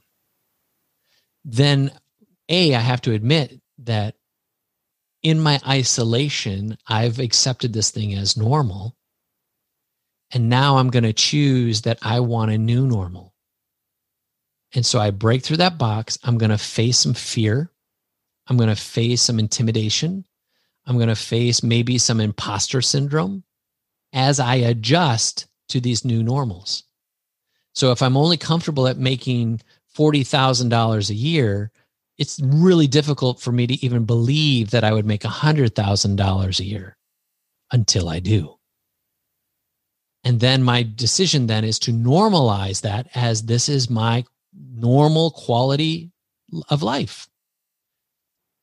then 1.43 1.91
A, 2.49 2.75
I 2.75 2.79
have 2.79 3.01
to 3.01 3.13
admit 3.13 3.59
that 3.79 4.15
in 5.23 5.39
my 5.39 5.59
isolation, 5.67 6.77
I've 6.87 7.19
accepted 7.19 7.73
this 7.73 7.89
thing 7.89 8.13
as 8.13 8.37
normal. 8.37 8.95
And 10.31 10.49
now 10.49 10.77
I'm 10.77 10.89
going 10.89 11.03
to 11.03 11.13
choose 11.13 11.81
that 11.81 11.97
I 12.01 12.19
want 12.19 12.51
a 12.51 12.57
new 12.57 12.85
normal. 12.85 13.33
And 14.73 14.85
so 14.85 14.99
I 14.99 15.11
break 15.11 15.43
through 15.43 15.57
that 15.57 15.77
box. 15.77 16.17
I'm 16.23 16.37
going 16.37 16.51
to 16.51 16.57
face 16.57 16.99
some 16.99 17.13
fear. 17.13 17.71
I'm 18.47 18.57
going 18.57 18.69
to 18.69 18.75
face 18.75 19.21
some 19.21 19.39
intimidation. 19.39 20.25
I'm 20.85 20.95
going 20.95 21.09
to 21.09 21.15
face 21.15 21.63
maybe 21.63 21.97
some 21.97 22.21
imposter 22.21 22.81
syndrome 22.81 23.43
as 24.13 24.39
I 24.39 24.55
adjust 24.55 25.47
to 25.69 25.81
these 25.81 26.05
new 26.05 26.23
normals. 26.23 26.83
So 27.75 27.91
if 27.91 28.01
I'm 28.01 28.17
only 28.17 28.37
comfortable 28.37 28.87
at 28.87 28.97
making 28.97 29.61
$40,000 29.95 31.09
a 31.09 31.13
year, 31.13 31.71
it's 32.17 32.39
really 32.41 32.87
difficult 32.87 33.39
for 33.39 33.51
me 33.51 33.67
to 33.67 33.85
even 33.85 34.05
believe 34.05 34.71
that 34.71 34.83
I 34.83 34.93
would 34.93 35.05
make 35.05 35.21
$100,000 35.21 36.59
a 36.59 36.63
year 36.63 36.97
until 37.71 38.09
I 38.09 38.19
do. 38.19 38.55
And 40.23 40.39
then 40.39 40.63
my 40.63 40.83
decision 40.83 41.47
then 41.47 41.63
is 41.63 41.79
to 41.79 41.91
normalize 41.91 42.81
that 42.81 43.07
as 43.15 43.43
this 43.43 43.69
is 43.69 43.89
my 43.89 44.25
normal 44.59 45.31
quality 45.31 46.11
of 46.69 46.83
life 46.83 47.27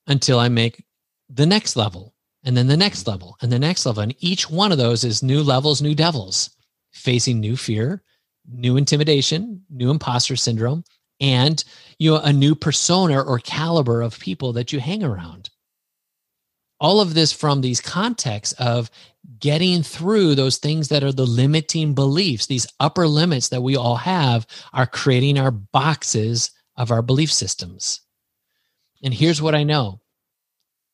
until 0.06 0.38
I 0.38 0.48
make 0.48 0.84
the 1.28 1.46
next 1.46 1.76
level 1.76 2.14
and 2.44 2.56
then 2.56 2.66
the 2.66 2.76
next 2.76 3.06
level 3.06 3.36
and 3.40 3.50
the 3.50 3.58
next 3.58 3.86
level. 3.86 4.02
And 4.02 4.14
each 4.18 4.50
one 4.50 4.72
of 4.72 4.78
those 4.78 5.04
is 5.04 5.22
new 5.22 5.42
levels, 5.42 5.80
new 5.80 5.94
devils, 5.94 6.50
facing 6.92 7.40
new 7.40 7.56
fear, 7.56 8.02
new 8.46 8.76
intimidation, 8.76 9.62
new 9.70 9.90
imposter 9.90 10.36
syndrome, 10.36 10.84
and 11.20 11.64
you 11.98 12.12
know, 12.12 12.18
a 12.18 12.32
new 12.32 12.54
persona 12.54 13.20
or 13.20 13.38
caliber 13.38 14.02
of 14.02 14.18
people 14.18 14.52
that 14.52 14.72
you 14.72 14.80
hang 14.80 15.02
around. 15.02 15.50
All 16.84 17.00
of 17.00 17.14
this 17.14 17.32
from 17.32 17.62
these 17.62 17.80
contexts 17.80 18.52
of 18.60 18.90
getting 19.38 19.82
through 19.82 20.34
those 20.34 20.58
things 20.58 20.88
that 20.88 21.02
are 21.02 21.12
the 21.12 21.24
limiting 21.24 21.94
beliefs, 21.94 22.44
these 22.44 22.66
upper 22.78 23.08
limits 23.08 23.48
that 23.48 23.62
we 23.62 23.74
all 23.74 23.96
have, 23.96 24.46
are 24.74 24.86
creating 24.86 25.38
our 25.38 25.50
boxes 25.50 26.50
of 26.76 26.90
our 26.90 27.00
belief 27.00 27.32
systems. 27.32 28.02
And 29.02 29.14
here's 29.14 29.40
what 29.40 29.54
I 29.54 29.62
know. 29.62 30.02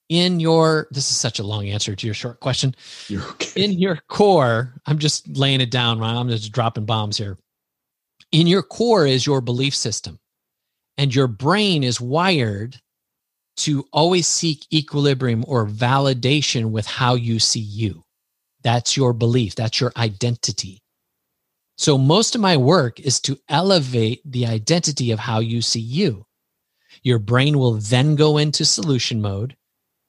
In 0.09 0.39
your 0.39 0.87
this 0.93 1.11
is 1.11 1.17
such 1.17 1.41
a 1.41 1.45
long 1.45 1.67
answer 1.67 1.97
to 1.97 2.07
your 2.07 2.15
short 2.15 2.39
question. 2.39 2.73
Okay. 3.11 3.65
in 3.65 3.73
your 3.73 3.97
core 4.07 4.75
i'm 4.87 4.99
just 4.99 5.27
laying 5.37 5.61
it 5.61 5.73
down 5.73 6.01
i'm 6.01 6.29
just 6.29 6.53
dropping 6.53 6.87
bombs 6.87 7.17
here. 7.17 7.37
In 8.31 8.47
your 8.47 8.63
core 8.63 9.07
is 9.07 9.27
your 9.27 9.41
belief 9.41 9.75
system 9.75 10.21
and 10.97 11.13
your 11.13 11.27
brain 11.27 11.83
is 11.83 12.01
wired 12.01 12.81
to 13.65 13.87
always 13.93 14.27
seek 14.27 14.67
equilibrium 14.73 15.45
or 15.47 15.67
validation 15.67 16.71
with 16.71 16.87
how 16.87 17.15
you 17.15 17.39
see 17.39 17.61
you 17.61 18.05
that's 18.63 18.97
your 18.97 19.13
belief, 19.13 19.55
that's 19.55 19.81
your 19.81 19.93
identity. 19.97 20.83
So, 21.77 21.97
most 21.97 22.35
of 22.35 22.41
my 22.41 22.57
work 22.57 23.01
is 23.01 23.21
to 23.21 23.39
elevate 23.49 24.21
the 24.25 24.47
identity 24.47 25.13
of 25.13 25.19
how 25.19 25.41
you 25.41 25.63
see 25.63 25.81
you. 25.81 26.27
Your 27.03 27.19
brain 27.19 27.59
will 27.59 27.75
then 27.75 28.17
go 28.17 28.37
into 28.37 28.65
solution 28.65 29.23
mode. 29.23 29.57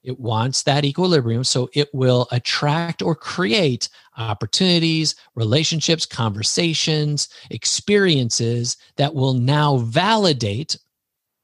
It 0.03 0.19
wants 0.19 0.63
that 0.63 0.83
equilibrium. 0.83 1.45
So, 1.45 1.69
it 1.73 1.87
will 1.93 2.27
attract 2.31 3.01
or 3.01 3.15
create 3.15 3.87
opportunities, 4.17 5.15
relationships, 5.35 6.05
conversations, 6.05 7.29
experiences 7.49 8.75
that 8.97 9.13
will 9.13 9.33
now 9.33 9.77
validate 9.77 10.77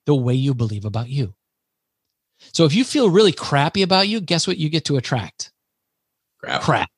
the 0.05 0.15
way 0.15 0.33
you 0.33 0.53
believe 0.53 0.83
about 0.83 1.07
you. 1.07 1.33
So, 2.57 2.65
if 2.65 2.73
you 2.73 2.83
feel 2.83 3.11
really 3.11 3.33
crappy 3.33 3.83
about 3.83 4.07
you, 4.07 4.19
guess 4.19 4.47
what 4.47 4.57
you 4.57 4.67
get 4.67 4.85
to 4.85 4.97
attract? 4.97 5.51
Crap. 6.39 6.63
Crap 6.63 6.89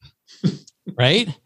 right? 0.98 1.38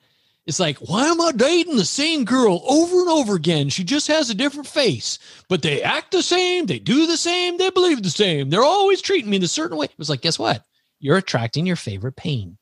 It's 0.46 0.60
like, 0.60 0.78
why 0.78 1.08
am 1.08 1.20
I 1.20 1.32
dating 1.32 1.78
the 1.78 1.84
same 1.84 2.24
girl 2.24 2.62
over 2.70 3.00
and 3.00 3.10
over 3.10 3.34
again? 3.34 3.70
She 3.70 3.84
just 3.84 4.08
has 4.10 4.30
a 4.30 4.36
different 4.36 4.68
face, 4.68 5.18
but 5.50 5.64
they 5.64 5.82
act 5.82 6.12
the 6.12 6.22
same, 6.22 6.68
they 6.68 6.78
do 6.78 7.08
the 7.08 7.18
same, 7.18 7.58
they 7.58 7.72
believe 7.72 8.04
the 8.04 8.12
same. 8.12 8.52
They're 8.52 8.62
always 8.62 9.02
treating 9.02 9.32
me 9.32 9.38
in 9.38 9.44
a 9.44 9.48
certain 9.48 9.80
way. 9.80 9.86
It 9.86 9.98
was 9.98 10.12
like, 10.12 10.22
guess 10.22 10.38
what? 10.38 10.64
You're 11.00 11.18
attracting 11.18 11.66
your 11.66 11.76
favorite 11.76 12.16
pain. 12.16 12.60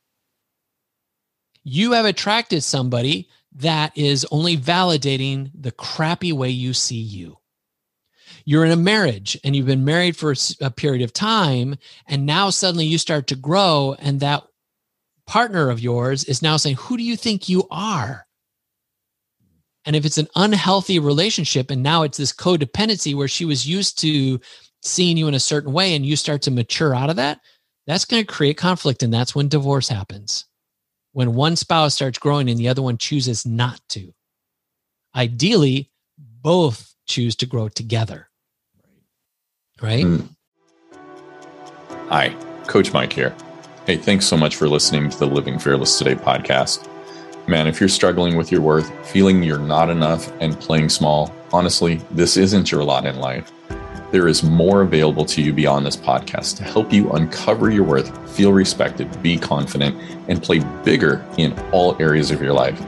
You 1.66 1.92
have 1.92 2.06
attracted 2.06 2.64
somebody 2.64 3.28
that 3.58 3.92
is 3.98 4.26
only 4.32 4.56
validating 4.56 5.52
the 5.54 5.74
crappy 5.74 6.32
way 6.32 6.50
you 6.50 6.72
see 6.72 6.96
you. 6.96 7.41
You're 8.46 8.66
in 8.66 8.72
a 8.72 8.78
marriage 8.78 9.38
and 9.44 9.56
you've 9.56 9.66
been 9.68 9.86
married 9.86 10.18
for 10.18 10.34
a 10.60 10.72
period 10.72 11.04
of 11.04 11.14
time, 11.14 11.76
and 12.08 12.26
now 12.26 12.50
suddenly 12.50 12.86
you 12.86 12.98
start 12.98 13.28
to 13.28 13.36
grow, 13.36 13.96
and 14.00 14.20
that 14.20 14.44
partner 15.28 15.70
of 15.70 15.80
yours 15.80 16.24
is 16.24 16.42
now 16.42 16.58
saying, 16.58 16.76
Who 16.78 16.98
do 16.98 17.04
you 17.04 17.16
think 17.16 17.48
you 17.48 17.68
are? 17.72 18.28
And 19.86 19.96
if 19.96 20.06
it's 20.06 20.18
an 20.18 20.28
unhealthy 20.36 21.00
relationship 21.00 21.72
and 21.72 21.82
now 21.82 22.04
it's 22.04 22.18
this 22.18 22.34
codependency 22.34 23.16
where 23.16 23.28
she 23.28 23.46
was 23.46 23.68
used 23.68 24.00
to 24.00 24.40
seeing 24.84 25.18
you 25.18 25.28
in 25.28 25.34
a 25.34 25.40
certain 25.40 25.74
way 25.74 25.96
and 25.96 26.06
you 26.06 26.16
start 26.16 26.42
to 26.44 26.52
mature 26.52 26.94
out 26.94 27.10
of 27.10 27.16
that, 27.16 27.40
that's 27.88 28.06
going 28.06 28.24
to 28.24 28.32
create 28.32 28.58
conflict. 28.58 29.02
And 29.02 29.14
that's 29.14 29.34
when 29.34 29.48
divorce 29.48 29.90
happens. 29.90 30.46
When 31.14 31.34
one 31.34 31.56
spouse 31.56 31.96
starts 31.96 32.20
growing 32.20 32.50
and 32.50 32.60
the 32.60 32.68
other 32.68 32.82
one 32.82 32.98
chooses 32.98 33.46
not 33.46 33.82
to. 33.90 34.14
Ideally, 35.16 35.92
both 36.18 36.94
choose 37.08 37.36
to 37.38 37.46
grow 37.46 37.68
together. 37.68 38.30
Right? 39.82 40.06
Mm. 40.06 40.30
Hi, 42.10 42.30
Coach 42.68 42.94
Mike 42.94 43.14
here. 43.14 43.36
Hey, 43.88 43.98
thanks 43.98 44.26
so 44.26 44.38
much 44.38 44.56
for 44.56 44.70
listening 44.70 45.10
to 45.10 45.18
the 45.18 45.26
Living 45.26 45.58
Fearless 45.58 45.98
Today 45.98 46.16
podcast. 46.16 46.88
Man, 47.48 47.68
if 47.68 47.80
you're 47.80 47.90
struggling 47.90 48.38
with 48.38 48.52
your 48.52 48.62
worth, 48.62 48.92
feeling 49.08 49.42
you're 49.42 49.58
not 49.58 49.90
enough, 49.90 50.32
and 50.40 50.60
playing 50.60 50.90
small, 50.90 51.34
honestly, 51.52 51.96
this 52.12 52.38
isn't 52.38 52.72
your 52.72 52.84
lot 52.84 53.08
in 53.08 53.18
life. 53.20 53.52
There 54.12 54.28
is 54.28 54.44
more 54.44 54.82
available 54.82 55.26
to 55.26 55.42
you 55.42 55.52
beyond 55.52 55.86
this 55.86 55.96
podcast 55.96 56.58
to 56.58 56.64
help 56.64 56.94
you 56.94 57.12
uncover 57.14 57.72
your 57.72 57.86
worth, 57.86 58.36
feel 58.36 58.54
respected, 58.54 59.22
be 59.24 59.38
confident, 59.38 59.96
and 60.28 60.44
play 60.44 60.60
bigger 60.84 61.26
in 61.38 61.58
all 61.72 62.00
areas 62.00 62.30
of 62.30 62.42
your 62.42 62.54
life. 62.54 62.80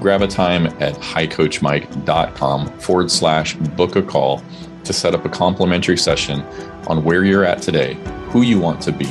Grab 0.00 0.22
a 0.22 0.28
time 0.28 0.66
at 0.80 0.94
highcoachmike.com 0.94 2.78
forward 2.78 3.10
slash 3.10 3.54
book 3.54 3.96
a 3.96 4.02
call 4.02 4.42
to 4.86 4.92
set 4.92 5.14
up 5.14 5.24
a 5.24 5.28
complimentary 5.28 5.98
session 5.98 6.42
on 6.86 7.04
where 7.04 7.24
you're 7.24 7.44
at 7.44 7.62
today 7.62 7.98
who 8.36 8.42
you 8.42 8.60
want 8.60 8.82
to 8.82 8.92
be, 8.92 9.08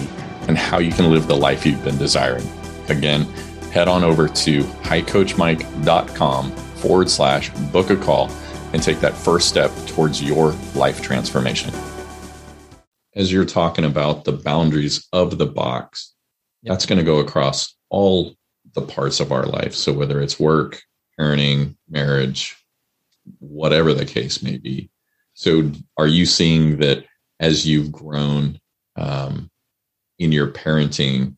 and 0.47 0.57
how 0.57 0.77
you 0.77 0.91
can 0.91 1.09
live 1.09 1.27
the 1.27 1.35
life 1.35 1.65
you've 1.65 1.83
been 1.83 1.97
desiring. 1.97 2.47
Again, 2.89 3.23
head 3.71 3.87
on 3.87 4.03
over 4.03 4.27
to 4.27 4.61
highcoachmike.com 4.83 6.51
forward 6.51 7.09
slash 7.09 7.49
book 7.71 7.89
a 7.89 7.95
call 7.95 8.29
and 8.73 8.83
take 8.83 8.99
that 8.99 9.17
first 9.17 9.49
step 9.49 9.71
towards 9.87 10.21
your 10.21 10.51
life 10.75 11.01
transformation. 11.01 11.73
As 13.15 13.31
you're 13.31 13.45
talking 13.45 13.85
about 13.85 14.25
the 14.25 14.33
boundaries 14.33 15.07
of 15.11 15.39
the 15.39 15.47
box, 15.47 16.13
that's 16.61 16.85
going 16.85 16.99
to 16.99 17.05
go 17.05 17.17
across 17.19 17.73
all 17.89 18.35
the 18.73 18.81
parts 18.81 19.19
of 19.19 19.31
our 19.31 19.47
life. 19.47 19.73
So 19.73 19.91
whether 19.91 20.21
it's 20.21 20.39
work, 20.39 20.83
parenting, 21.19 21.77
marriage, 21.89 22.55
whatever 23.39 23.93
the 23.93 24.05
case 24.05 24.43
may 24.43 24.57
be. 24.57 24.91
So 25.35 25.69
are 25.97 26.07
you 26.07 26.25
seeing 26.25 26.77
that 26.77 27.05
as 27.39 27.67
you've 27.67 27.91
grown 27.91 28.59
um, 28.95 29.51
in 30.17 30.31
your 30.31 30.47
parenting 30.47 31.35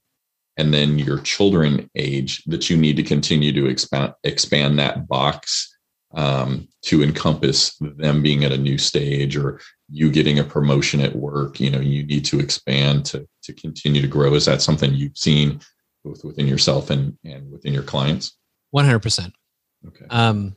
and 0.55 0.73
then 0.73 0.97
your 0.99 1.19
children 1.19 1.89
age 1.95 2.43
that 2.45 2.69
you 2.69 2.77
need 2.77 2.95
to 2.97 3.03
continue 3.03 3.51
to 3.53 3.65
expand 3.65 4.13
expand 4.23 4.79
that 4.79 5.07
box 5.07 5.75
um, 6.15 6.67
to 6.83 7.03
encompass 7.03 7.75
them 7.79 8.21
being 8.21 8.43
at 8.43 8.51
a 8.51 8.57
new 8.57 8.77
stage 8.77 9.35
or 9.35 9.59
you 9.89 10.11
getting 10.11 10.39
a 10.39 10.43
promotion 10.43 11.01
at 11.01 11.15
work? 11.15 11.59
You 11.59 11.71
know 11.71 11.79
you 11.79 12.03
need 12.03 12.25
to 12.25 12.39
expand 12.39 13.05
to 13.07 13.27
to 13.43 13.53
continue 13.53 14.01
to 14.01 14.07
grow. 14.07 14.35
Is 14.35 14.45
that 14.45 14.61
something 14.61 14.93
you've 14.93 15.17
seen 15.17 15.59
both 16.03 16.23
within 16.23 16.47
yourself 16.47 16.91
and 16.91 17.17
and 17.25 17.51
within 17.51 17.73
your 17.73 17.83
clients? 17.83 18.37
100% 18.75 19.31
okay. 19.87 20.05
Um 20.11 20.55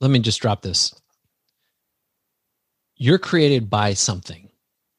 let 0.00 0.10
me 0.10 0.18
just 0.20 0.40
drop 0.40 0.62
this 0.62 0.94
you're 2.98 3.18
created 3.18 3.70
by 3.70 3.94
something. 3.94 4.48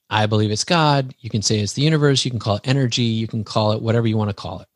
I 0.10 0.26
believe 0.26 0.50
it's 0.50 0.64
god. 0.64 1.14
You 1.20 1.30
can 1.30 1.42
say 1.42 1.60
it's 1.60 1.74
the 1.74 1.84
universe. 1.84 2.26
You 2.26 2.32
can 2.32 2.40
call 2.40 2.56
it 2.56 2.68
energy. 2.68 3.04
You 3.04 3.28
can 3.28 3.44
call 3.44 3.74
it 3.74 3.82
whatever 3.82 4.08
you 4.08 4.18
want 4.18 4.30
to 4.30 4.36
call 4.36 4.62
it. 4.62 4.68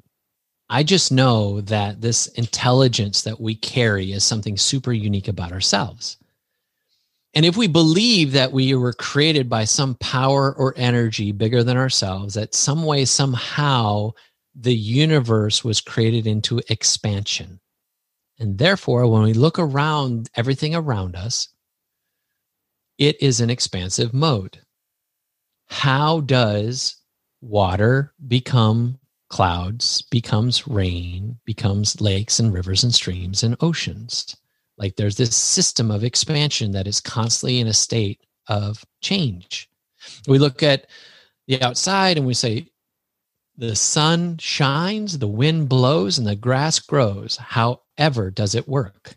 I 0.70 0.84
just 0.84 1.12
know 1.12 1.62
that 1.62 2.02
this 2.02 2.28
intelligence 2.28 3.24
that 3.24 3.40
we 3.40 3.56
carry 3.56 4.12
is 4.12 4.24
something 4.24 4.58
super 4.58 4.94
unique 4.94 5.28
about 5.28 5.52
ourselves. 5.52 6.18
And 7.34 7.46
if 7.46 7.58
we 7.58 7.68
believe 7.68 8.32
that 8.34 8.52
we 8.52 8.76
were 8.76 8.94
created 8.94 9.50
by 9.50 9.66
some 9.66 9.96
power 9.96 10.54
or 10.54 10.74
energy 10.78 11.32
bigger 11.32 11.64
than 11.64 11.78
ourselves, 11.78 12.36
that 12.36 12.54
some 12.54 12.84
way, 12.84 13.06
somehow, 13.06 14.12
the 14.56 14.76
universe 14.76 15.64
was 15.64 15.82
created 15.82 16.28
into 16.28 16.62
expansion. 16.70 17.60
And 18.40 18.58
therefore, 18.58 19.08
when 19.08 19.24
we 19.24 19.34
look 19.34 19.58
around 19.58 20.30
everything 20.36 20.76
around 20.76 21.16
us, 21.16 21.50
it 22.98 23.22
is 23.22 23.42
an 23.42 23.50
expansive 23.50 24.14
mode. 24.14 24.60
How 25.68 26.22
does 26.22 26.96
water 27.42 28.14
become 28.28 29.00
clouds 29.34 30.04
becomes 30.04 30.68
rain, 30.68 31.36
becomes 31.44 32.00
lakes 32.00 32.40
and 32.40 32.54
rivers 32.54 32.84
and 32.84 32.94
streams 32.94 33.42
and 33.42 33.58
oceans. 33.62 34.38
Like 34.78 34.96
there's 34.96 35.18
this 35.18 35.36
system 35.36 35.90
of 35.90 36.04
expansion 36.04 36.72
that 36.74 36.86
is 36.86 37.02
constantly 37.02 37.60
in 37.60 37.66
a 37.66 37.74
state 37.74 38.22
of 38.48 38.86
change. 39.02 39.72
We 40.28 40.38
look 40.38 40.62
at 40.62 40.86
the 41.48 41.60
outside 41.64 42.18
and 42.18 42.28
we 42.28 42.36
say, 42.36 42.68
the 43.58 43.76
sun 43.76 44.38
shines, 44.38 45.18
the 45.18 45.28
wind 45.28 45.68
blows, 45.68 46.20
and 46.20 46.28
the 46.28 46.36
grass 46.36 46.78
grows. 46.78 47.36
However, 47.36 48.30
does 48.30 48.54
it 48.54 48.68
work? 48.68 49.16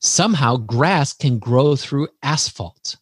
Somehow, 0.00 0.56
grass 0.56 1.12
can 1.12 1.38
grow 1.38 1.76
through 1.76 2.08
asphalt. 2.22 2.96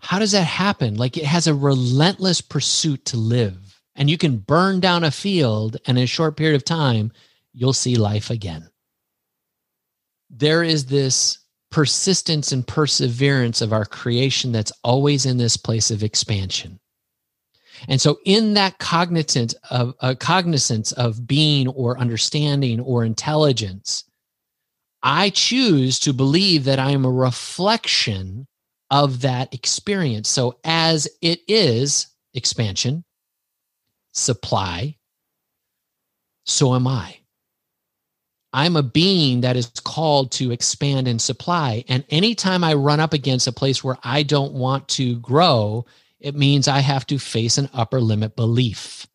How 0.00 0.18
does 0.18 0.32
that 0.32 0.46
happen? 0.46 0.96
Like 0.96 1.16
it 1.16 1.24
has 1.24 1.46
a 1.46 1.54
relentless 1.54 2.40
pursuit 2.40 3.04
to 3.06 3.16
live 3.16 3.72
and 3.94 4.08
you 4.08 4.18
can 4.18 4.38
burn 4.38 4.80
down 4.80 5.04
a 5.04 5.10
field 5.10 5.76
and 5.86 5.98
in 5.98 6.04
a 6.04 6.06
short 6.06 6.36
period 6.36 6.56
of 6.56 6.64
time 6.64 7.12
you'll 7.52 7.72
see 7.72 7.96
life 7.96 8.30
again 8.30 8.68
there 10.30 10.62
is 10.62 10.86
this 10.86 11.38
persistence 11.70 12.52
and 12.52 12.66
perseverance 12.66 13.60
of 13.60 13.72
our 13.72 13.84
creation 13.84 14.52
that's 14.52 14.72
always 14.82 15.26
in 15.26 15.36
this 15.36 15.56
place 15.56 15.90
of 15.90 16.02
expansion 16.02 16.78
and 17.88 18.00
so 18.00 18.18
in 18.24 18.54
that 18.54 18.78
cognizance 18.78 19.54
of 19.70 19.94
uh, 20.00 20.14
cognizance 20.18 20.92
of 20.92 21.26
being 21.26 21.68
or 21.68 21.98
understanding 21.98 22.80
or 22.80 23.04
intelligence 23.04 24.04
i 25.02 25.30
choose 25.30 25.98
to 25.98 26.12
believe 26.12 26.64
that 26.64 26.78
i 26.78 26.90
am 26.90 27.04
a 27.04 27.10
reflection 27.10 28.46
of 28.90 29.22
that 29.22 29.52
experience 29.54 30.28
so 30.28 30.58
as 30.64 31.08
it 31.20 31.40
is 31.48 32.08
expansion 32.34 33.04
supply, 34.12 34.96
so 36.44 36.74
am 36.74 36.86
I. 36.86 37.18
I'm 38.52 38.76
a 38.76 38.82
being 38.82 39.40
that 39.40 39.56
is 39.56 39.70
called 39.82 40.30
to 40.32 40.52
expand 40.52 41.08
and 41.08 41.20
supply. 41.20 41.84
And 41.88 42.04
anytime 42.10 42.62
I 42.62 42.74
run 42.74 43.00
up 43.00 43.14
against 43.14 43.46
a 43.46 43.52
place 43.52 43.82
where 43.82 43.96
I 44.04 44.22
don't 44.22 44.52
want 44.52 44.88
to 44.88 45.18
grow, 45.20 45.86
it 46.20 46.34
means 46.34 46.68
I 46.68 46.80
have 46.80 47.06
to 47.06 47.18
face 47.18 47.56
an 47.56 47.70
upper 47.72 48.00
limit 48.00 48.36
belief. 48.36 49.06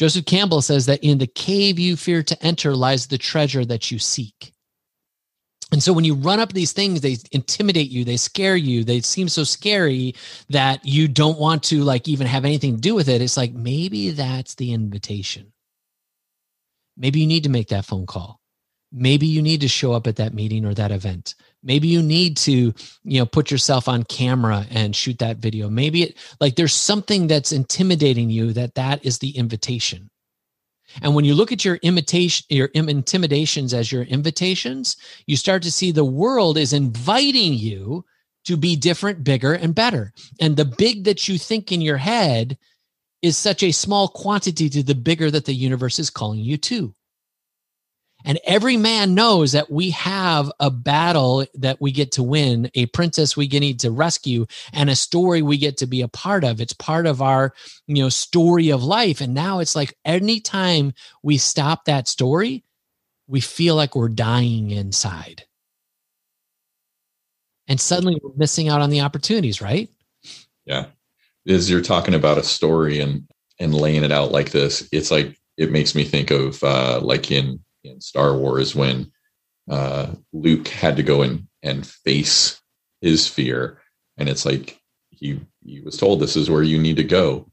Joseph 0.00 0.24
Campbell 0.24 0.62
says 0.62 0.86
that 0.86 1.04
in 1.04 1.18
the 1.18 1.26
cave 1.26 1.78
you 1.78 1.94
fear 1.94 2.22
to 2.22 2.42
enter 2.42 2.74
lies 2.74 3.06
the 3.06 3.18
treasure 3.18 3.66
that 3.66 3.90
you 3.90 3.98
seek. 3.98 4.54
And 5.72 5.82
so 5.82 5.92
when 5.92 6.06
you 6.06 6.14
run 6.14 6.40
up 6.40 6.54
these 6.54 6.72
things, 6.72 7.02
they 7.02 7.18
intimidate 7.32 7.90
you, 7.90 8.02
they 8.06 8.16
scare 8.16 8.56
you, 8.56 8.82
they 8.82 9.02
seem 9.02 9.28
so 9.28 9.44
scary 9.44 10.14
that 10.48 10.82
you 10.86 11.06
don't 11.06 11.38
want 11.38 11.62
to 11.64 11.84
like 11.84 12.08
even 12.08 12.26
have 12.26 12.46
anything 12.46 12.76
to 12.76 12.80
do 12.80 12.94
with 12.94 13.10
it. 13.10 13.20
It's 13.20 13.36
like 13.36 13.52
maybe 13.52 14.08
that's 14.08 14.54
the 14.54 14.72
invitation. 14.72 15.52
Maybe 16.96 17.20
you 17.20 17.26
need 17.26 17.44
to 17.44 17.50
make 17.50 17.68
that 17.68 17.84
phone 17.84 18.06
call. 18.06 18.39
Maybe 18.92 19.26
you 19.26 19.40
need 19.40 19.60
to 19.60 19.68
show 19.68 19.92
up 19.92 20.06
at 20.06 20.16
that 20.16 20.34
meeting 20.34 20.64
or 20.64 20.74
that 20.74 20.90
event. 20.90 21.34
Maybe 21.62 21.88
you 21.88 22.02
need 22.02 22.36
to, 22.38 22.74
you 23.04 23.18
know, 23.20 23.26
put 23.26 23.50
yourself 23.50 23.88
on 23.88 24.04
camera 24.04 24.66
and 24.70 24.96
shoot 24.96 25.18
that 25.18 25.36
video. 25.36 25.68
Maybe 25.68 26.02
it 26.02 26.16
like 26.40 26.56
there's 26.56 26.74
something 26.74 27.26
that's 27.26 27.52
intimidating 27.52 28.30
you 28.30 28.52
that 28.54 28.74
that 28.74 29.04
is 29.04 29.18
the 29.18 29.30
invitation. 29.36 30.10
And 31.02 31.14
when 31.14 31.24
you 31.24 31.34
look 31.34 31.52
at 31.52 31.64
your 31.64 31.76
imitation, 31.76 32.46
your 32.48 32.66
intimidations 32.74 33.72
as 33.72 33.92
your 33.92 34.02
invitations, 34.02 34.96
you 35.26 35.36
start 35.36 35.62
to 35.62 35.70
see 35.70 35.92
the 35.92 36.04
world 36.04 36.58
is 36.58 36.72
inviting 36.72 37.54
you 37.54 38.04
to 38.44 38.56
be 38.56 38.74
different, 38.74 39.22
bigger, 39.22 39.52
and 39.52 39.74
better. 39.74 40.12
And 40.40 40.56
the 40.56 40.64
big 40.64 41.04
that 41.04 41.28
you 41.28 41.38
think 41.38 41.70
in 41.70 41.80
your 41.80 41.98
head 41.98 42.58
is 43.22 43.36
such 43.36 43.62
a 43.62 43.70
small 43.70 44.08
quantity 44.08 44.68
to 44.70 44.82
the 44.82 44.94
bigger 44.94 45.30
that 45.30 45.44
the 45.44 45.54
universe 45.54 45.98
is 45.98 46.10
calling 46.10 46.40
you 46.40 46.56
to. 46.56 46.94
And 48.24 48.38
every 48.44 48.76
man 48.76 49.14
knows 49.14 49.52
that 49.52 49.70
we 49.70 49.90
have 49.90 50.50
a 50.60 50.70
battle 50.70 51.46
that 51.54 51.80
we 51.80 51.92
get 51.92 52.12
to 52.12 52.22
win, 52.22 52.70
a 52.74 52.86
princess 52.86 53.36
we 53.36 53.48
need 53.48 53.80
to 53.80 53.90
rescue, 53.90 54.46
and 54.72 54.90
a 54.90 54.96
story 54.96 55.42
we 55.42 55.58
get 55.58 55.76
to 55.78 55.86
be 55.86 56.02
a 56.02 56.08
part 56.08 56.44
of. 56.44 56.60
It's 56.60 56.72
part 56.72 57.06
of 57.06 57.22
our, 57.22 57.54
you 57.86 58.02
know, 58.02 58.08
story 58.08 58.70
of 58.70 58.84
life. 58.84 59.20
And 59.20 59.34
now 59.34 59.60
it's 59.60 59.74
like 59.74 59.96
anytime 60.04 60.92
we 61.22 61.38
stop 61.38 61.84
that 61.84 62.08
story, 62.08 62.64
we 63.26 63.40
feel 63.40 63.76
like 63.76 63.94
we're 63.94 64.08
dying 64.08 64.70
inside. 64.70 65.44
And 67.68 67.80
suddenly 67.80 68.18
we're 68.22 68.36
missing 68.36 68.68
out 68.68 68.80
on 68.80 68.90
the 68.90 69.02
opportunities, 69.02 69.60
right? 69.60 69.88
Yeah. 70.66 70.86
As 71.48 71.70
you're 71.70 71.82
talking 71.82 72.14
about 72.14 72.38
a 72.38 72.42
story 72.42 73.00
and 73.00 73.28
and 73.60 73.74
laying 73.74 74.02
it 74.02 74.10
out 74.10 74.32
like 74.32 74.50
this, 74.50 74.88
it's 74.90 75.10
like 75.10 75.38
it 75.56 75.70
makes 75.70 75.94
me 75.94 76.04
think 76.04 76.30
of 76.30 76.62
uh 76.64 76.98
like 77.00 77.30
in 77.30 77.60
in 77.84 78.00
Star 78.00 78.36
Wars 78.36 78.74
when 78.74 79.10
uh, 79.70 80.12
Luke 80.32 80.68
had 80.68 80.96
to 80.96 81.02
go 81.02 81.22
and 81.22 81.46
and 81.62 81.86
face 81.86 82.60
his 83.00 83.26
fear, 83.26 83.80
and 84.16 84.28
it's 84.28 84.44
like 84.44 84.80
he 85.10 85.40
he 85.64 85.80
was 85.80 85.96
told 85.96 86.20
this 86.20 86.36
is 86.36 86.50
where 86.50 86.62
you 86.62 86.78
need 86.78 86.96
to 86.96 87.04
go, 87.04 87.50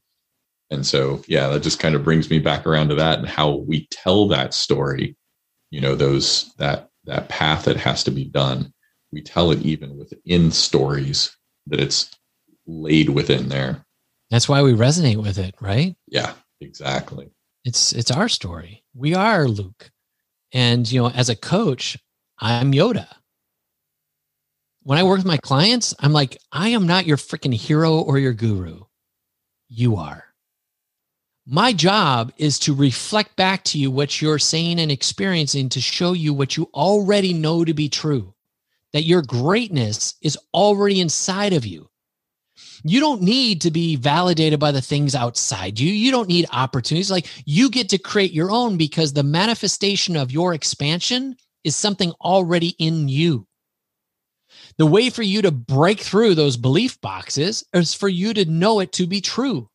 and 0.70 0.86
so 0.86 1.22
yeah, 1.28 1.48
that 1.48 1.62
just 1.62 1.78
kind 1.78 1.94
of 1.94 2.04
brings 2.04 2.30
me 2.30 2.38
back 2.38 2.66
around 2.66 2.88
to 2.88 2.94
that 2.96 3.18
and 3.18 3.28
how 3.28 3.56
we 3.56 3.86
tell 3.90 4.28
that 4.28 4.54
story. 4.54 5.16
You 5.70 5.80
know, 5.80 5.94
those 5.94 6.52
that 6.56 6.88
that 7.04 7.28
path 7.28 7.64
that 7.64 7.76
has 7.76 8.04
to 8.04 8.10
be 8.10 8.24
done. 8.24 8.72
We 9.10 9.22
tell 9.22 9.50
it 9.50 9.62
even 9.62 9.96
within 9.96 10.50
stories 10.50 11.34
that 11.66 11.80
it's 11.80 12.10
laid 12.66 13.08
within 13.08 13.48
there. 13.48 13.84
That's 14.30 14.48
why 14.48 14.62
we 14.62 14.72
resonate 14.72 15.16
with 15.16 15.38
it, 15.38 15.54
right? 15.60 15.96
Yeah, 16.06 16.34
exactly. 16.60 17.30
It's 17.64 17.92
it's 17.92 18.10
our 18.10 18.28
story. 18.28 18.84
We 18.94 19.14
are 19.14 19.48
Luke. 19.48 19.90
And, 20.52 20.90
you 20.90 21.02
know, 21.02 21.10
as 21.10 21.28
a 21.28 21.36
coach, 21.36 21.98
I'm 22.38 22.72
Yoda. 22.72 23.06
When 24.82 24.98
I 24.98 25.02
work 25.02 25.18
with 25.18 25.26
my 25.26 25.36
clients, 25.36 25.94
I'm 26.00 26.12
like, 26.12 26.38
I 26.50 26.70
am 26.70 26.86
not 26.86 27.06
your 27.06 27.18
freaking 27.18 27.52
hero 27.52 27.98
or 27.98 28.18
your 28.18 28.32
guru. 28.32 28.84
You 29.68 29.96
are. 29.96 30.24
My 31.46 31.72
job 31.72 32.32
is 32.36 32.58
to 32.60 32.74
reflect 32.74 33.36
back 33.36 33.64
to 33.64 33.78
you 33.78 33.90
what 33.90 34.20
you're 34.20 34.38
saying 34.38 34.78
and 34.78 34.90
experiencing 34.90 35.68
to 35.70 35.80
show 35.80 36.12
you 36.12 36.32
what 36.32 36.56
you 36.56 36.70
already 36.74 37.32
know 37.32 37.64
to 37.64 37.74
be 37.74 37.88
true, 37.88 38.34
that 38.92 39.04
your 39.04 39.22
greatness 39.22 40.14
is 40.22 40.38
already 40.54 41.00
inside 41.00 41.52
of 41.52 41.66
you. 41.66 41.88
You 42.84 43.00
don't 43.00 43.22
need 43.22 43.60
to 43.62 43.70
be 43.70 43.96
validated 43.96 44.60
by 44.60 44.72
the 44.72 44.80
things 44.80 45.14
outside 45.14 45.78
you. 45.80 45.92
You 45.92 46.10
don't 46.10 46.28
need 46.28 46.46
opportunities. 46.52 47.10
Like 47.10 47.26
you 47.44 47.70
get 47.70 47.88
to 47.90 47.98
create 47.98 48.32
your 48.32 48.50
own 48.50 48.76
because 48.76 49.12
the 49.12 49.22
manifestation 49.22 50.16
of 50.16 50.32
your 50.32 50.54
expansion 50.54 51.36
is 51.64 51.76
something 51.76 52.12
already 52.20 52.74
in 52.78 53.08
you. 53.08 53.46
The 54.76 54.86
way 54.86 55.10
for 55.10 55.22
you 55.22 55.42
to 55.42 55.50
break 55.50 56.00
through 56.00 56.34
those 56.34 56.56
belief 56.56 57.00
boxes 57.00 57.64
is 57.72 57.94
for 57.94 58.08
you 58.08 58.32
to 58.34 58.44
know 58.44 58.80
it 58.80 58.92
to 58.92 59.06
be 59.06 59.20
true. 59.20 59.68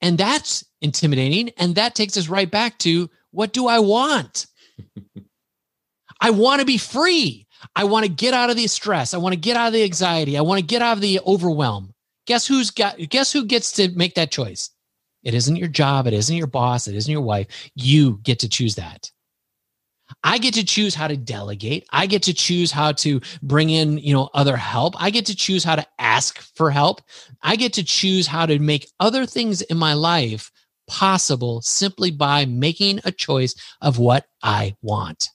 And 0.00 0.18
that's 0.18 0.64
intimidating. 0.82 1.50
And 1.56 1.76
that 1.76 1.94
takes 1.94 2.16
us 2.16 2.28
right 2.28 2.50
back 2.50 2.78
to 2.80 3.08
what 3.30 3.52
do 3.52 3.66
I 3.66 3.78
want? 3.78 4.46
I 6.20 6.30
want 6.30 6.60
to 6.60 6.66
be 6.66 6.78
free. 6.78 7.46
I 7.74 7.84
want 7.84 8.04
to 8.04 8.10
get 8.10 8.34
out 8.34 8.50
of 8.50 8.56
the 8.56 8.66
stress. 8.66 9.14
I 9.14 9.18
want 9.18 9.34
to 9.34 9.40
get 9.40 9.56
out 9.56 9.68
of 9.68 9.72
the 9.72 9.84
anxiety. 9.84 10.36
I 10.36 10.42
want 10.42 10.60
to 10.60 10.66
get 10.66 10.82
out 10.82 10.96
of 10.96 11.00
the 11.00 11.20
overwhelm. 11.26 11.92
Guess 12.26 12.46
who's 12.46 12.70
got 12.70 12.98
guess 13.10 13.32
who 13.32 13.44
gets 13.44 13.72
to 13.72 13.90
make 13.90 14.14
that 14.14 14.30
choice? 14.30 14.70
It 15.22 15.34
isn't 15.34 15.56
your 15.56 15.68
job, 15.68 16.06
it 16.06 16.12
isn't 16.12 16.36
your 16.36 16.46
boss, 16.46 16.86
it 16.86 16.94
isn't 16.94 17.10
your 17.10 17.22
wife. 17.22 17.46
You 17.74 18.18
get 18.22 18.38
to 18.40 18.48
choose 18.48 18.74
that. 18.76 19.10
I 20.22 20.36
get 20.38 20.54
to 20.54 20.64
choose 20.64 20.94
how 20.94 21.08
to 21.08 21.16
delegate. 21.16 21.86
I 21.90 22.06
get 22.06 22.22
to 22.24 22.34
choose 22.34 22.70
how 22.70 22.92
to 22.92 23.20
bring 23.42 23.70
in, 23.70 23.98
you 23.98 24.12
know, 24.12 24.28
other 24.34 24.56
help. 24.56 24.94
I 25.02 25.08
get 25.10 25.26
to 25.26 25.36
choose 25.36 25.64
how 25.64 25.76
to 25.76 25.86
ask 25.98 26.40
for 26.56 26.70
help. 26.70 27.00
I 27.42 27.56
get 27.56 27.72
to 27.74 27.82
choose 27.82 28.26
how 28.26 28.44
to 28.44 28.58
make 28.58 28.90
other 29.00 29.24
things 29.24 29.62
in 29.62 29.78
my 29.78 29.94
life 29.94 30.50
possible 30.86 31.62
simply 31.62 32.10
by 32.10 32.44
making 32.44 33.00
a 33.04 33.12
choice 33.12 33.54
of 33.80 33.98
what 33.98 34.26
I 34.42 34.76
want 34.82 35.30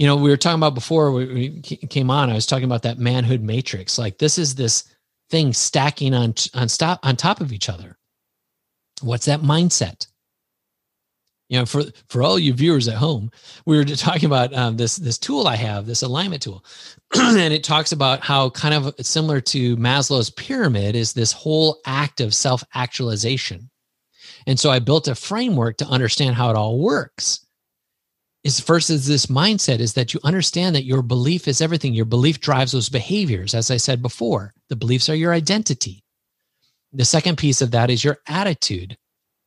you 0.00 0.06
know, 0.06 0.16
we 0.16 0.30
were 0.30 0.38
talking 0.38 0.58
about 0.58 0.74
before 0.74 1.12
we 1.12 1.60
came 1.60 2.10
on. 2.10 2.30
I 2.30 2.34
was 2.34 2.46
talking 2.46 2.64
about 2.64 2.84
that 2.84 2.98
manhood 2.98 3.42
matrix. 3.42 3.98
Like 3.98 4.16
this 4.16 4.38
is 4.38 4.54
this 4.54 4.84
thing 5.28 5.52
stacking 5.52 6.14
on 6.14 6.32
on 6.54 6.70
stop 6.70 7.00
on 7.02 7.16
top 7.16 7.42
of 7.42 7.52
each 7.52 7.68
other. 7.68 7.98
What's 9.02 9.26
that 9.26 9.42
mindset? 9.42 10.06
You 11.50 11.58
know, 11.58 11.66
for 11.66 11.82
for 12.08 12.22
all 12.22 12.38
you 12.38 12.54
viewers 12.54 12.88
at 12.88 12.94
home, 12.94 13.30
we 13.66 13.76
were 13.76 13.84
talking 13.84 14.24
about 14.24 14.54
um, 14.54 14.78
this 14.78 14.96
this 14.96 15.18
tool 15.18 15.46
I 15.46 15.56
have, 15.56 15.84
this 15.84 16.00
alignment 16.00 16.40
tool, 16.40 16.64
and 17.14 17.52
it 17.52 17.62
talks 17.62 17.92
about 17.92 18.24
how 18.24 18.48
kind 18.48 18.72
of 18.72 18.94
similar 19.02 19.42
to 19.42 19.76
Maslow's 19.76 20.30
pyramid 20.30 20.96
is 20.96 21.12
this 21.12 21.32
whole 21.32 21.78
act 21.84 22.22
of 22.22 22.34
self 22.34 22.64
actualization. 22.74 23.68
And 24.46 24.58
so 24.58 24.70
I 24.70 24.78
built 24.78 25.08
a 25.08 25.14
framework 25.14 25.76
to 25.76 25.86
understand 25.86 26.36
how 26.36 26.48
it 26.48 26.56
all 26.56 26.78
works 26.78 27.44
is 28.42 28.58
first 28.58 28.88
is 28.88 29.06
this 29.06 29.26
mindset 29.26 29.80
is 29.80 29.92
that 29.94 30.14
you 30.14 30.20
understand 30.24 30.74
that 30.74 30.84
your 30.84 31.02
belief 31.02 31.46
is 31.46 31.60
everything. 31.60 31.92
Your 31.92 32.06
belief 32.06 32.40
drives 32.40 32.72
those 32.72 32.88
behaviors 32.88 33.54
as 33.54 33.70
i 33.70 33.76
said 33.76 34.00
before. 34.00 34.54
The 34.68 34.76
beliefs 34.76 35.08
are 35.08 35.14
your 35.14 35.32
identity. 35.32 36.02
The 36.92 37.04
second 37.04 37.36
piece 37.36 37.60
of 37.60 37.70
that 37.72 37.90
is 37.90 38.02
your 38.02 38.18
attitude. 38.26 38.96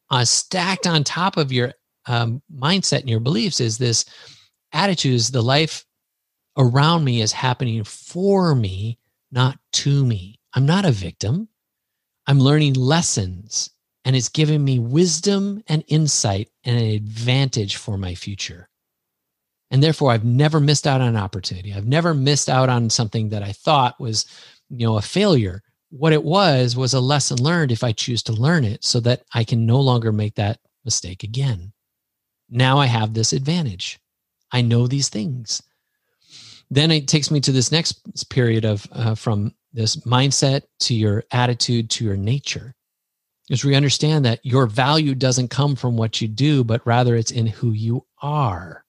Uh, 0.10 0.26
stacked 0.26 0.86
on 0.86 1.04
top 1.04 1.38
of 1.38 1.52
your 1.52 1.74
um, 2.06 2.42
mindset 2.54 3.00
and 3.00 3.10
your 3.10 3.20
beliefs 3.20 3.60
is 3.60 3.78
this 3.78 4.06
attitude 4.74 5.16
is 5.16 5.32
the 5.32 5.42
life 5.42 5.86
around 6.58 7.04
me 7.04 7.22
is 7.22 7.32
happening 7.32 7.84
for 7.84 8.54
me 8.54 9.00
not 9.32 9.58
to 9.72 10.06
me. 10.06 10.40
I'm 10.54 10.68
not 10.68 10.86
a 10.86 10.92
victim. 10.92 11.48
I'm 12.28 12.40
learning 12.40 12.74
lessons 12.74 13.72
and 14.06 14.16
it's 14.16 14.30
giving 14.30 14.64
me 14.64 14.78
wisdom 14.78 15.64
and 15.68 15.84
insight 15.88 16.50
and 16.64 16.78
an 16.78 16.92
advantage 16.92 17.78
for 17.78 17.98
my 17.98 18.14
future 18.14 18.70
and 19.74 19.82
therefore, 19.82 20.12
I've 20.12 20.24
never 20.24 20.60
missed 20.60 20.86
out 20.86 21.02
on 21.02 21.08
an 21.08 21.18
opportunity. 21.18 21.74
I've 21.74 21.88
never 21.88 22.14
missed 22.14 22.48
out 22.48 22.70
on 22.70 22.92
something 22.92 23.30
that 23.30 23.42
I 23.42 23.54
thought 23.54 24.00
was, 24.00 24.28
you 24.70 24.86
know, 24.86 24.98
a 24.98 25.02
failure. 25.02 25.64
What 25.90 26.14
it 26.14 26.24
was 26.24 26.78
was 26.78 26.94
a 26.94 27.00
lesson 27.00 27.42
learned 27.42 27.72
if 27.72 27.84
I 27.84 27.92
choose 27.92 28.22
to 28.24 28.34
learn 28.34 28.66
it 28.66 28.84
so 28.84 29.00
that 29.00 29.24
I 29.34 29.44
can 29.44 29.66
no 29.66 29.82
longer 29.82 30.12
make 30.12 30.36
that 30.36 30.60
mistake 30.86 31.24
again. 31.24 31.74
Now 32.52 32.78
I 32.78 32.86
have 32.86 33.16
this 33.16 33.34
advantage. 33.34 34.00
I 34.52 34.62
know 34.62 34.86
these 34.86 35.10
things. 35.10 35.64
Then 36.70 36.92
it 36.92 37.08
takes 37.08 37.32
me 37.32 37.42
to 37.42 37.52
this 37.52 37.72
next 37.72 38.30
period 38.30 38.66
of 38.66 38.88
uh, 38.92 39.16
from 39.16 39.56
this 39.74 39.96
mindset 40.06 40.62
to 40.82 40.94
your 40.94 41.24
attitude 41.32 41.90
to 41.92 42.06
your 42.06 42.18
nature. 42.18 42.76
Because 43.48 43.66
we 43.66 43.74
understand 43.74 44.24
that 44.26 44.40
your 44.44 44.68
value 44.68 45.16
doesn't 45.16 45.48
come 45.48 45.76
from 45.76 45.98
what 45.98 46.22
you 46.22 46.28
do, 46.28 46.64
but 46.64 46.86
rather 46.86 47.16
it's 47.16 47.32
in 47.32 47.48
who 47.48 47.72
you 47.72 48.06
are. 48.22 48.83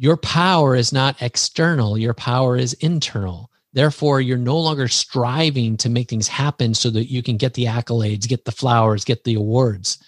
Your 0.00 0.16
power 0.16 0.74
is 0.74 0.94
not 0.94 1.20
external, 1.20 1.98
your 1.98 2.14
power 2.14 2.56
is 2.56 2.72
internal. 2.72 3.50
Therefore, 3.74 4.22
you're 4.22 4.38
no 4.38 4.58
longer 4.58 4.88
striving 4.88 5.76
to 5.76 5.90
make 5.90 6.08
things 6.08 6.26
happen 6.26 6.72
so 6.72 6.88
that 6.88 7.10
you 7.10 7.22
can 7.22 7.36
get 7.36 7.52
the 7.52 7.66
accolades, 7.66 8.26
get 8.26 8.46
the 8.46 8.50
flowers, 8.50 9.04
get 9.04 9.24
the 9.24 9.34
awards. 9.34 10.02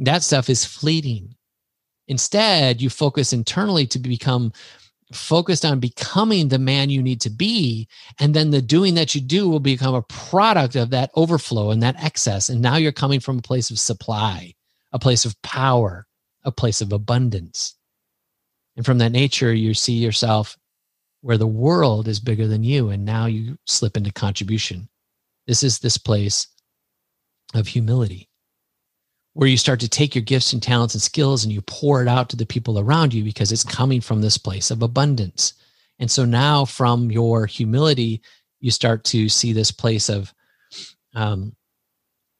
That 0.00 0.24
stuff 0.24 0.50
is 0.50 0.64
fleeting. 0.64 1.36
Instead, 2.08 2.82
you 2.82 2.90
focus 2.90 3.32
internally 3.32 3.86
to 3.86 4.00
become 4.00 4.50
focused 5.12 5.64
on 5.64 5.78
becoming 5.78 6.48
the 6.48 6.58
man 6.58 6.90
you 6.90 7.00
need 7.00 7.20
to 7.20 7.30
be. 7.30 7.86
And 8.18 8.34
then 8.34 8.50
the 8.50 8.60
doing 8.60 8.96
that 8.96 9.14
you 9.14 9.20
do 9.20 9.48
will 9.48 9.60
become 9.60 9.94
a 9.94 10.02
product 10.02 10.74
of 10.74 10.90
that 10.90 11.12
overflow 11.14 11.70
and 11.70 11.80
that 11.84 12.02
excess. 12.02 12.48
And 12.48 12.60
now 12.60 12.74
you're 12.74 12.90
coming 12.90 13.20
from 13.20 13.38
a 13.38 13.42
place 13.42 13.70
of 13.70 13.78
supply, 13.78 14.54
a 14.92 14.98
place 14.98 15.24
of 15.24 15.40
power, 15.42 16.08
a 16.42 16.50
place 16.50 16.80
of 16.80 16.92
abundance. 16.92 17.77
And 18.78 18.86
from 18.86 18.98
that 18.98 19.10
nature, 19.10 19.52
you 19.52 19.74
see 19.74 19.94
yourself 19.94 20.56
where 21.20 21.36
the 21.36 21.48
world 21.48 22.06
is 22.06 22.20
bigger 22.20 22.46
than 22.46 22.62
you. 22.62 22.90
And 22.90 23.04
now 23.04 23.26
you 23.26 23.58
slip 23.66 23.96
into 23.96 24.12
contribution. 24.12 24.88
This 25.48 25.64
is 25.64 25.80
this 25.80 25.98
place 25.98 26.46
of 27.54 27.66
humility 27.66 28.28
where 29.34 29.48
you 29.48 29.56
start 29.56 29.80
to 29.80 29.88
take 29.88 30.14
your 30.14 30.22
gifts 30.22 30.52
and 30.52 30.62
talents 30.62 30.94
and 30.94 31.02
skills 31.02 31.42
and 31.42 31.52
you 31.52 31.60
pour 31.62 32.02
it 32.02 32.08
out 32.08 32.28
to 32.28 32.36
the 32.36 32.46
people 32.46 32.78
around 32.78 33.12
you 33.12 33.24
because 33.24 33.50
it's 33.50 33.64
coming 33.64 34.00
from 34.00 34.20
this 34.20 34.38
place 34.38 34.70
of 34.70 34.80
abundance. 34.80 35.54
And 35.98 36.08
so 36.08 36.24
now, 36.24 36.64
from 36.64 37.10
your 37.10 37.46
humility, 37.46 38.22
you 38.60 38.70
start 38.70 39.02
to 39.04 39.28
see 39.28 39.52
this 39.52 39.72
place 39.72 40.08
of 40.08 40.32
um, 41.16 41.56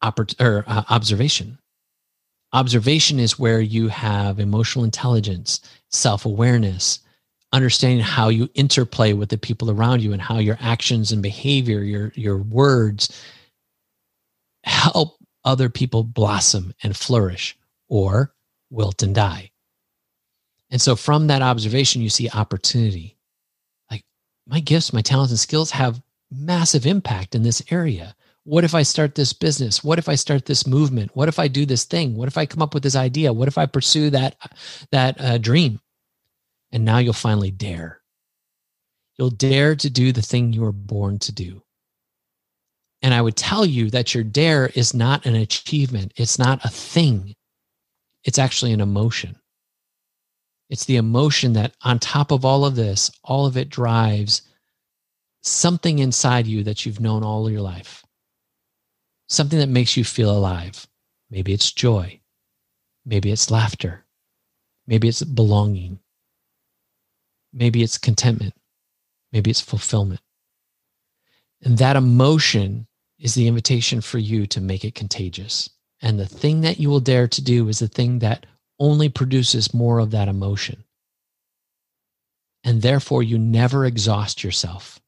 oppor- 0.04 0.40
or, 0.40 0.62
uh, 0.68 0.84
observation. 0.88 1.58
Observation 2.52 3.18
is 3.20 3.38
where 3.38 3.60
you 3.60 3.88
have 3.88 4.40
emotional 4.40 4.84
intelligence 4.84 5.60
self 5.90 6.24
awareness, 6.24 7.00
understanding 7.52 8.00
how 8.00 8.28
you 8.28 8.48
interplay 8.54 9.12
with 9.12 9.28
the 9.28 9.38
people 9.38 9.70
around 9.70 10.02
you 10.02 10.12
and 10.12 10.22
how 10.22 10.38
your 10.38 10.56
actions 10.60 11.12
and 11.12 11.22
behavior, 11.22 11.82
your, 11.82 12.12
your 12.14 12.38
words 12.38 13.22
help 14.64 15.18
other 15.44 15.68
people 15.68 16.02
blossom 16.02 16.74
and 16.82 16.96
flourish 16.96 17.56
or 17.88 18.34
wilt 18.70 19.02
and 19.02 19.14
die. 19.14 19.50
And 20.70 20.80
so 20.80 20.96
from 20.96 21.26
that 21.26 21.42
observation, 21.42 22.02
you 22.02 22.10
see 22.10 22.28
opportunity. 22.28 23.16
Like 23.90 24.04
my 24.46 24.60
gifts, 24.60 24.92
my 24.92 25.00
talents, 25.00 25.32
and 25.32 25.38
skills 25.40 25.70
have 25.70 26.02
massive 26.30 26.86
impact 26.86 27.34
in 27.34 27.42
this 27.42 27.62
area. 27.70 28.14
What 28.48 28.64
if 28.64 28.74
I 28.74 28.82
start 28.82 29.14
this 29.14 29.34
business? 29.34 29.84
What 29.84 29.98
if 29.98 30.08
I 30.08 30.14
start 30.14 30.46
this 30.46 30.66
movement? 30.66 31.10
What 31.12 31.28
if 31.28 31.38
I 31.38 31.48
do 31.48 31.66
this 31.66 31.84
thing? 31.84 32.16
What 32.16 32.28
if 32.28 32.38
I 32.38 32.46
come 32.46 32.62
up 32.62 32.72
with 32.72 32.82
this 32.82 32.96
idea? 32.96 33.30
What 33.30 33.46
if 33.46 33.58
I 33.58 33.66
pursue 33.66 34.08
that 34.08 34.36
that 34.90 35.20
uh, 35.20 35.36
dream? 35.36 35.80
And 36.72 36.82
now 36.82 36.96
you'll 36.96 37.12
finally 37.12 37.50
dare. 37.50 38.00
You'll 39.18 39.28
dare 39.28 39.76
to 39.76 39.90
do 39.90 40.12
the 40.12 40.22
thing 40.22 40.54
you 40.54 40.62
were 40.62 40.72
born 40.72 41.18
to 41.18 41.32
do. 41.32 41.62
And 43.02 43.12
I 43.12 43.20
would 43.20 43.36
tell 43.36 43.66
you 43.66 43.90
that 43.90 44.14
your 44.14 44.24
dare 44.24 44.68
is 44.68 44.94
not 44.94 45.26
an 45.26 45.34
achievement. 45.34 46.14
It's 46.16 46.38
not 46.38 46.64
a 46.64 46.70
thing. 46.70 47.34
It's 48.24 48.38
actually 48.38 48.72
an 48.72 48.80
emotion. 48.80 49.36
It's 50.70 50.86
the 50.86 50.96
emotion 50.96 51.52
that, 51.52 51.74
on 51.82 51.98
top 51.98 52.30
of 52.30 52.46
all 52.46 52.64
of 52.64 52.76
this, 52.76 53.10
all 53.22 53.44
of 53.44 53.58
it 53.58 53.68
drives 53.68 54.40
something 55.42 55.98
inside 55.98 56.46
you 56.46 56.62
that 56.62 56.86
you've 56.86 56.98
known 56.98 57.22
all 57.22 57.50
your 57.50 57.60
life 57.60 58.06
something 59.28 59.58
that 59.58 59.68
makes 59.68 59.96
you 59.96 60.04
feel 60.04 60.30
alive. 60.30 60.86
Maybe 61.30 61.52
it's 61.52 61.70
joy. 61.70 62.20
Maybe 63.04 63.30
it's 63.30 63.50
laughter. 63.50 64.04
Maybe 64.86 65.08
it's 65.08 65.22
belonging. 65.22 66.00
Maybe 67.52 67.82
it's 67.82 67.98
contentment. 67.98 68.54
Maybe 69.32 69.50
it's 69.50 69.60
fulfillment. 69.60 70.20
And 71.62 71.78
that 71.78 71.96
emotion 71.96 72.86
is 73.18 73.34
the 73.34 73.48
invitation 73.48 74.00
for 74.00 74.18
you 74.18 74.46
to 74.46 74.60
make 74.60 74.84
it 74.84 74.94
contagious. 74.94 75.68
And 76.00 76.18
the 76.18 76.26
thing 76.26 76.60
that 76.62 76.78
you 76.78 76.88
will 76.88 77.00
dare 77.00 77.28
to 77.28 77.42
do 77.42 77.68
is 77.68 77.80
the 77.80 77.88
thing 77.88 78.20
that 78.20 78.46
only 78.78 79.08
produces 79.08 79.74
more 79.74 79.98
of 79.98 80.12
that 80.12 80.28
emotion. 80.28 80.84
And 82.62 82.82
therefore, 82.82 83.22
you 83.22 83.38
never 83.38 83.84
exhaust 83.84 84.44
yourself. 84.44 85.00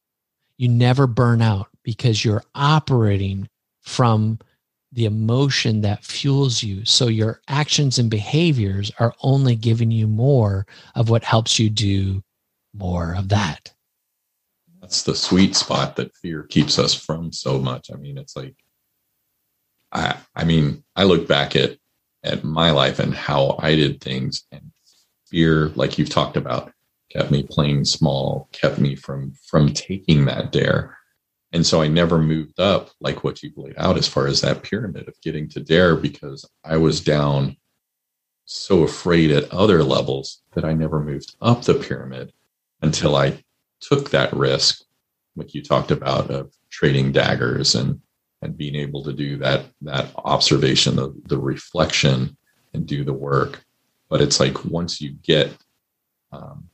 You 0.57 0.67
never 0.67 1.07
burn 1.07 1.41
out 1.41 1.69
because 1.83 2.23
you're 2.23 2.43
operating 2.53 3.47
from 3.81 4.39
the 4.93 5.05
emotion 5.05 5.81
that 5.81 6.03
fuels 6.03 6.61
you. 6.61 6.83
So 6.85 7.07
your 7.07 7.41
actions 7.47 7.97
and 7.97 8.09
behaviors 8.09 8.91
are 8.99 9.13
only 9.21 9.55
giving 9.55 9.89
you 9.89 10.07
more 10.07 10.65
of 10.95 11.09
what 11.09 11.23
helps 11.23 11.57
you 11.57 11.69
do 11.69 12.23
more 12.73 13.15
of 13.15 13.29
that. 13.29 13.73
That's 14.81 15.03
the 15.03 15.15
sweet 15.15 15.55
spot 15.55 15.95
that 15.95 16.15
fear 16.15 16.43
keeps 16.43 16.77
us 16.77 16.93
from 16.93 17.31
so 17.31 17.59
much. 17.59 17.89
I 17.93 17.97
mean, 17.97 18.17
it's 18.17 18.35
like, 18.35 18.55
I, 19.91 20.17
I 20.35 20.43
mean, 20.43 20.83
I 20.95 21.03
look 21.03 21.27
back 21.27 21.55
at, 21.55 21.77
at 22.23 22.43
my 22.43 22.71
life 22.71 22.99
and 22.99 23.13
how 23.13 23.57
I 23.59 23.75
did 23.75 24.01
things 24.01 24.43
and 24.51 24.71
fear, 25.27 25.69
like 25.75 25.97
you've 25.97 26.09
talked 26.09 26.35
about, 26.35 26.71
kept 27.09 27.31
me 27.31 27.43
playing 27.49 27.85
small, 27.85 28.49
kept 28.51 28.79
me 28.79 28.95
from, 28.95 29.33
from 29.47 29.73
taking 29.73 30.25
that 30.25 30.51
dare 30.51 30.97
and 31.53 31.65
so 31.65 31.81
I 31.81 31.87
never 31.87 32.17
moved 32.17 32.59
up 32.59 32.91
like 32.99 33.23
what 33.23 33.43
you've 33.43 33.57
laid 33.57 33.75
out 33.77 33.97
as 33.97 34.07
far 34.07 34.27
as 34.27 34.41
that 34.41 34.63
pyramid 34.63 35.07
of 35.07 35.19
getting 35.21 35.49
to 35.49 35.59
dare 35.59 35.95
because 35.95 36.49
I 36.63 36.77
was 36.77 37.01
down 37.01 37.57
so 38.45 38.83
afraid 38.83 39.31
at 39.31 39.51
other 39.51 39.83
levels 39.83 40.41
that 40.53 40.65
I 40.65 40.73
never 40.73 41.01
moved 41.01 41.35
up 41.41 41.63
the 41.63 41.73
pyramid 41.73 42.33
until 42.81 43.15
I 43.15 43.43
took 43.79 44.09
that 44.11 44.33
risk, 44.33 44.83
like 45.35 45.53
you 45.53 45.61
talked 45.61 45.91
about, 45.91 46.29
of 46.29 46.53
trading 46.69 47.11
daggers 47.11 47.75
and 47.75 48.01
and 48.43 48.57
being 48.57 48.75
able 48.75 49.03
to 49.03 49.13
do 49.13 49.37
that 49.37 49.65
that 49.81 50.09
observation, 50.15 50.95
the, 50.95 51.13
the 51.25 51.37
reflection, 51.37 52.35
and 52.73 52.87
do 52.87 53.03
the 53.03 53.13
work. 53.13 53.63
But 54.09 54.21
it's 54.21 54.39
like 54.39 54.65
once 54.65 54.99
you 54.99 55.11
get 55.11 55.55
um, 56.31 56.69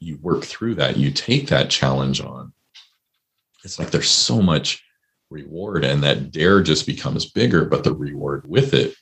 you 0.00 0.16
work 0.18 0.44
through 0.44 0.76
that, 0.76 0.96
you 0.96 1.10
take 1.10 1.48
that 1.48 1.68
challenge 1.68 2.20
on, 2.20 2.53
it's 3.64 3.78
like 3.78 3.90
there's 3.90 4.10
so 4.10 4.40
much 4.40 4.84
reward 5.30 5.84
and 5.84 6.02
that 6.02 6.30
dare 6.30 6.62
just 6.62 6.86
becomes 6.86 7.30
bigger 7.30 7.64
but 7.64 7.82
the 7.82 7.94
reward 7.94 8.44
with 8.46 8.74
it 8.74 8.94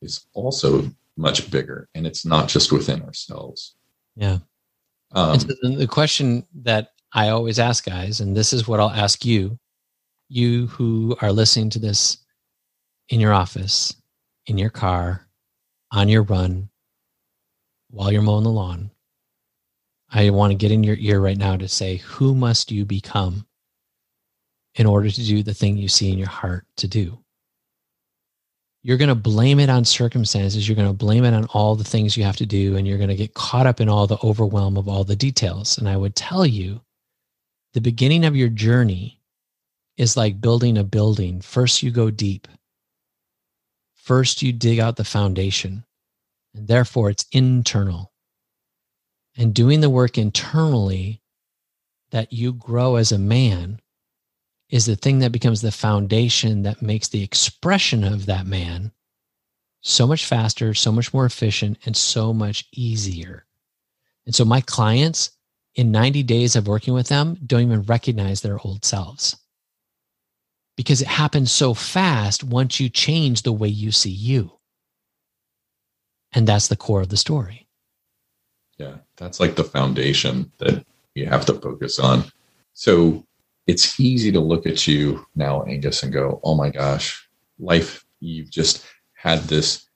is 0.00 0.26
also 0.34 0.90
much 1.16 1.50
bigger 1.50 1.88
and 1.94 2.06
it's 2.06 2.24
not 2.24 2.48
just 2.48 2.72
within 2.72 3.02
ourselves. 3.02 3.74
Yeah. 4.16 4.38
Um, 5.12 5.38
so 5.38 5.48
the 5.62 5.86
question 5.86 6.44
that 6.62 6.90
i 7.12 7.28
always 7.28 7.60
ask 7.60 7.84
guys 7.84 8.20
and 8.20 8.36
this 8.36 8.52
is 8.52 8.66
what 8.66 8.80
i'll 8.80 8.90
ask 8.90 9.24
you 9.24 9.56
you 10.28 10.66
who 10.66 11.16
are 11.20 11.32
listening 11.32 11.70
to 11.70 11.78
this 11.78 12.18
in 13.10 13.20
your 13.20 13.32
office 13.32 13.94
in 14.46 14.58
your 14.58 14.70
car 14.70 15.28
on 15.92 16.08
your 16.08 16.22
run 16.22 16.68
while 17.90 18.10
you're 18.10 18.22
mowing 18.22 18.42
the 18.42 18.50
lawn 18.50 18.90
i 20.10 20.28
want 20.30 20.50
to 20.50 20.56
get 20.56 20.72
in 20.72 20.82
your 20.82 20.96
ear 20.98 21.20
right 21.20 21.38
now 21.38 21.56
to 21.56 21.68
say 21.68 21.98
who 21.98 22.34
must 22.34 22.72
you 22.72 22.84
become 22.84 23.46
in 24.74 24.86
order 24.86 25.10
to 25.10 25.24
do 25.24 25.42
the 25.42 25.54
thing 25.54 25.76
you 25.76 25.88
see 25.88 26.10
in 26.12 26.18
your 26.18 26.28
heart 26.28 26.66
to 26.76 26.88
do. 26.88 27.18
You're 28.82 28.98
going 28.98 29.08
to 29.08 29.14
blame 29.14 29.60
it 29.60 29.70
on 29.70 29.84
circumstances. 29.84 30.68
You're 30.68 30.76
going 30.76 30.88
to 30.88 30.92
blame 30.92 31.24
it 31.24 31.32
on 31.32 31.46
all 31.46 31.74
the 31.74 31.84
things 31.84 32.16
you 32.16 32.24
have 32.24 32.36
to 32.36 32.46
do, 32.46 32.76
and 32.76 32.86
you're 32.86 32.98
going 32.98 33.08
to 33.08 33.16
get 33.16 33.34
caught 33.34 33.66
up 33.66 33.80
in 33.80 33.88
all 33.88 34.06
the 34.06 34.18
overwhelm 34.22 34.76
of 34.76 34.88
all 34.88 35.04
the 35.04 35.16
details. 35.16 35.78
And 35.78 35.88
I 35.88 35.96
would 35.96 36.14
tell 36.14 36.44
you 36.44 36.82
the 37.72 37.80
beginning 37.80 38.24
of 38.24 38.36
your 38.36 38.50
journey 38.50 39.20
is 39.96 40.16
like 40.16 40.40
building 40.40 40.76
a 40.76 40.84
building. 40.84 41.40
First, 41.40 41.82
you 41.82 41.90
go 41.90 42.10
deep, 42.10 42.46
first, 43.94 44.42
you 44.42 44.52
dig 44.52 44.80
out 44.80 44.96
the 44.96 45.04
foundation, 45.04 45.84
and 46.54 46.68
therefore 46.68 47.08
it's 47.10 47.26
internal. 47.32 48.12
And 49.36 49.54
doing 49.54 49.80
the 49.80 49.90
work 49.90 50.18
internally 50.18 51.22
that 52.10 52.32
you 52.32 52.52
grow 52.52 52.96
as 52.96 53.10
a 53.12 53.18
man 53.18 53.80
is 54.70 54.86
the 54.86 54.96
thing 54.96 55.20
that 55.20 55.32
becomes 55.32 55.60
the 55.60 55.72
foundation 55.72 56.62
that 56.62 56.82
makes 56.82 57.08
the 57.08 57.22
expression 57.22 58.04
of 58.04 58.26
that 58.26 58.46
man 58.46 58.92
so 59.82 60.06
much 60.06 60.24
faster, 60.24 60.72
so 60.72 60.90
much 60.90 61.12
more 61.12 61.26
efficient, 61.26 61.78
and 61.84 61.96
so 61.96 62.32
much 62.32 62.66
easier. 62.72 63.44
And 64.24 64.34
so 64.34 64.44
my 64.44 64.62
clients, 64.62 65.30
in 65.74 65.92
90 65.92 66.22
days 66.22 66.56
of 66.56 66.66
working 66.66 66.94
with 66.94 67.08
them, 67.08 67.36
don't 67.44 67.62
even 67.62 67.82
recognize 67.82 68.40
their 68.40 68.58
old 68.64 68.84
selves 68.84 69.36
because 70.76 71.00
it 71.00 71.08
happens 71.08 71.52
so 71.52 71.74
fast 71.74 72.42
once 72.42 72.80
you 72.80 72.88
change 72.88 73.42
the 73.42 73.52
way 73.52 73.68
you 73.68 73.92
see 73.92 74.10
you. 74.10 74.52
And 76.32 76.48
that's 76.48 76.68
the 76.68 76.76
core 76.76 77.02
of 77.02 77.10
the 77.10 77.16
story. 77.16 77.68
Yeah, 78.78 78.96
that's 79.16 79.38
like 79.38 79.54
the 79.54 79.64
foundation 79.64 80.50
that 80.58 80.84
you 81.14 81.26
have 81.26 81.46
to 81.46 81.54
focus 81.54 82.00
on. 82.00 82.24
So 82.72 83.24
it's 83.66 83.98
easy 83.98 84.30
to 84.32 84.40
look 84.40 84.66
at 84.66 84.86
you 84.86 85.26
now, 85.34 85.62
Angus, 85.64 86.02
and 86.02 86.12
go, 86.12 86.40
oh 86.44 86.54
my 86.54 86.70
gosh, 86.70 87.28
life, 87.58 88.04
you've 88.20 88.50
just 88.50 88.84
had 89.14 89.40
this 89.40 89.86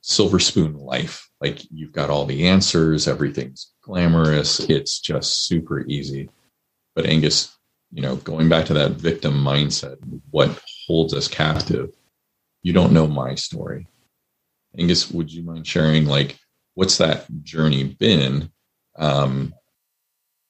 silver 0.00 0.38
spoon 0.38 0.78
life. 0.78 1.28
Like 1.40 1.60
you've 1.70 1.92
got 1.92 2.10
all 2.10 2.24
the 2.24 2.46
answers, 2.46 3.08
everything's 3.08 3.72
glamorous, 3.82 4.60
it's 4.60 5.00
just 5.00 5.46
super 5.46 5.84
easy. 5.86 6.30
But 6.94 7.06
Angus, 7.06 7.56
you 7.92 8.02
know, 8.02 8.16
going 8.16 8.48
back 8.48 8.66
to 8.66 8.74
that 8.74 8.92
victim 8.92 9.34
mindset, 9.34 9.96
what 10.30 10.62
holds 10.86 11.12
us 11.12 11.28
captive, 11.28 11.94
you 12.62 12.72
don't 12.72 12.92
know 12.92 13.06
my 13.06 13.34
story. 13.34 13.86
Angus, 14.78 15.10
would 15.10 15.32
you 15.32 15.42
mind 15.42 15.66
sharing 15.66 16.06
like 16.06 16.38
what's 16.74 16.98
that 16.98 17.26
journey 17.42 17.84
been? 17.84 18.50
Um, 18.96 19.54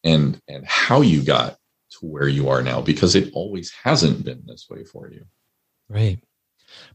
and 0.04 0.40
and 0.48 0.64
how 0.66 1.00
you 1.00 1.22
got 1.22 1.58
to 2.00 2.06
where 2.06 2.28
you 2.28 2.48
are 2.48 2.62
now 2.62 2.80
because 2.80 3.14
it 3.14 3.30
always 3.32 3.72
hasn't 3.72 4.24
been 4.24 4.42
this 4.46 4.66
way 4.68 4.84
for 4.84 5.10
you. 5.10 5.24
Right. 5.88 6.18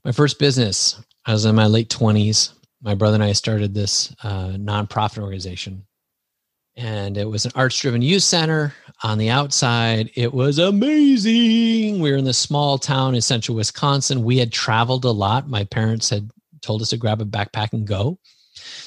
My 0.03 0.11
first 0.11 0.39
business, 0.39 1.01
I 1.25 1.33
was 1.33 1.45
in 1.45 1.55
my 1.55 1.67
late 1.67 1.89
20s. 1.89 2.53
My 2.81 2.95
brother 2.95 3.15
and 3.15 3.23
I 3.23 3.33
started 3.33 3.73
this 3.73 4.13
uh, 4.23 4.49
nonprofit 4.49 5.19
organization. 5.19 5.85
And 6.75 7.17
it 7.17 7.25
was 7.25 7.45
an 7.45 7.51
arts 7.53 7.79
driven 7.79 8.01
youth 8.01 8.23
center. 8.23 8.73
On 9.03 9.17
the 9.17 9.29
outside, 9.29 10.09
it 10.15 10.33
was 10.33 10.57
amazing. 10.57 11.99
We 11.99 12.11
were 12.11 12.17
in 12.17 12.25
this 12.25 12.37
small 12.37 12.77
town 12.77 13.13
in 13.13 13.21
central 13.21 13.57
Wisconsin. 13.57 14.23
We 14.23 14.37
had 14.37 14.51
traveled 14.51 15.05
a 15.05 15.11
lot. 15.11 15.49
My 15.49 15.65
parents 15.65 16.09
had 16.09 16.31
told 16.61 16.81
us 16.81 16.89
to 16.89 16.97
grab 16.97 17.21
a 17.21 17.25
backpack 17.25 17.73
and 17.73 17.85
go. 17.85 18.19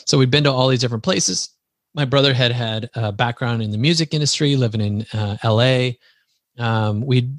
So 0.07 0.19
we'd 0.19 0.31
been 0.31 0.45
to 0.45 0.53
all 0.53 0.69
these 0.69 0.81
different 0.81 1.05
places 1.05 1.54
my 1.95 2.05
brother 2.05 2.35
had 2.35 2.53
had 2.53 2.91
a 2.95 3.13
background 3.13 3.63
in 3.63 3.71
the 3.71 3.79
music 3.79 4.13
industry, 4.13 4.57
living 4.57 4.81
in 4.81 5.07
uh, 5.13 5.37
L.A. 5.43 5.99
Um, 6.59 7.07
we, 7.07 7.31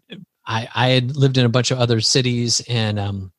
I, 0.45 0.67
I 0.73 0.89
had 0.89 1.15
lived 1.15 1.37
in 1.37 1.45
a 1.45 1.49
bunch 1.49 1.71
of 1.71 1.79
other 1.79 1.99
cities, 2.01 2.61
and 2.67 2.97
um, 2.97 3.31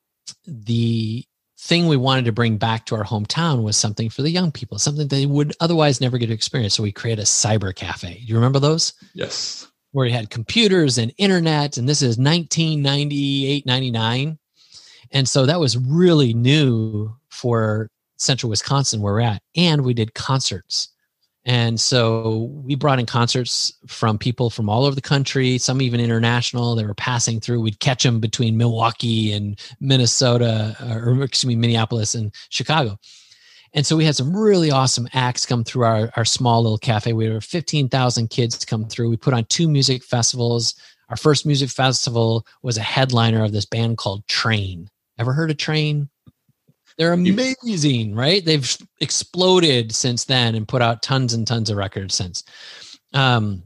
the 0.45 1.25
thing 1.59 1.87
we 1.87 1.97
wanted 1.97 2.25
to 2.25 2.31
bring 2.31 2.57
back 2.57 2.85
to 2.85 2.95
our 2.95 3.03
hometown 3.03 3.63
was 3.63 3.75
something 3.75 4.09
for 4.09 4.21
the 4.21 4.29
young 4.29 4.51
people, 4.51 4.77
something 4.77 5.07
they 5.07 5.25
would 5.25 5.55
otherwise 5.59 5.99
never 5.99 6.17
get 6.17 6.27
to 6.27 6.33
experience. 6.33 6.75
So 6.75 6.83
we 6.83 6.91
created 6.91 7.23
a 7.23 7.25
cyber 7.25 7.73
cafe. 7.73 8.21
You 8.23 8.35
remember 8.35 8.59
those? 8.59 8.93
Yes. 9.13 9.67
Where 9.91 10.05
you 10.05 10.13
had 10.13 10.29
computers 10.29 10.99
and 10.99 11.11
internet, 11.17 11.77
and 11.77 11.89
this 11.89 12.01
is 12.01 12.17
1998, 12.19 13.65
99. 13.65 14.37
And 15.11 15.27
so 15.27 15.45
that 15.45 15.59
was 15.59 15.77
really 15.77 16.33
new 16.33 17.15
for 17.29 17.89
central 18.17 18.49
Wisconsin 18.49 19.01
where 19.01 19.13
we're 19.13 19.21
at. 19.21 19.41
And 19.55 19.83
we 19.83 19.93
did 19.93 20.13
concerts. 20.13 20.89
And 21.47 21.79
so 21.79 22.51
we 22.65 22.75
brought 22.75 22.99
in 22.99 23.05
concerts 23.05 23.71
from 23.87 24.17
people 24.17 24.49
from 24.49 24.69
all 24.69 24.83
over 24.83 24.95
the 24.95 25.01
country, 25.01 25.57
some 25.57 25.81
even 25.81 26.01
international. 26.01 26.75
They 26.75 26.85
were 26.85 26.93
passing 26.93 27.39
through. 27.39 27.61
We'd 27.61 27.79
catch 27.79 28.03
them 28.03 28.19
between 28.19 28.57
Milwaukee 28.57 29.31
and 29.31 29.57
Minnesota, 29.79 30.75
uh, 30.81 30.95
or 30.95 31.23
excuse 31.23 31.47
me, 31.47 31.55
Minneapolis 31.55 32.15
and 32.15 32.33
Chicago. 32.49 32.99
And 33.73 33.85
so 33.85 33.95
we 33.95 34.03
had 34.03 34.17
some 34.17 34.35
really 34.35 34.71
awesome 34.71 35.07
acts 35.13 35.45
come 35.45 35.63
through 35.63 35.85
our, 35.85 36.11
our 36.17 36.25
small 36.25 36.61
little 36.61 36.77
cafe. 36.77 37.13
We 37.13 37.25
had 37.27 37.43
15,000 37.43 38.29
kids 38.29 38.65
come 38.65 38.85
through. 38.85 39.09
We 39.09 39.17
put 39.17 39.33
on 39.33 39.45
two 39.45 39.69
music 39.69 40.03
festivals. 40.03 40.75
Our 41.07 41.17
first 41.17 41.45
music 41.45 41.69
festival 41.69 42.45
was 42.61 42.77
a 42.77 42.81
headliner 42.81 43.45
of 43.45 43.53
this 43.53 43.65
band 43.65 43.97
called 43.97 44.27
Train. 44.27 44.89
Ever 45.17 45.31
heard 45.31 45.49
of 45.49 45.55
Train? 45.57 46.09
They're 46.97 47.13
amazing, 47.13 48.15
right? 48.15 48.43
They've 48.43 48.77
exploded 48.99 49.93
since 49.93 50.25
then 50.25 50.55
and 50.55 50.67
put 50.67 50.81
out 50.81 51.03
tons 51.03 51.33
and 51.33 51.45
tons 51.45 51.69
of 51.69 51.77
records 51.77 52.15
since. 52.15 52.43
Um, 53.13 53.63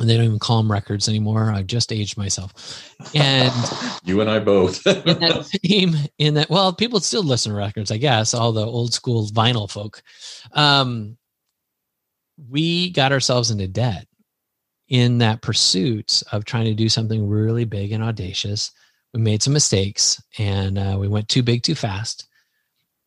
and 0.00 0.08
they 0.08 0.16
don't 0.16 0.24
even 0.24 0.38
call 0.38 0.62
them 0.62 0.72
records 0.72 1.08
anymore. 1.08 1.52
I've 1.52 1.66
just 1.66 1.92
aged 1.92 2.16
myself. 2.16 2.94
And 3.14 3.52
you 4.04 4.20
and 4.20 4.30
I 4.30 4.38
both. 4.38 4.84
in 4.86 5.20
that 5.20 5.46
same, 5.64 5.94
in 6.18 6.34
that, 6.34 6.50
well, 6.50 6.72
people 6.72 6.98
still 7.00 7.22
listen 7.22 7.52
to 7.52 7.58
records, 7.58 7.90
I 7.90 7.98
guess, 7.98 8.34
all 8.34 8.52
the 8.52 8.66
old 8.66 8.94
school 8.94 9.26
vinyl 9.28 9.70
folk. 9.70 10.02
Um, 10.52 11.18
we 12.50 12.90
got 12.90 13.12
ourselves 13.12 13.50
into 13.50 13.68
debt 13.68 14.06
in 14.88 15.18
that 15.18 15.42
pursuit 15.42 16.22
of 16.32 16.44
trying 16.44 16.64
to 16.64 16.74
do 16.74 16.88
something 16.88 17.28
really 17.28 17.64
big 17.64 17.92
and 17.92 18.02
audacious. 18.02 18.72
We 19.14 19.20
made 19.20 19.42
some 19.42 19.52
mistakes 19.52 20.22
and 20.38 20.78
uh, 20.78 20.96
we 20.98 21.06
went 21.06 21.28
too 21.28 21.42
big 21.42 21.62
too 21.62 21.74
fast. 21.74 22.26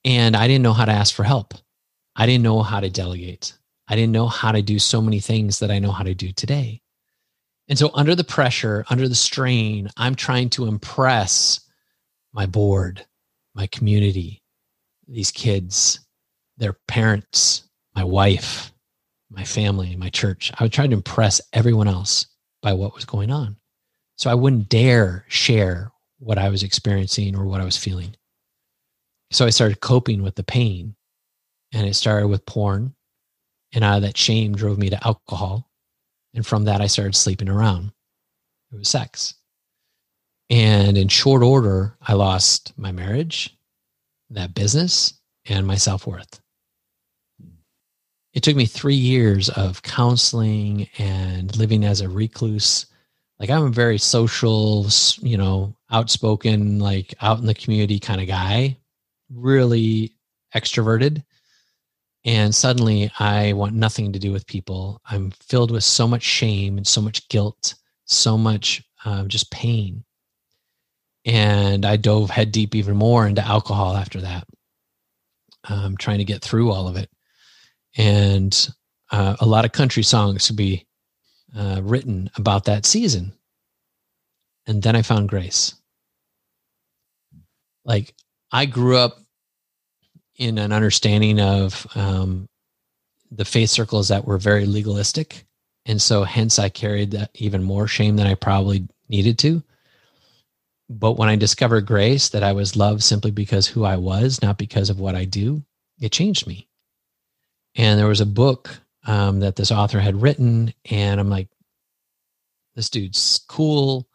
And 0.06 0.36
I 0.36 0.48
didn't 0.48 0.62
know 0.62 0.74
how 0.74 0.86
to 0.86 0.92
ask 0.92 1.14
for 1.14 1.24
help. 1.24 1.56
I 2.16 2.28
didn't 2.28 2.44
know 2.44 2.62
how 2.62 2.80
to 2.80 2.90
delegate. 2.90 3.58
I 3.88 3.96
didn't 3.96 4.12
know 4.12 4.28
how 4.28 4.52
to 4.52 4.62
do 4.62 4.80
so 4.80 5.02
many 5.02 5.20
things 5.20 5.60
that 5.60 5.72
I 5.72 5.80
know 5.80 5.92
how 5.92 6.04
to 6.04 6.14
do 6.14 6.32
today. 6.32 6.82
And 7.68 7.78
so, 7.78 7.90
under 7.96 8.14
the 8.14 8.24
pressure, 8.24 8.86
under 8.90 9.10
the 9.10 9.16
strain, 9.16 9.90
I'm 9.98 10.14
trying 10.14 10.52
to 10.52 10.68
impress 10.68 11.60
my 12.32 12.46
board, 12.46 13.04
my 13.56 13.66
community, 13.68 14.44
these 15.08 15.32
kids, 15.32 16.00
their 16.58 16.74
parents, 16.88 17.64
my 17.96 18.04
wife, 18.04 18.72
my 19.32 19.44
family, 19.44 19.96
my 19.96 20.10
church. 20.10 20.52
I 20.58 20.64
would 20.64 20.74
try 20.74 20.86
to 20.86 20.94
impress 20.94 21.42
everyone 21.52 21.88
else 21.88 22.28
by 22.62 22.74
what 22.74 22.94
was 22.94 23.06
going 23.06 23.32
on. 23.32 23.58
So 24.18 24.30
I 24.30 24.36
wouldn't 24.36 24.70
dare 24.70 25.26
share 25.28 25.92
what 26.20 26.38
I 26.38 26.50
was 26.50 26.62
experiencing 26.64 27.36
or 27.36 27.46
what 27.46 27.62
I 27.62 27.66
was 27.66 27.78
feeling. 27.78 28.16
So 29.36 29.46
I 29.46 29.50
started 29.50 29.82
coping 29.82 30.24
with 30.24 30.36
the 30.36 30.44
pain. 30.44 30.96
And 31.74 31.86
it 31.86 31.96
started 31.96 32.28
with 32.28 32.46
porn. 32.46 32.96
And 33.74 33.84
out 33.84 33.98
of 33.98 34.02
that 34.04 34.16
shame 34.16 34.56
drove 34.56 34.78
me 34.78 34.90
to 34.90 35.06
alcohol. 35.06 35.70
And 36.34 36.48
from 36.48 36.64
that, 36.66 36.80
I 36.80 36.88
started 36.88 37.16
sleeping 37.16 37.50
around. 37.50 37.92
It 38.72 38.78
was 38.78 38.88
sex. 38.88 39.34
And 40.50 40.98
in 40.98 41.10
short 41.10 41.44
order, 41.44 41.98
I 42.02 42.14
lost 42.14 42.72
my 42.78 42.94
marriage, 42.94 43.58
that 44.30 44.54
business, 44.54 45.16
and 45.46 45.68
my 45.68 45.76
self 45.76 46.08
worth. 46.08 46.40
It 48.34 48.42
took 48.42 48.56
me 48.56 48.66
three 48.66 48.96
years 48.96 49.50
of 49.50 49.82
counseling 49.82 50.88
and 50.98 51.54
living 51.58 51.84
as 51.84 52.00
a 52.00 52.08
recluse. 52.08 52.86
Like 53.40 53.50
I'm 53.50 53.66
a 53.66 53.70
very 53.70 53.98
social, 53.98 54.88
you 55.20 55.36
know, 55.36 55.76
outspoken, 55.92 56.80
like 56.80 57.14
out 57.22 57.40
in 57.40 57.46
the 57.46 57.54
community 57.54 58.00
kind 58.00 58.22
of 58.22 58.28
guy, 58.28 58.78
really 59.34 60.16
extroverted. 60.56 61.24
And 62.26 62.54
suddenly 62.54 63.12
I 63.20 63.54
want 63.54 63.76
nothing 63.76 64.12
to 64.14 64.20
do 64.20 64.32
with 64.32 64.48
people. 64.48 65.02
I'm 65.06 65.32
filled 65.32 65.72
with 65.72 65.84
so 65.84 66.08
much 66.08 66.24
shame 66.24 66.78
and 66.78 66.88
so 66.88 67.02
much 67.02 67.28
guilt, 67.30 67.76
so 68.06 68.38
much 68.38 68.84
uh, 69.04 69.26
just 69.26 69.52
pain. 69.52 70.04
And 71.26 71.86
I 71.86 71.98
dove 71.98 72.30
head 72.30 72.52
deep 72.52 72.76
even 72.76 72.98
more 72.98 73.28
into 73.28 73.46
alcohol 73.46 73.96
after 73.96 74.22
that, 74.22 74.48
um, 75.70 75.98
trying 75.98 76.20
to 76.20 76.26
get 76.26 76.42
through 76.42 76.72
all 76.72 76.88
of 76.88 76.98
it. 76.98 77.10
And 77.98 78.70
uh, 79.12 79.36
a 79.40 79.46
lot 79.46 79.66
of 79.66 79.72
country 79.72 80.04
songs 80.04 80.48
to 80.48 80.54
be 80.54 80.86
uh, 81.56 81.82
written 81.84 82.30
about 82.36 82.66
that 82.66 82.86
season. 82.86 83.34
And 84.68 84.82
then 84.82 84.96
I 84.96 85.04
found 85.04 85.30
grace. 85.30 85.76
Like 87.86 88.16
I 88.56 88.66
grew 88.66 88.96
up 88.96 89.20
in 90.38 90.58
an 90.60 90.72
understanding 90.72 91.42
of 91.42 91.86
um, 91.94 92.48
the 93.30 93.44
faith 93.44 93.70
circles 93.70 94.08
that 94.08 94.24
were 94.24 94.38
very 94.38 94.66
legalistic. 94.66 95.46
And 95.86 96.02
so, 96.02 96.24
hence, 96.24 96.58
I 96.58 96.70
carried 96.70 97.12
that 97.12 97.32
even 97.34 97.64
more 97.64 97.86
shame 97.86 98.16
than 98.16 98.28
I 98.28 98.36
probably 98.36 98.88
needed 99.10 99.38
to. 99.40 99.62
But 100.88 101.18
when 101.18 101.28
I 101.28 101.36
discovered 101.36 101.86
grace, 101.86 102.30
that 102.30 102.44
I 102.44 102.54
was 102.54 102.78
loved 102.78 103.04
simply 103.04 103.30
because 103.30 103.68
who 103.68 103.84
I 103.84 103.98
was, 103.98 104.42
not 104.42 104.58
because 104.58 104.90
of 104.90 105.02
what 105.02 105.16
I 105.16 105.26
do, 105.26 105.62
it 106.00 106.14
changed 106.14 106.48
me. 106.48 106.70
And 107.76 108.00
there 108.00 108.08
was 108.08 108.22
a 108.22 108.26
book 108.26 108.70
um, 109.06 109.42
that 109.42 109.58
this 109.58 109.70
author 109.70 110.00
had 110.00 110.22
written, 110.22 110.74
and 110.90 111.20
I'm 111.20 111.30
like, 111.30 111.50
this 112.74 112.90
dude's 112.90 113.44
cool. 113.50 114.08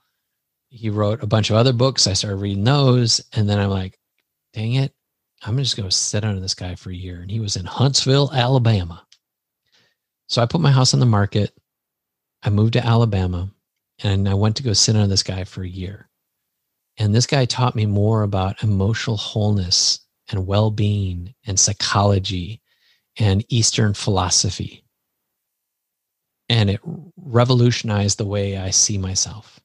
He 0.71 0.89
wrote 0.89 1.23
a 1.23 1.27
bunch 1.27 1.51
of 1.51 1.57
other 1.57 1.75
books. 1.75 2.07
I 2.07 2.15
started 2.15 2.37
reading 2.37 2.65
those, 2.65 3.21
and 3.35 3.47
then 3.47 3.59
I'm 3.59 3.69
like, 3.69 4.00
dang 4.53 4.75
it, 4.75 4.93
I'm 5.43 5.57
just 5.57 5.77
going 5.77 5.89
to 5.89 5.95
sit 5.95 6.25
under 6.25 6.41
this 6.41 6.55
guy 6.55 6.75
for 6.75 6.91
a 6.91 6.95
year. 6.95 7.21
And 7.21 7.31
he 7.31 7.41
was 7.41 7.57
in 7.57 7.65
Huntsville, 7.65 8.31
Alabama. 8.33 9.07
So 10.29 10.43
I 10.43 10.47
put 10.47 10.61
my 10.61 10.71
house 10.71 10.95
on 10.95 11.01
the 11.01 11.07
market. 11.07 11.57
I 12.43 12.51
moved 12.51 12.75
to 12.75 12.87
Alabama 12.87 13.51
and 14.03 14.29
I 14.29 14.35
went 14.35 14.57
to 14.57 14.63
go 14.63 14.73
sit 14.73 14.95
under 14.95 15.09
this 15.09 15.23
guy 15.23 15.45
for 15.45 15.63
a 15.63 15.69
year. 15.69 16.09
And 16.99 17.15
this 17.15 17.27
guy 17.27 17.45
taught 17.47 17.75
me 17.75 17.87
more 17.87 18.23
about 18.23 18.63
emotional 18.63 19.17
wholeness 19.17 20.01
and 20.31 20.47
well 20.47 20.71
being 20.71 21.35
and 21.47 21.59
psychology 21.59 22.61
and 23.19 23.45
Eastern 23.49 23.95
philosophy. 23.95 24.85
And 26.49 26.71
it 26.71 26.81
revolutionized 27.17 28.19
the 28.19 28.27
way 28.27 28.57
I 28.57 28.71
see 28.71 28.99
myself. 28.99 29.61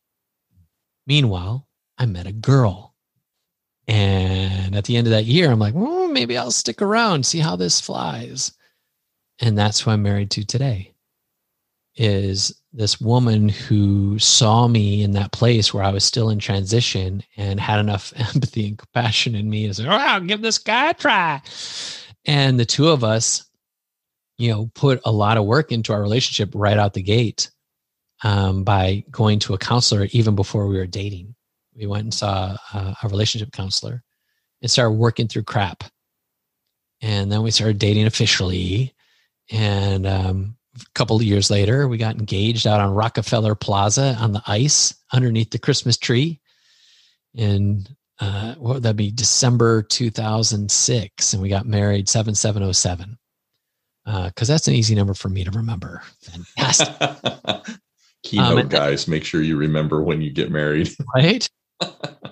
Meanwhile, 1.08 1.68
I 1.98 2.06
met 2.06 2.28
a 2.28 2.32
girl 2.32 2.95
and 3.88 4.76
at 4.76 4.86
the 4.86 4.98
end 4.98 5.08
of 5.08 5.12
that 5.12 5.26
year, 5.26 5.52
I'm 5.52 5.60
like, 5.60 5.76
well, 5.76 6.08
maybe 6.08 6.38
I'll 6.38 6.52
stick 6.52 6.82
around, 6.82 7.26
see 7.26 7.40
how 7.40 7.56
this 7.56 7.80
flies. 7.80 8.52
And 9.40 9.58
that's 9.58 9.82
who 9.82 9.92
I'm 9.92 10.02
married 10.02 10.32
to 10.32 10.46
today. 10.46 10.94
Is 11.96 12.54
this 12.74 13.00
woman 13.00 13.48
who 13.48 14.20
saw 14.20 14.68
me 14.68 15.04
in 15.04 15.12
that 15.12 15.32
place 15.32 15.74
where 15.74 15.84
I 15.84 15.92
was 15.92 16.04
still 16.04 16.30
in 16.30 16.40
transition 16.40 17.24
and 17.38 17.60
had 17.60 17.80
enough 17.80 18.12
empathy 18.18 18.68
and 18.68 18.78
compassion 18.78 19.36
in 19.36 19.50
me 19.50 19.68
to 19.68 19.74
say, 19.74 19.86
oh, 19.86 19.92
I'll 19.92 20.20
give 20.22 20.42
this 20.42 20.58
guy 20.58 20.90
a 20.90 20.94
try. 20.94 21.42
And 22.26 22.60
the 22.60 22.66
two 22.66 22.90
of 22.90 23.04
us, 23.04 23.46
you 24.38 24.52
know, 24.52 24.72
put 24.74 25.00
a 25.06 25.12
lot 25.12 25.38
of 25.38 25.46
work 25.46 25.72
into 25.72 25.94
our 25.94 26.02
relationship 26.02 26.50
right 26.56 26.78
out 26.78 26.96
the 26.96 27.04
gate 27.04 27.52
um, 28.24 28.64
by 28.64 29.04
going 29.12 29.40
to 29.40 29.54
a 29.54 29.58
counselor 29.58 30.08
even 30.12 30.36
before 30.36 30.68
we 30.68 30.78
were 30.78 30.88
dating 30.88 31.35
we 31.76 31.88
went 31.88 32.04
and 32.04 32.14
saw 32.14 32.56
a, 32.74 32.96
a 33.04 33.08
relationship 33.08 33.52
counselor 33.52 34.04
and 34.62 34.72
started 34.72 34.92
working 34.92 35.28
through 35.28 35.44
crap. 35.44 35.84
And 37.02 37.32
then 37.32 37.44
we 37.44 37.52
started 37.52 37.78
dating 37.78 38.06
officially. 38.06 38.94
And 39.52 40.08
um, 40.08 40.58
a 40.76 40.86
couple 40.94 41.16
of 41.16 41.24
years 41.24 41.52
later, 41.52 41.88
we 41.88 41.98
got 41.98 42.16
engaged 42.16 42.66
out 42.66 42.80
on 42.80 42.94
Rockefeller 42.94 43.56
Plaza 43.56 44.16
on 44.20 44.32
the 44.32 44.42
ice 44.48 44.96
underneath 45.12 45.52
the 45.52 45.60
Christmas 45.60 45.98
tree. 45.98 46.40
And 47.38 47.88
uh, 48.20 48.56
what 48.56 48.76
would 48.76 48.84
that 48.84 48.96
be? 48.96 49.12
December 49.12 49.84
2006. 49.84 51.34
And 51.34 51.42
we 51.42 51.50
got 51.50 51.66
married 51.66 52.08
7707. 52.10 53.18
Because 54.06 54.50
uh, 54.50 54.54
that's 54.54 54.68
an 54.68 54.76
easy 54.76 54.96
number 54.96 55.16
for 55.16 55.30
me 55.30 55.44
to 55.44 55.52
remember. 55.52 56.04
Fantastic. 56.22 56.88
Keynote 58.24 58.60
um, 58.60 58.70
guys, 58.70 59.08
make 59.08 59.24
sure 59.24 59.42
you 59.42 59.58
remember 59.58 60.02
when 60.02 60.22
you 60.22 60.32
get 60.32 60.50
married. 60.50 60.90
Right 61.16 61.48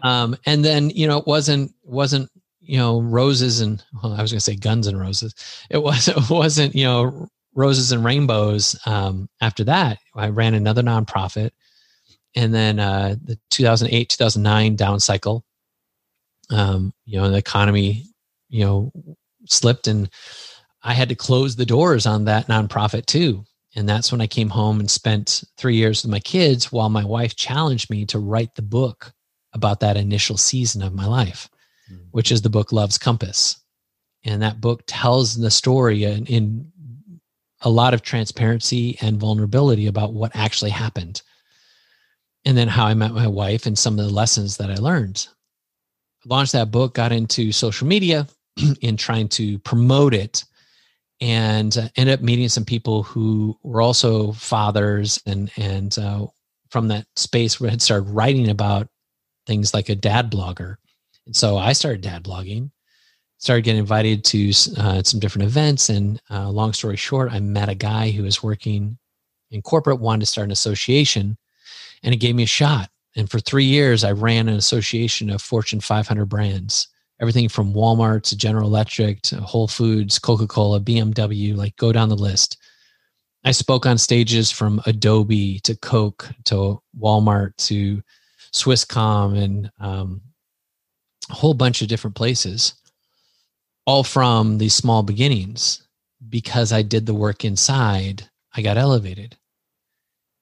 um, 0.04 0.36
and 0.46 0.64
then 0.64 0.90
you 0.90 1.08
know 1.08 1.18
it 1.18 1.28
wasn't 1.28 1.74
wasn't 1.84 2.30
you 2.62 2.78
know 2.78 3.02
roses 3.02 3.62
and 3.62 3.84
well, 4.02 4.14
I 4.14 4.22
was 4.22 4.32
going 4.32 4.40
to 4.40 4.42
say 4.42 4.56
guns 4.56 4.88
and 4.88 5.00
roses. 5.00 5.34
It 5.70 5.82
was 5.82 6.08
it 6.10 6.30
wasn't 6.30 6.76
you 6.76 6.86
know 6.86 7.28
roses 7.56 7.92
and 7.92 8.04
rainbows. 8.04 8.80
Um, 8.86 9.30
after 9.42 9.64
that, 9.66 10.00
I 10.16 10.30
ran 10.30 10.54
another 10.54 10.82
nonprofit, 10.82 11.52
and 12.36 12.54
then 12.54 12.80
uh, 12.80 13.16
the 13.24 13.38
2008 13.52 14.10
2009 14.10 14.76
down 14.76 15.00
cycle. 15.00 15.46
Um, 16.50 16.94
you 17.06 17.20
know 17.20 17.30
the 17.30 17.38
economy 17.38 18.06
you 18.50 18.66
know 18.66 18.92
slipped 19.48 19.88
and 19.88 20.10
I 20.84 20.94
had 20.94 21.10
to 21.10 21.16
close 21.16 21.56
the 21.56 21.66
doors 21.66 22.06
on 22.06 22.26
that 22.26 22.48
nonprofit 22.48 23.06
too. 23.06 23.46
And 23.76 23.88
that's 23.90 24.12
when 24.12 24.22
I 24.22 24.28
came 24.28 24.50
home 24.50 24.80
and 24.80 24.92
spent 24.92 25.44
three 25.58 25.76
years 25.76 26.04
with 26.04 26.12
my 26.12 26.20
kids 26.20 26.72
while 26.72 26.90
my 26.90 27.04
wife 27.04 27.36
challenged 27.36 27.90
me 27.90 28.06
to 28.08 28.20
write 28.20 28.56
the 28.56 28.62
book 28.62 29.14
about 29.54 29.80
that 29.82 29.98
initial 29.98 30.38
season 30.38 30.82
of 30.82 30.94
my 30.94 31.06
life, 31.06 31.50
mm-hmm. 31.92 32.04
which 32.12 32.32
is 32.32 32.42
the 32.42 32.50
book 32.50 32.72
Love's 32.72 32.98
Compass. 32.98 33.58
And 34.26 34.42
that 34.42 34.62
book 34.62 34.84
tells 34.88 35.36
the 35.36 35.52
story 35.52 36.06
in, 36.06 36.26
in 36.26 36.72
a 37.62 37.70
lot 37.70 37.94
of 37.94 38.02
transparency 38.02 38.98
and 39.02 39.20
vulnerability 39.20 39.88
about 39.88 40.14
what 40.14 40.36
actually 40.36 40.72
happened. 40.72 41.22
And 42.46 42.58
then 42.58 42.68
how 42.68 42.86
I 42.86 42.94
met 42.94 43.14
my 43.14 43.28
wife 43.28 43.66
and 43.66 43.78
some 43.78 43.98
of 43.98 44.06
the 44.06 44.14
lessons 44.14 44.58
that 44.58 44.70
I 44.70 44.76
learned. 44.76 45.28
launched 46.26 46.52
that 46.54 46.72
book, 46.72 46.94
got 46.94 47.12
into 47.12 47.52
social 47.52 47.88
media 47.88 48.28
in 48.82 48.98
trying 48.98 49.30
to 49.30 49.60
promote 49.60 50.14
it 50.14 50.44
and 51.24 51.78
uh, 51.78 51.88
ended 51.96 52.20
up 52.20 52.22
meeting 52.22 52.50
some 52.50 52.66
people 52.66 53.04
who 53.04 53.58
were 53.64 53.82
also 53.82 54.34
fathers 54.34 55.22
and 55.26 55.52
and 55.58 55.98
uh, 55.98 56.26
from 56.70 56.90
that 56.90 57.06
space 57.16 57.60
where 57.60 57.70
I 57.70 57.72
had 57.72 57.82
started 57.82 58.10
writing 58.10 58.50
about 58.50 58.88
things 59.46 59.74
like 59.74 59.90
a 59.90 59.96
dad 59.96 60.32
blogger. 60.32 60.76
And 61.26 61.36
so 61.36 61.58
I 61.58 61.74
started 61.74 62.02
dad 62.02 62.24
blogging, 62.24 62.72
started 63.38 63.64
getting 63.64 63.80
invited 63.80 64.24
to 64.26 64.52
uh, 64.78 65.04
some 65.04 65.20
different 65.20 65.48
events. 65.48 65.90
And 65.90 66.22
uh, 66.30 66.50
long 66.50 66.74
story 66.74 66.98
short, 66.98 67.32
I 67.32 67.40
met 67.40 67.70
a 67.70 67.76
guy 67.76 68.12
who 68.12 68.24
was 68.24 68.44
working 68.44 68.98
in 69.52 69.62
corporate, 69.62 70.00
wanted 70.00 70.22
to 70.22 70.26
start 70.26 70.46
an 70.46 70.52
association, 70.52 71.38
and 72.04 72.14
it 72.14 72.18
gave 72.18 72.36
me 72.36 72.44
a 72.44 72.48
shot. 72.48 72.90
And 73.16 73.30
for 73.30 73.40
three 73.40 73.66
years, 73.66 74.04
I 74.04 74.12
ran 74.12 74.50
an 74.50 74.56
association 74.56 75.30
of 75.30 75.42
Fortune 75.42 75.80
500 75.80 76.26
brands, 76.26 76.88
everything 77.22 77.48
from 77.48 77.74
Walmart 77.74 78.24
to 78.24 78.38
General 78.38 78.68
Electric 78.68 79.22
to 79.24 79.38
Whole 79.38 79.68
Foods, 79.68 80.18
Coca 80.18 80.48
Cola, 80.48 80.80
BMW, 80.80 81.56
like 81.56 81.76
go 81.78 81.92
down 81.92 82.10
the 82.10 82.16
list. 82.16 82.58
I 83.46 83.52
spoke 83.52 83.86
on 83.86 83.98
stages 83.98 84.52
from 84.52 84.82
Adobe 84.86 85.60
to 85.60 85.76
Coke 85.76 86.30
to 86.46 86.82
Walmart 87.00 87.56
to 87.58 88.02
Swisscom 88.54 89.38
and 89.38 89.72
um, 89.80 90.22
a 91.30 91.34
whole 91.34 91.54
bunch 91.54 91.82
of 91.82 91.88
different 91.88 92.16
places, 92.16 92.74
all 93.86 94.04
from 94.04 94.58
these 94.58 94.74
small 94.74 95.04
beginnings. 95.04 95.80
Because 96.30 96.72
I 96.72 96.82
did 96.82 97.06
the 97.06 97.14
work 97.14 97.44
inside, 97.44 98.30
I 98.56 98.62
got 98.62 98.78
elevated. 98.78 99.36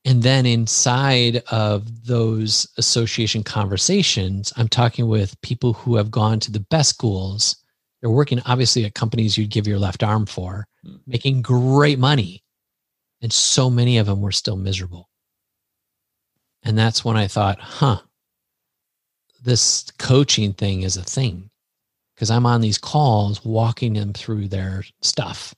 And 0.06 0.24
then 0.24 0.46
inside 0.46 1.44
of 1.52 2.06
those 2.06 2.68
association 2.78 3.44
conversations, 3.44 4.52
I'm 4.58 4.68
talking 4.68 5.08
with 5.08 5.40
people 5.42 5.74
who 5.74 5.96
have 5.96 6.10
gone 6.10 6.40
to 6.42 6.52
the 6.52 6.66
best 6.72 6.90
schools. 6.90 7.56
They're 8.00 8.10
working 8.10 8.42
obviously 8.46 8.84
at 8.86 8.96
companies 8.96 9.38
you'd 9.38 9.52
give 9.52 9.68
your 9.68 9.78
left 9.80 10.02
arm 10.02 10.26
for, 10.26 10.66
hmm. 10.84 10.96
making 11.06 11.44
great 11.44 12.00
money. 12.00 12.44
And 13.22 13.32
so 13.32 13.70
many 13.70 14.00
of 14.00 14.08
them 14.08 14.22
were 14.22 14.32
still 14.32 14.58
miserable. 14.58 15.11
And 16.64 16.78
that's 16.78 17.04
when 17.04 17.18
I 17.18 17.28
thought, 17.28 17.60
huh, 17.60 18.02
this 19.44 19.90
coaching 19.98 20.54
thing 20.54 20.84
is 20.84 20.98
a 20.98 21.04
thing 21.04 21.50
because 22.14 22.30
I'm 22.30 22.46
on 22.46 22.62
these 22.62 22.78
calls 22.78 23.44
walking 23.44 23.94
them 23.94 24.14
through 24.14 24.48
their 24.48 24.84
stuff. 25.02 25.56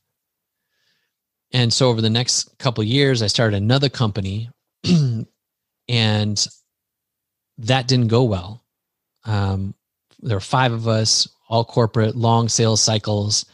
And 1.52 1.72
so 1.72 1.90
over 1.90 2.02
the 2.02 2.10
next 2.10 2.58
couple 2.58 2.84
years, 2.84 3.22
I 3.22 3.28
started 3.28 3.58
another 3.58 3.90
company 3.90 4.50
and 5.90 6.48
that 7.58 7.88
didn't 7.88 8.08
go 8.08 8.24
well. 8.24 8.64
Um, 9.26 9.76
there 10.22 10.38
were 10.38 10.42
five 10.42 10.72
of 10.72 10.88
us, 10.88 11.28
all 11.50 11.66
corporate, 11.66 12.16
long 12.16 12.50
sales 12.50 12.82
cycles. 12.82 13.46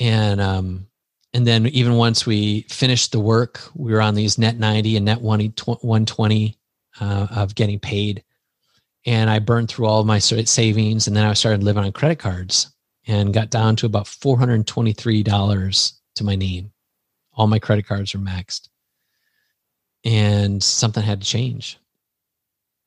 And 0.00 0.40
um, 0.40 0.88
and 1.32 1.46
then 1.46 1.66
even 1.68 1.94
once 1.94 2.26
we 2.26 2.62
finished 2.62 3.12
the 3.12 3.20
work, 3.20 3.60
we 3.74 3.92
were 3.92 4.02
on 4.02 4.14
these 4.14 4.38
net 4.38 4.58
90 4.58 4.96
and 4.96 5.06
net 5.06 5.20
120 5.20 6.56
uh, 7.00 7.26
of 7.30 7.54
getting 7.54 7.78
paid. 7.78 8.24
And 9.06 9.28
I 9.28 9.38
burned 9.38 9.68
through 9.68 9.86
all 9.86 10.00
of 10.00 10.06
my 10.06 10.18
savings. 10.18 11.06
And 11.06 11.16
then 11.16 11.24
I 11.26 11.34
started 11.34 11.62
living 11.62 11.84
on 11.84 11.92
credit 11.92 12.18
cards 12.18 12.72
and 13.06 13.34
got 13.34 13.50
down 13.50 13.76
to 13.76 13.86
about 13.86 14.06
$423 14.06 15.92
to 16.16 16.24
my 16.24 16.34
name. 16.34 16.72
All 17.34 17.46
my 17.46 17.58
credit 17.58 17.86
cards 17.86 18.14
were 18.14 18.20
maxed. 18.20 18.68
And 20.04 20.62
something 20.62 21.02
had 21.02 21.20
to 21.20 21.26
change. 21.26 21.78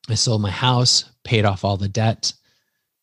I 0.09 0.15
sold 0.15 0.41
my 0.41 0.51
house, 0.51 1.05
paid 1.23 1.45
off 1.45 1.65
all 1.65 1.77
the 1.77 1.89
debt, 1.89 2.33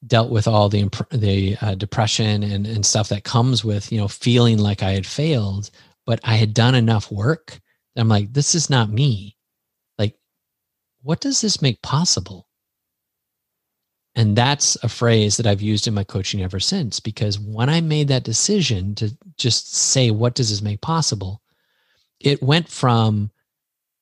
dealt 0.07 0.31
with 0.31 0.47
all 0.47 0.69
the 0.69 0.89
the 1.11 1.57
uh, 1.61 1.75
depression 1.75 2.43
and 2.43 2.67
and 2.67 2.85
stuff 2.85 3.09
that 3.09 3.25
comes 3.25 3.65
with 3.65 3.91
you 3.93 3.99
know 3.99 4.09
feeling 4.09 4.59
like 4.59 4.83
I 4.83 4.93
had 4.93 5.07
failed, 5.07 5.71
but 6.07 6.21
I 6.25 6.35
had 6.35 6.55
done 6.55 6.75
enough 6.75 7.11
work. 7.11 7.61
I'm 7.97 8.09
like, 8.09 8.33
this 8.33 8.55
is 8.55 8.69
not 8.69 8.91
me. 8.91 9.34
What 11.05 11.21
does 11.21 11.41
this 11.41 11.63
make 11.63 11.81
possible? 11.83 12.49
And 14.17 14.35
that's 14.35 14.77
a 14.83 14.89
phrase 14.89 15.37
that 15.37 15.47
I've 15.47 15.63
used 15.63 15.87
in 15.87 15.95
my 15.95 16.05
coaching 16.05 16.43
ever 16.43 16.59
since 16.59 16.99
because 16.99 17.39
when 17.39 17.69
I 17.69 17.81
made 17.81 18.09
that 18.09 18.25
decision 18.25 18.97
to 18.97 19.17
just 19.37 19.75
say, 19.75 20.11
what 20.11 20.35
does 20.35 20.51
this 20.51 20.63
make 20.63 20.81
possible? 20.81 21.43
It 22.19 22.43
went 22.43 22.69
from 22.69 23.31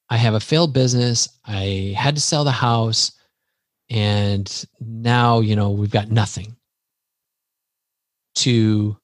I 0.09 0.17
have 0.17 0.35
a 0.35 0.41
failed 0.41 0.75
business, 0.75 1.29
I 1.45 1.95
had 1.97 2.15
to 2.15 2.21
sell 2.21 2.45
the 2.45 2.51
house, 2.51 3.13
and 3.93 4.65
now 4.81 5.41
you 5.41 5.55
know 5.55 5.71
we've 5.71 5.91
got 5.91 6.11
nothing 6.11 6.57
to 8.35 8.97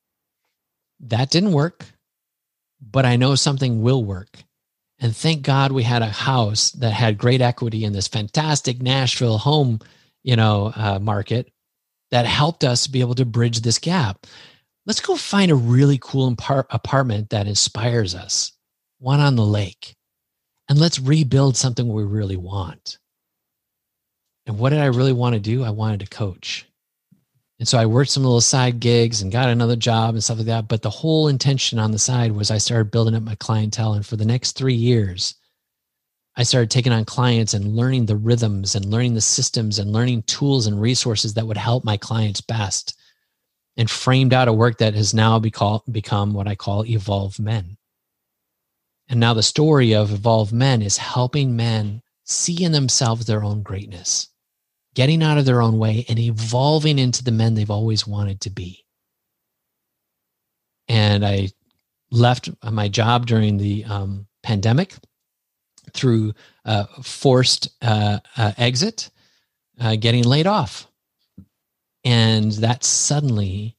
that 1.00 1.30
didn't 1.30 1.52
work 1.52 1.84
but 2.80 3.04
i 3.04 3.14
know 3.14 3.34
something 3.34 3.82
will 3.82 4.02
work 4.02 4.30
and 5.00 5.16
thank 5.16 5.42
god 5.42 5.72
we 5.72 5.82
had 5.82 6.02
a 6.02 6.06
house 6.06 6.70
that 6.72 6.92
had 6.92 7.18
great 7.18 7.40
equity 7.40 7.84
in 7.84 7.92
this 7.92 8.08
fantastic 8.08 8.80
nashville 8.82 9.38
home 9.38 9.78
you 10.22 10.36
know 10.36 10.72
uh, 10.76 10.98
market 11.00 11.50
that 12.10 12.26
helped 12.26 12.64
us 12.64 12.86
be 12.86 13.00
able 13.00 13.14
to 13.14 13.24
bridge 13.24 13.60
this 13.60 13.78
gap 13.78 14.26
let's 14.86 15.00
go 15.00 15.16
find 15.16 15.50
a 15.50 15.56
really 15.56 15.98
cool 16.00 16.34
apartment 16.70 17.30
that 17.30 17.46
inspires 17.46 18.14
us 18.14 18.52
one 18.98 19.20
on 19.20 19.36
the 19.36 19.44
lake 19.44 19.94
and 20.68 20.78
let's 20.78 20.98
rebuild 20.98 21.56
something 21.56 21.92
we 21.92 22.04
really 22.04 22.36
want 22.36 22.98
and 24.48 24.58
what 24.58 24.70
did 24.70 24.78
I 24.78 24.86
really 24.86 25.12
want 25.12 25.34
to 25.34 25.40
do? 25.40 25.62
I 25.62 25.70
wanted 25.70 26.00
to 26.00 26.06
coach. 26.06 26.67
And 27.58 27.66
so 27.66 27.76
I 27.76 27.86
worked 27.86 28.10
some 28.10 28.22
little 28.22 28.40
side 28.40 28.78
gigs 28.78 29.20
and 29.20 29.32
got 29.32 29.48
another 29.48 29.74
job 29.74 30.14
and 30.14 30.22
stuff 30.22 30.38
like 30.38 30.46
that. 30.46 30.68
But 30.68 30.82
the 30.82 30.90
whole 30.90 31.26
intention 31.26 31.78
on 31.78 31.90
the 31.90 31.98
side 31.98 32.32
was 32.32 32.50
I 32.50 32.58
started 32.58 32.92
building 32.92 33.16
up 33.16 33.22
my 33.22 33.34
clientele. 33.34 33.94
And 33.94 34.06
for 34.06 34.16
the 34.16 34.24
next 34.24 34.52
three 34.52 34.74
years, 34.74 35.34
I 36.36 36.44
started 36.44 36.70
taking 36.70 36.92
on 36.92 37.04
clients 37.04 37.54
and 37.54 37.74
learning 37.74 38.06
the 38.06 38.16
rhythms 38.16 38.76
and 38.76 38.84
learning 38.84 39.14
the 39.14 39.20
systems 39.20 39.80
and 39.80 39.92
learning 39.92 40.22
tools 40.22 40.68
and 40.68 40.80
resources 40.80 41.34
that 41.34 41.48
would 41.48 41.56
help 41.56 41.82
my 41.82 41.96
clients 41.96 42.40
best 42.40 42.96
and 43.76 43.90
framed 43.90 44.32
out 44.32 44.46
a 44.46 44.52
work 44.52 44.78
that 44.78 44.94
has 44.94 45.12
now 45.12 45.40
become 45.40 46.34
what 46.34 46.46
I 46.46 46.54
call 46.54 46.86
Evolve 46.86 47.40
Men. 47.40 47.76
And 49.08 49.18
now 49.18 49.34
the 49.34 49.42
story 49.42 49.94
of 49.94 50.12
Evolve 50.12 50.52
Men 50.52 50.80
is 50.80 50.96
helping 50.96 51.56
men 51.56 52.02
see 52.22 52.62
in 52.62 52.70
themselves 52.70 53.26
their 53.26 53.42
own 53.42 53.62
greatness 53.62 54.27
getting 54.98 55.22
out 55.22 55.38
of 55.38 55.44
their 55.44 55.62
own 55.62 55.78
way 55.78 56.04
and 56.08 56.18
evolving 56.18 56.98
into 56.98 57.22
the 57.22 57.30
men 57.30 57.54
they've 57.54 57.70
always 57.70 58.04
wanted 58.04 58.40
to 58.40 58.50
be. 58.50 58.84
And 60.88 61.24
I 61.24 61.50
left 62.10 62.50
my 62.68 62.88
job 62.88 63.24
during 63.24 63.58
the 63.58 63.84
um, 63.84 64.26
pandemic 64.42 64.94
through 65.92 66.34
uh, 66.64 66.86
forced 67.00 67.68
uh, 67.80 68.18
uh, 68.36 68.52
exit, 68.58 69.10
uh, 69.78 69.94
getting 69.94 70.24
laid 70.24 70.48
off. 70.48 70.88
And 72.04 72.50
that 72.54 72.82
suddenly 72.82 73.76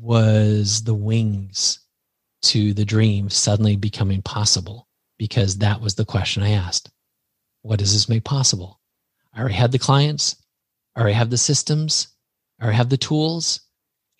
was 0.00 0.82
the 0.82 0.94
wings 0.94 1.78
to 2.42 2.74
the 2.74 2.84
dream 2.84 3.30
suddenly 3.30 3.76
becoming 3.76 4.20
possible 4.20 4.88
because 5.16 5.58
that 5.58 5.80
was 5.80 5.94
the 5.94 6.04
question 6.04 6.42
I 6.42 6.50
asked. 6.50 6.90
What 7.62 7.78
does 7.78 7.92
this 7.92 8.08
make 8.08 8.24
possible? 8.24 8.80
I 9.34 9.40
already 9.40 9.54
had 9.54 9.72
the 9.72 9.78
clients. 9.78 10.36
I 10.94 11.00
already 11.00 11.14
have 11.14 11.30
the 11.30 11.38
systems. 11.38 12.08
I 12.60 12.64
already 12.64 12.76
have 12.76 12.90
the 12.90 12.96
tools. 12.96 13.60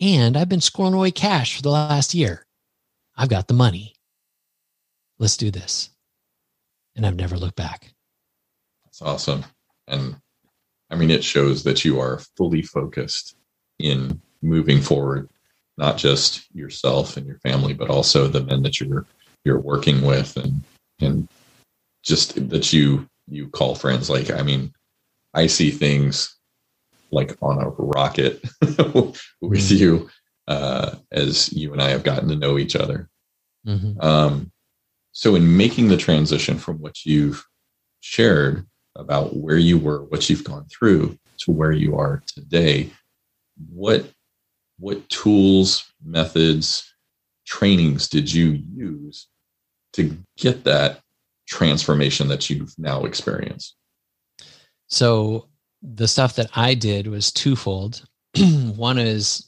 And 0.01 0.37
I've 0.37 0.49
been 0.49 0.61
squirreling 0.61 0.95
away 0.95 1.11
cash 1.13 1.57
for 1.57 1.63
the 1.63 1.71
last 1.71 2.15
year. 2.15 2.47
I've 3.17 3.29
got 3.29 3.47
the 3.47 3.55
money. 3.55 3.95
Let's 5.19 5.37
do 5.37 5.51
this. 5.51 5.91
And 6.97 7.07
I've 7.07 7.17
never 7.17 7.37
looked 7.37 7.57
back. 7.57 7.93
That's 8.85 9.03
awesome. 9.03 9.45
And 9.87 10.17
I 10.91 10.97
mean, 10.97 11.11
it 11.11 11.25
shows 11.25 11.63
that 11.65 11.85
you 11.85 12.01
are 12.01 12.21
fully 12.37 12.63
focused 12.63 13.37
in 13.79 14.21
moving 14.43 14.81
forward, 14.81 15.31
not 15.79 15.97
just 15.97 16.45
yourself 16.55 17.17
and 17.17 17.27
your 17.27 17.39
family, 17.39 17.73
but 17.73 17.91
also 17.91 18.27
the 18.27 18.43
men 18.43 18.63
that 18.63 18.81
you're 18.81 19.07
you're 19.45 19.61
working 19.61 20.03
with 20.03 20.37
and 20.37 20.63
and 21.01 21.29
just 22.03 22.49
that 22.51 22.73
you 22.73 23.09
you 23.29 23.49
call 23.49 23.75
friends. 23.75 24.11
Like, 24.11 24.31
I 24.31 24.43
mean, 24.43 24.74
I 25.35 25.47
see 25.47 25.71
things 25.71 26.37
like 27.11 27.37
on 27.43 27.63
a 27.63 27.69
rocket 27.71 28.43
with 28.63 29.15
mm-hmm. 29.43 29.75
you 29.75 30.11
uh, 30.49 30.97
as 31.13 31.53
you 31.53 31.73
and 31.73 31.81
I 31.83 31.91
have 31.91 32.03
gotten 32.03 32.29
to 32.29 32.37
know 32.37 32.59
each 32.59 32.77
other. 32.77 33.09
Mm-hmm. 33.67 34.01
Um, 34.01 34.53
so, 35.13 35.35
in 35.35 35.57
making 35.57 35.89
the 35.89 35.97
transition 35.97 36.59
from 36.59 36.81
what 36.81 37.05
you've 37.05 37.45
shared 38.01 38.67
about 38.97 39.37
where 39.37 39.57
you 39.57 39.79
were, 39.79 40.05
what 40.05 40.29
you've 40.29 40.45
gone 40.45 40.67
through, 40.67 41.19
to 41.39 41.53
where 41.53 41.73
you 41.73 41.97
are 41.97 42.23
today, 42.27 42.91
what 43.71 44.07
what 44.79 45.09
tools, 45.09 45.91
methods, 46.05 46.93
trainings 47.47 48.09
did 48.09 48.33
you 48.33 48.61
use 48.75 49.29
to 49.93 50.17
get 50.37 50.65
that 50.65 51.01
transformation 51.47 52.29
that 52.29 52.51
you've 52.51 52.75
now 52.79 53.05
experienced? 53.05 53.77
So 54.95 55.49
the 55.83 56.07
stuff 56.07 56.37
that 56.37 56.51
I 56.55 56.75
did 56.75 57.09
was 57.09 57.33
twofold. 57.33 58.07
One 58.39 58.97
is 58.97 59.45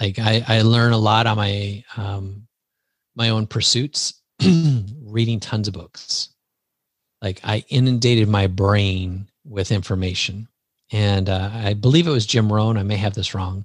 like 0.00 0.18
I, 0.18 0.44
I 0.48 0.62
learn 0.62 0.92
a 0.92 0.98
lot 0.98 1.28
on 1.28 1.36
my 1.36 1.84
um, 1.96 2.48
my 3.14 3.28
own 3.28 3.46
pursuits, 3.46 4.20
reading 4.42 5.38
tons 5.38 5.68
of 5.68 5.74
books. 5.74 6.30
Like 7.22 7.40
I 7.44 7.64
inundated 7.68 8.28
my 8.28 8.48
brain 8.48 9.28
with 9.44 9.70
information, 9.70 10.48
and 10.90 11.28
uh, 11.28 11.52
I 11.54 11.74
believe 11.74 12.08
it 12.08 12.12
was 12.12 12.26
Jim 12.26 12.52
Rohn. 12.52 12.76
I 12.76 12.82
may 12.82 12.96
have 12.96 13.14
this 13.14 13.36
wrong. 13.36 13.64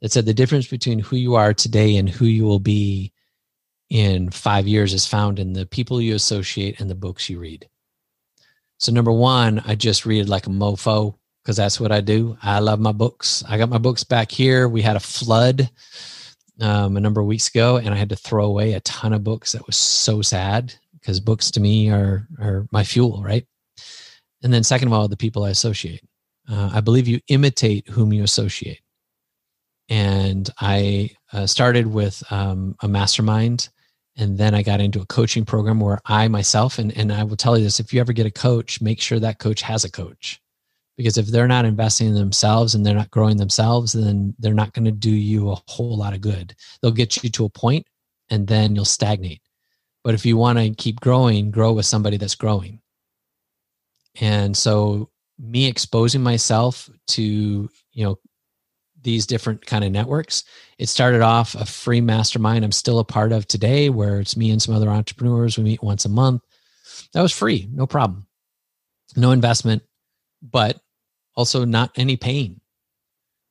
That 0.00 0.10
said 0.10 0.26
the 0.26 0.34
difference 0.34 0.66
between 0.66 0.98
who 0.98 1.14
you 1.14 1.36
are 1.36 1.54
today 1.54 1.96
and 1.96 2.10
who 2.10 2.24
you 2.24 2.42
will 2.42 2.58
be 2.58 3.12
in 3.88 4.30
five 4.30 4.66
years 4.66 4.94
is 4.94 5.06
found 5.06 5.38
in 5.38 5.52
the 5.52 5.64
people 5.64 6.00
you 6.00 6.16
associate 6.16 6.80
and 6.80 6.90
the 6.90 6.96
books 6.96 7.30
you 7.30 7.38
read. 7.38 7.68
So 8.82 8.90
number 8.90 9.12
one, 9.12 9.62
I 9.64 9.76
just 9.76 10.04
read 10.06 10.28
like 10.28 10.48
a 10.48 10.50
mofo 10.50 11.14
because 11.42 11.56
that's 11.56 11.78
what 11.78 11.92
I 11.92 12.00
do. 12.00 12.36
I 12.42 12.58
love 12.58 12.80
my 12.80 12.90
books. 12.90 13.44
I 13.48 13.56
got 13.56 13.68
my 13.68 13.78
books 13.78 14.02
back 14.02 14.32
here. 14.32 14.68
We 14.68 14.82
had 14.82 14.96
a 14.96 15.00
flood 15.00 15.70
um, 16.60 16.96
a 16.96 17.00
number 17.00 17.20
of 17.20 17.28
weeks 17.28 17.46
ago, 17.46 17.76
and 17.76 17.90
I 17.94 17.96
had 17.96 18.08
to 18.08 18.16
throw 18.16 18.44
away 18.44 18.72
a 18.72 18.80
ton 18.80 19.12
of 19.12 19.22
books. 19.22 19.52
That 19.52 19.68
was 19.68 19.76
so 19.76 20.20
sad 20.20 20.74
because 20.94 21.20
books 21.20 21.52
to 21.52 21.60
me 21.60 21.90
are 21.90 22.26
are 22.40 22.66
my 22.72 22.82
fuel, 22.82 23.22
right? 23.22 23.46
And 24.42 24.52
then 24.52 24.64
second 24.64 24.88
of 24.88 24.94
all, 24.94 25.06
the 25.06 25.16
people 25.16 25.44
I 25.44 25.50
associate. 25.50 26.02
Uh, 26.50 26.70
I 26.74 26.80
believe 26.80 27.06
you 27.06 27.20
imitate 27.28 27.88
whom 27.88 28.12
you 28.12 28.24
associate. 28.24 28.80
And 29.88 30.50
I 30.60 31.10
uh, 31.32 31.46
started 31.46 31.86
with 31.86 32.20
um, 32.32 32.74
a 32.80 32.88
mastermind 32.88 33.68
and 34.16 34.36
then 34.36 34.54
I 34.54 34.62
got 34.62 34.80
into 34.80 35.00
a 35.00 35.06
coaching 35.06 35.44
program 35.44 35.80
where 35.80 36.00
I 36.06 36.28
myself 36.28 36.78
and 36.78 36.96
and 36.96 37.12
I 37.12 37.24
will 37.24 37.36
tell 37.36 37.56
you 37.56 37.64
this: 37.64 37.80
if 37.80 37.92
you 37.92 38.00
ever 38.00 38.12
get 38.12 38.26
a 38.26 38.30
coach, 38.30 38.80
make 38.80 39.00
sure 39.00 39.18
that 39.20 39.38
coach 39.38 39.62
has 39.62 39.84
a 39.84 39.90
coach, 39.90 40.40
because 40.96 41.16
if 41.16 41.26
they're 41.26 41.48
not 41.48 41.64
investing 41.64 42.08
in 42.08 42.14
themselves 42.14 42.74
and 42.74 42.84
they're 42.84 42.94
not 42.94 43.10
growing 43.10 43.36
themselves, 43.36 43.92
then 43.92 44.34
they're 44.38 44.54
not 44.54 44.72
going 44.72 44.84
to 44.84 44.92
do 44.92 45.10
you 45.10 45.50
a 45.50 45.62
whole 45.66 45.96
lot 45.96 46.14
of 46.14 46.20
good. 46.20 46.54
They'll 46.80 46.92
get 46.92 47.22
you 47.22 47.30
to 47.30 47.44
a 47.46 47.50
point, 47.50 47.86
and 48.30 48.46
then 48.46 48.74
you'll 48.74 48.84
stagnate. 48.84 49.40
But 50.04 50.14
if 50.14 50.26
you 50.26 50.36
want 50.36 50.58
to 50.58 50.70
keep 50.74 51.00
growing, 51.00 51.50
grow 51.50 51.72
with 51.72 51.86
somebody 51.86 52.16
that's 52.16 52.34
growing. 52.34 52.80
And 54.20 54.56
so, 54.56 55.10
me 55.38 55.66
exposing 55.66 56.22
myself 56.22 56.90
to 57.08 57.22
you 57.22 58.04
know 58.04 58.18
these 59.02 59.26
different 59.26 59.64
kind 59.66 59.84
of 59.84 59.92
networks. 59.92 60.44
It 60.78 60.88
started 60.88 61.20
off 61.20 61.54
a 61.54 61.64
free 61.64 62.00
mastermind 62.00 62.64
I'm 62.64 62.72
still 62.72 62.98
a 62.98 63.04
part 63.04 63.32
of 63.32 63.46
today, 63.46 63.90
where 63.90 64.20
it's 64.20 64.36
me 64.36 64.50
and 64.50 64.60
some 64.60 64.74
other 64.74 64.90
entrepreneurs. 64.90 65.56
We 65.56 65.64
meet 65.64 65.82
once 65.82 66.04
a 66.04 66.08
month. 66.08 66.42
That 67.12 67.22
was 67.22 67.32
free, 67.32 67.68
no 67.72 67.86
problem, 67.86 68.26
no 69.16 69.32
investment, 69.32 69.82
but 70.42 70.80
also 71.34 71.64
not 71.64 71.92
any 71.96 72.16
pain. 72.16 72.60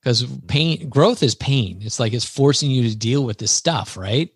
Because 0.02 0.26
pain, 0.48 0.90
growth 0.90 1.22
is 1.22 1.36
pain. 1.36 1.80
It's 1.82 2.00
like 2.00 2.14
it's 2.14 2.26
forcing 2.26 2.72
you 2.72 2.90
to 2.90 2.96
deal 2.96 3.24
with 3.24 3.38
this 3.38 3.52
stuff, 3.52 3.96
right? 3.96 4.30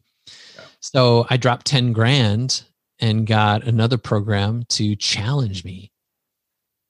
Yeah. 0.55 0.63
So 0.79 1.25
I 1.29 1.37
dropped 1.37 1.65
10 1.65 1.91
grand 1.91 2.63
and 2.99 3.25
got 3.25 3.63
another 3.63 3.97
program 3.97 4.63
to 4.69 4.95
challenge 4.95 5.65
me 5.65 5.91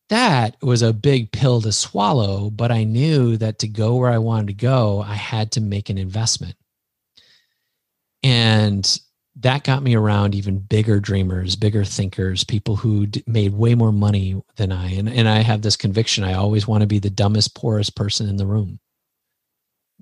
that 0.10 0.56
was 0.62 0.82
a 0.82 0.94
big 0.94 1.32
pill 1.32 1.62
to 1.62 1.72
swallow, 1.72 2.50
but 2.50 2.72
I 2.72 2.84
knew 2.84 3.38
that 3.38 3.60
to 3.60 3.68
go 3.68 3.96
where 3.96 4.12
I 4.12 4.20
wanted 4.20 4.48
to 4.48 4.54
go, 4.54 5.02
I 5.02 5.16
had 5.16 5.52
to 5.54 5.62
make 5.62 5.90
an 5.90 5.98
investment. 5.98 6.56
And 8.24 9.00
that 9.38 9.64
got 9.64 9.84
me 9.84 9.96
around 9.96 10.34
even 10.34 10.60
bigger 10.60 11.00
dreamers, 11.00 11.56
bigger 11.56 11.84
thinkers, 11.84 12.44
people 12.44 12.76
who 12.76 13.08
made 13.28 13.54
way 13.54 13.76
more 13.76 13.92
money 13.92 14.42
than 14.56 14.72
I. 14.72 14.92
And, 14.92 15.10
and 15.10 15.28
I 15.28 15.40
have 15.40 15.62
this 15.62 15.76
conviction 15.76 16.24
I 16.24 16.34
always 16.34 16.68
want 16.68 16.82
to 16.82 16.88
be 16.88 17.00
the 17.00 17.10
dumbest, 17.10 17.56
poorest 17.56 17.96
person 17.96 18.30
in 18.30 18.38
the 18.38 18.46
room 18.46 18.80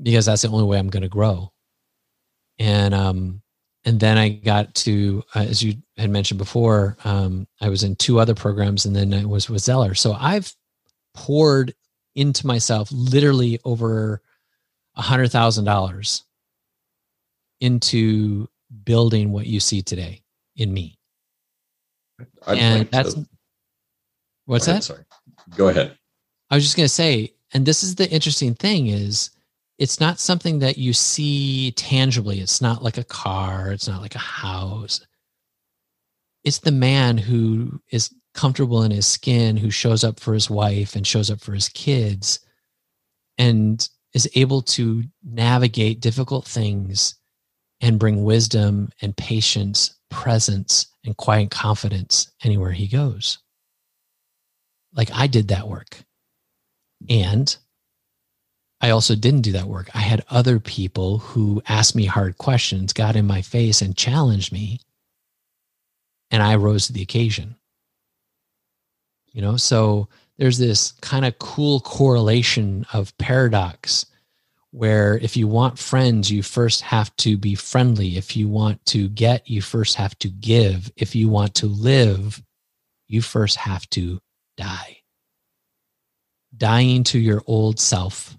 because 0.01 0.25
that's 0.25 0.41
the 0.41 0.49
only 0.49 0.65
way 0.65 0.79
I'm 0.79 0.89
going 0.89 1.03
to 1.03 1.09
grow. 1.09 1.51
And 2.59 2.93
um, 2.93 3.42
and 3.86 3.99
then 3.99 4.17
I 4.17 4.29
got 4.29 4.73
to, 4.75 5.23
uh, 5.36 5.39
as 5.39 5.61
you 5.61 5.75
had 5.97 6.09
mentioned 6.09 6.38
before, 6.38 6.97
um, 7.03 7.47
I 7.59 7.69
was 7.69 7.84
in 7.84 7.95
two 7.95 8.19
other 8.19 8.34
programs, 8.34 8.86
and 8.86 8.95
then 8.95 9.13
I 9.13 9.25
was 9.25 9.49
with 9.49 9.61
Zeller. 9.61 9.93
So 9.93 10.13
I've 10.13 10.53
poured 11.13 11.73
into 12.15 12.47
myself 12.47 12.89
literally 12.91 13.59
over 13.65 14.21
a 14.95 15.01
hundred 15.01 15.31
thousand 15.31 15.65
dollars 15.65 16.23
into 17.59 18.47
building 18.84 19.31
what 19.31 19.47
you 19.47 19.59
see 19.59 19.81
today 19.81 20.21
in 20.55 20.73
me. 20.73 20.97
I'd 22.47 22.57
and 22.57 22.91
that's 22.91 23.15
to, 23.15 23.27
what's 24.45 24.65
that? 24.65 24.84
Sorry, 24.84 25.03
go 25.55 25.67
ahead. 25.69 25.97
I 26.49 26.55
was 26.55 26.63
just 26.63 26.77
going 26.77 26.86
to 26.86 26.93
say, 26.93 27.34
and 27.53 27.65
this 27.65 27.84
is 27.84 27.95
the 27.95 28.09
interesting 28.09 28.53
thing 28.53 28.88
is 28.88 29.31
it's 29.84 29.99
not 29.99 30.17
something 30.17 30.59
that 30.59 30.77
you 30.77 30.93
see 30.93 31.71
tangibly. 31.71 32.39
It's 32.39 32.61
not 32.61 32.81
like 32.81 32.97
a 32.97 33.03
car, 33.03 33.69
it's 33.73 33.86
not 33.86 34.01
like 34.01 34.15
a 34.15 34.19
house. 34.19 35.05
It's 36.45 36.59
the 36.59 36.71
man 36.71 37.17
who 37.17 37.81
is 37.91 38.09
comfortable 38.34 38.84
in 38.84 38.91
his 38.91 39.05
skin, 39.05 39.57
who 39.57 39.69
shows 39.69 40.05
up 40.05 40.21
for 40.21 40.34
his 40.34 40.49
wife 40.49 40.95
and 40.95 41.05
shows 41.05 41.29
up 41.29 41.41
for 41.41 41.51
his 41.51 41.67
kids 41.67 42.39
and 43.38 43.86
is 44.13 44.29
able 44.36 44.61
to 44.61 45.03
navigate 45.21 45.99
difficult 45.99 46.45
things 46.45 47.15
and 47.81 47.99
bring 47.99 48.23
wisdom 48.23 48.88
and 49.01 49.17
patience, 49.17 49.99
presence, 50.09 50.88
and 51.03 51.17
quiet 51.17 51.51
confidence 51.51 52.31
anywhere 52.41 52.71
he 52.71 52.88
goes. 52.88 53.39
Like 54.93 55.09
I 55.13 55.27
did 55.27 55.49
that 55.49 55.67
work. 55.67 56.05
And 57.09 57.53
I 58.84 58.89
also 58.89 59.15
didn't 59.15 59.43
do 59.43 59.53
that 59.53 59.67
work. 59.67 59.89
I 59.95 59.99
had 59.99 60.25
other 60.29 60.59
people 60.59 61.19
who 61.19 61.63
asked 61.69 61.95
me 61.95 62.03
hard 62.03 62.38
questions, 62.38 62.91
got 62.91 63.15
in 63.15 63.25
my 63.25 63.41
face, 63.41 63.81
and 63.81 63.95
challenged 63.95 64.51
me. 64.51 64.81
And 66.29 66.43
I 66.43 66.55
rose 66.55 66.88
to 66.88 66.93
the 66.93 67.01
occasion. 67.01 67.55
You 69.31 69.41
know, 69.41 69.55
so 69.55 70.09
there's 70.38 70.57
this 70.57 70.91
kind 70.99 71.23
of 71.23 71.39
cool 71.39 71.79
correlation 71.79 72.86
of 72.91 73.17
paradox 73.17 74.05
where 74.71 75.17
if 75.19 75.38
you 75.38 75.47
want 75.47 75.79
friends, 75.79 76.29
you 76.29 76.43
first 76.43 76.81
have 76.81 77.15
to 77.17 77.38
be 77.38 77.55
friendly. 77.55 78.17
If 78.17 78.36
you 78.36 78.49
want 78.49 78.86
to 78.88 79.07
get, 79.07 79.49
you 79.49 79.61
first 79.61 79.95
have 79.95 80.19
to 80.19 80.27
give. 80.27 80.91
If 80.97 81.15
you 81.15 81.29
want 81.29 81.55
to 81.55 81.67
live, 81.67 82.43
you 83.07 83.21
first 83.21 83.55
have 83.55 83.89
to 83.91 84.19
die. 84.57 84.97
Dying 86.57 87.05
to 87.05 87.19
your 87.19 87.43
old 87.47 87.79
self 87.79 88.38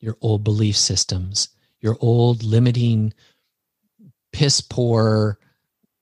your 0.00 0.16
old 0.20 0.44
belief 0.44 0.76
systems, 0.76 1.48
your 1.80 1.96
old 2.00 2.42
limiting, 2.42 3.12
piss 4.32 4.60
poor, 4.60 5.38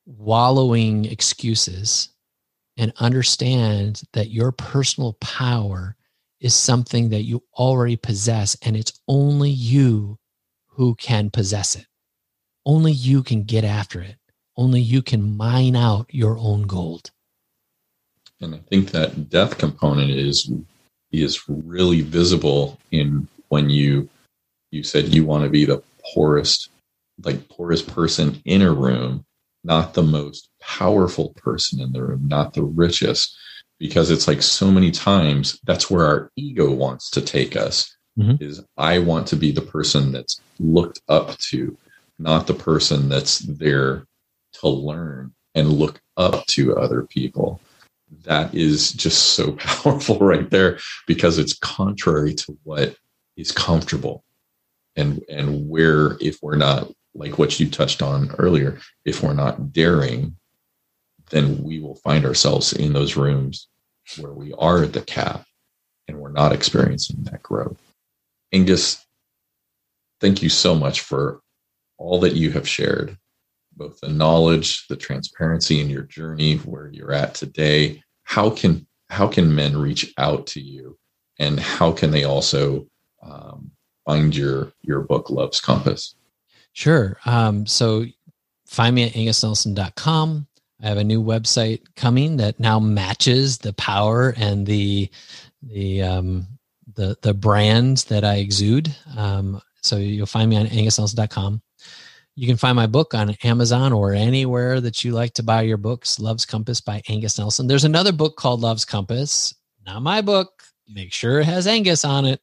wallowing 0.05 1.05
excuses, 1.07 2.11
and 2.77 2.93
understand 2.99 4.03
that 4.13 4.31
your 4.31 4.53
personal 4.53 5.15
power 5.15 5.97
is 6.41 6.55
something 6.55 7.09
that 7.09 7.23
you 7.23 7.43
already 7.55 7.97
possess, 7.97 8.57
and 8.63 8.77
it's 8.77 9.01
only 9.09 9.51
you 9.51 10.19
who 10.67 10.95
can 10.97 11.31
possess 11.31 11.75
it. 11.75 11.87
Only 12.67 12.93
you 12.93 13.23
can 13.23 13.45
get 13.45 13.65
after 13.65 14.03
it. 14.03 14.17
Only 14.57 14.81
you 14.81 15.03
can 15.03 15.37
mine 15.37 15.77
out 15.77 16.07
your 16.11 16.39
own 16.39 16.63
gold. 16.63 17.11
And 18.41 18.55
I 18.55 18.59
think 18.69 18.91
that 18.91 19.31
death 19.31 19.57
component 19.57 20.11
is 20.11 20.51
is 21.13 21.49
really 21.49 22.03
visible 22.03 22.79
in 22.91 23.27
when 23.49 23.71
you 23.71 24.09
you 24.71 24.83
said 24.83 25.15
you 25.15 25.25
want 25.25 25.45
to 25.45 25.51
be 25.51 25.65
the 25.65 25.83
poorest 26.15 26.71
like 27.25 27.49
poorest 27.49 27.87
person 27.93 28.41
in 28.45 28.63
a 28.63 28.73
room 28.73 29.25
not 29.65 29.95
the 29.95 30.03
most 30.03 30.49
powerful 30.61 31.31
person 31.37 31.81
in 31.81 31.93
the 31.93 32.03
room 32.03 32.27
not 32.29 32.55
the 32.55 32.63
richest 32.63 33.37
because 33.79 34.11
it's 34.11 34.29
like 34.29 34.43
so 34.43 34.71
many 34.71 34.91
times 34.91 35.59
that's 35.65 35.91
where 35.91 36.07
our 36.07 36.31
ego 36.37 36.71
wants 36.71 37.11
to 37.11 37.21
take 37.21 37.57
us 37.57 37.97
mm-hmm. 38.19 38.43
is 38.43 38.63
i 38.77 38.99
want 38.99 39.27
to 39.27 39.37
be 39.37 39.51
the 39.51 39.63
person 39.63 40.13
that's 40.13 40.41
looked 40.59 41.01
up 41.09 41.37
to 41.39 41.77
not 42.19 42.47
the 42.47 42.55
person 42.55 43.09
that's 43.09 43.41
there 43.41 44.07
to 44.53 44.69
learn 44.69 45.33
and 45.55 45.73
look 45.73 46.01
up 46.17 46.47
to 46.47 46.77
other 46.77 47.03
people 47.03 47.61
that 48.25 48.55
is 48.55 48.93
just 48.93 49.31
so 49.35 49.53
powerful 49.59 50.19
right 50.19 50.51
there 50.51 50.79
because 51.07 51.39
it's 51.39 51.59
contrary 51.59 52.35
to 52.35 52.57
what 52.65 52.97
is 53.37 53.53
comfortable. 53.53 54.25
And 54.97 55.23
and 55.29 55.69
where 55.69 56.17
if 56.21 56.39
we're 56.43 56.57
not 56.57 56.91
like 57.15 57.39
what 57.39 57.59
you 57.59 57.69
touched 57.69 58.03
on 58.03 58.31
earlier 58.39 58.79
if 59.05 59.23
we're 59.23 59.35
not 59.35 59.73
daring 59.73 60.37
then 61.31 61.63
we 61.63 61.81
will 61.81 61.97
find 61.97 62.25
ourselves 62.25 62.73
in 62.73 62.93
those 62.93 63.17
rooms 63.17 63.69
where 64.19 64.33
we 64.33 64.53
are 64.59 64.85
at 64.85 64.93
the 64.93 65.03
cap 65.03 65.45
and 66.07 66.17
we're 66.19 66.31
not 66.31 66.53
experiencing 66.53 67.25
that 67.25 67.43
growth. 67.43 67.81
Angus 68.53 69.05
thank 70.21 70.43
you 70.43 70.49
so 70.49 70.75
much 70.75 71.01
for 71.01 71.41
all 71.99 72.21
that 72.21 72.35
you 72.35 72.53
have 72.53 72.69
shared 72.69 73.17
both 73.77 74.01
the 74.01 74.09
knowledge 74.09 74.87
the 74.89 74.97
transparency 74.97 75.81
in 75.81 75.91
your 75.91 76.03
journey 76.03 76.57
where 76.59 76.89
you're 76.89 77.13
at 77.13 77.35
today. 77.35 78.03
How 78.25 78.51
can 78.51 78.87
how 79.09 79.29
can 79.29 79.55
men 79.55 79.77
reach 79.77 80.13
out 80.19 80.47
to 80.49 80.61
you? 80.61 80.99
And 81.39 81.61
how 81.61 81.93
can 81.93 82.11
they 82.11 82.25
also 82.25 82.87
um, 83.29 83.71
find 84.05 84.35
your 84.35 84.73
your 84.83 85.01
book 85.01 85.31
love's 85.31 85.61
compass 85.61 86.15
sure 86.73 87.19
um, 87.27 87.67
so 87.67 88.05
find 88.67 88.95
me 88.95 89.05
at 89.05 89.13
angusnelson.com 89.13 90.47
i 90.83 90.87
have 90.87 90.99
a 90.99 91.05
new 91.05 91.23
website 91.23 91.81
coming 91.97 92.37
that 92.37 92.59
now 92.61 92.79
matches 92.79 93.59
the 93.59 93.73
power 93.75 94.35
and 94.37 94.67
the 94.67 95.09
the 95.63 96.03
um, 96.03 96.47
the 96.95 97.17
the 97.23 97.35
brand 97.35 97.99
that 98.09 98.25
i 98.25 98.37
exude 98.37 98.95
um, 99.17 99.61
so 99.83 99.97
you'll 99.97 100.27
find 100.27 100.51
me 100.51 100.57
on 100.57 100.67
angusnelson.com 100.67 101.61
you 102.37 102.47
can 102.47 102.59
find 102.59 102.77
my 102.77 102.87
book 102.87 103.15
on 103.15 103.31
Amazon 103.43 103.95
or 103.95 104.13
anywhere 104.13 104.81
that 104.83 105.03
you 105.03 105.13
like 105.13 105.33
to 105.35 105.43
buy 105.43 105.63
your 105.63 105.79
books. 105.79 106.21
Love's 106.21 106.45
Compass 106.45 106.83
by 106.83 107.01
Angus 107.09 107.39
Nelson. 107.39 107.67
There's 107.67 107.85
another 107.85 108.13
book 108.13 108.37
called 108.37 108.61
Love's 108.61 108.85
Compass, 108.85 109.55
not 109.87 110.03
my 110.03 110.21
book. 110.21 110.63
Make 110.87 111.15
sure 111.15 111.41
it 111.41 111.47
has 111.47 111.67
Angus 111.67 112.05
on 112.05 112.27
it. 112.27 112.41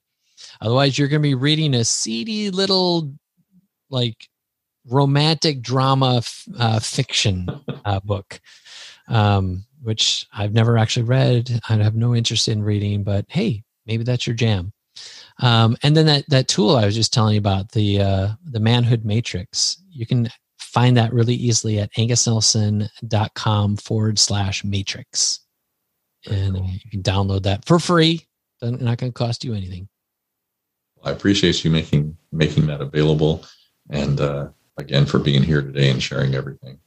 Otherwise, 0.61 0.97
you're 0.97 1.07
going 1.07 1.21
to 1.21 1.27
be 1.27 1.35
reading 1.35 1.75
a 1.75 1.83
seedy 1.83 2.49
little, 2.49 3.13
like, 3.89 4.27
romantic 4.89 5.61
drama 5.61 6.21
uh, 6.59 6.79
fiction 6.79 7.47
uh, 7.85 7.99
book, 8.01 8.39
um, 9.07 9.65
which 9.81 10.27
I've 10.33 10.53
never 10.53 10.77
actually 10.77 11.03
read. 11.03 11.59
I 11.69 11.75
have 11.75 11.95
no 11.95 12.15
interest 12.15 12.47
in 12.47 12.63
reading, 12.63 13.03
but 13.03 13.25
hey, 13.29 13.63
maybe 13.85 14.03
that's 14.03 14.27
your 14.27 14.35
jam. 14.35 14.73
Um, 15.39 15.75
and 15.83 15.97
then 15.97 16.05
that 16.05 16.25
that 16.29 16.47
tool 16.47 16.75
I 16.75 16.85
was 16.85 16.95
just 16.95 17.13
telling 17.13 17.33
you 17.33 17.39
about 17.39 17.71
the 17.71 18.01
uh, 18.01 18.29
the 18.45 18.59
manhood 18.59 19.05
matrix. 19.05 19.81
You 19.89 20.05
can 20.05 20.29
find 20.59 20.97
that 20.97 21.13
really 21.13 21.35
easily 21.35 21.79
at 21.79 21.93
angusnelson.com 21.93 23.77
forward 23.77 24.19
slash 24.19 24.63
matrix. 24.63 25.39
And 26.29 26.57
you 26.57 26.89
can 26.89 27.03
download 27.03 27.43
that 27.43 27.65
for 27.65 27.79
free. 27.79 28.25
It's 28.61 28.81
not 28.81 28.97
going 28.97 29.11
to 29.11 29.17
cost 29.17 29.43
you 29.43 29.53
anything. 29.53 29.89
I 31.03 31.11
appreciate 31.11 31.63
you 31.63 31.71
making 31.71 32.17
making 32.31 32.67
that 32.67 32.81
available, 32.81 33.45
and 33.89 34.19
uh, 34.19 34.49
again 34.77 35.05
for 35.05 35.19
being 35.19 35.43
here 35.43 35.61
today 35.61 35.89
and 35.89 36.01
sharing 36.01 36.35
everything. 36.35 36.79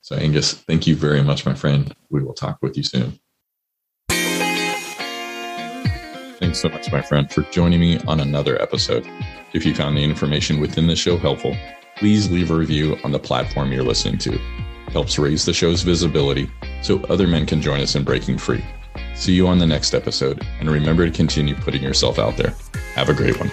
So, 0.00 0.14
Angus, 0.14 0.52
thank 0.52 0.86
you 0.86 0.94
very 0.94 1.22
much, 1.22 1.44
my 1.44 1.54
friend. 1.54 1.92
We 2.10 2.22
will 2.22 2.32
talk 2.32 2.58
with 2.62 2.76
you 2.76 2.84
soon. 2.84 3.18
Thanks 6.38 6.60
so 6.60 6.68
much, 6.68 6.92
my 6.92 7.02
friend, 7.02 7.28
for 7.32 7.42
joining 7.50 7.80
me 7.80 7.98
on 8.06 8.20
another 8.20 8.60
episode. 8.62 9.04
If 9.52 9.66
you 9.66 9.74
found 9.74 9.96
the 9.96 10.04
information 10.04 10.60
within 10.60 10.86
the 10.86 10.94
show 10.94 11.16
helpful, 11.16 11.56
please 11.96 12.30
leave 12.30 12.50
a 12.50 12.54
review 12.54 12.96
on 13.02 13.10
the 13.10 13.18
platform 13.18 13.72
you're 13.72 13.82
listening 13.82 14.18
to. 14.18 14.34
It 14.34 14.92
helps 14.92 15.18
raise 15.18 15.44
the 15.44 15.54
show's 15.54 15.82
visibility 15.82 16.48
so 16.82 17.00
other 17.04 17.26
men 17.26 17.46
can 17.46 17.60
join 17.60 17.80
us 17.80 17.96
in 17.96 18.04
breaking 18.04 18.38
free. 18.38 18.64
See 19.14 19.32
you 19.32 19.46
on 19.48 19.58
the 19.58 19.66
next 19.66 19.94
episode, 19.94 20.46
and 20.60 20.70
remember 20.70 21.04
to 21.06 21.12
continue 21.12 21.54
putting 21.54 21.82
yourself 21.82 22.18
out 22.18 22.36
there. 22.36 22.54
Have 22.94 23.08
a 23.08 23.14
great 23.14 23.38
one. 23.38 23.50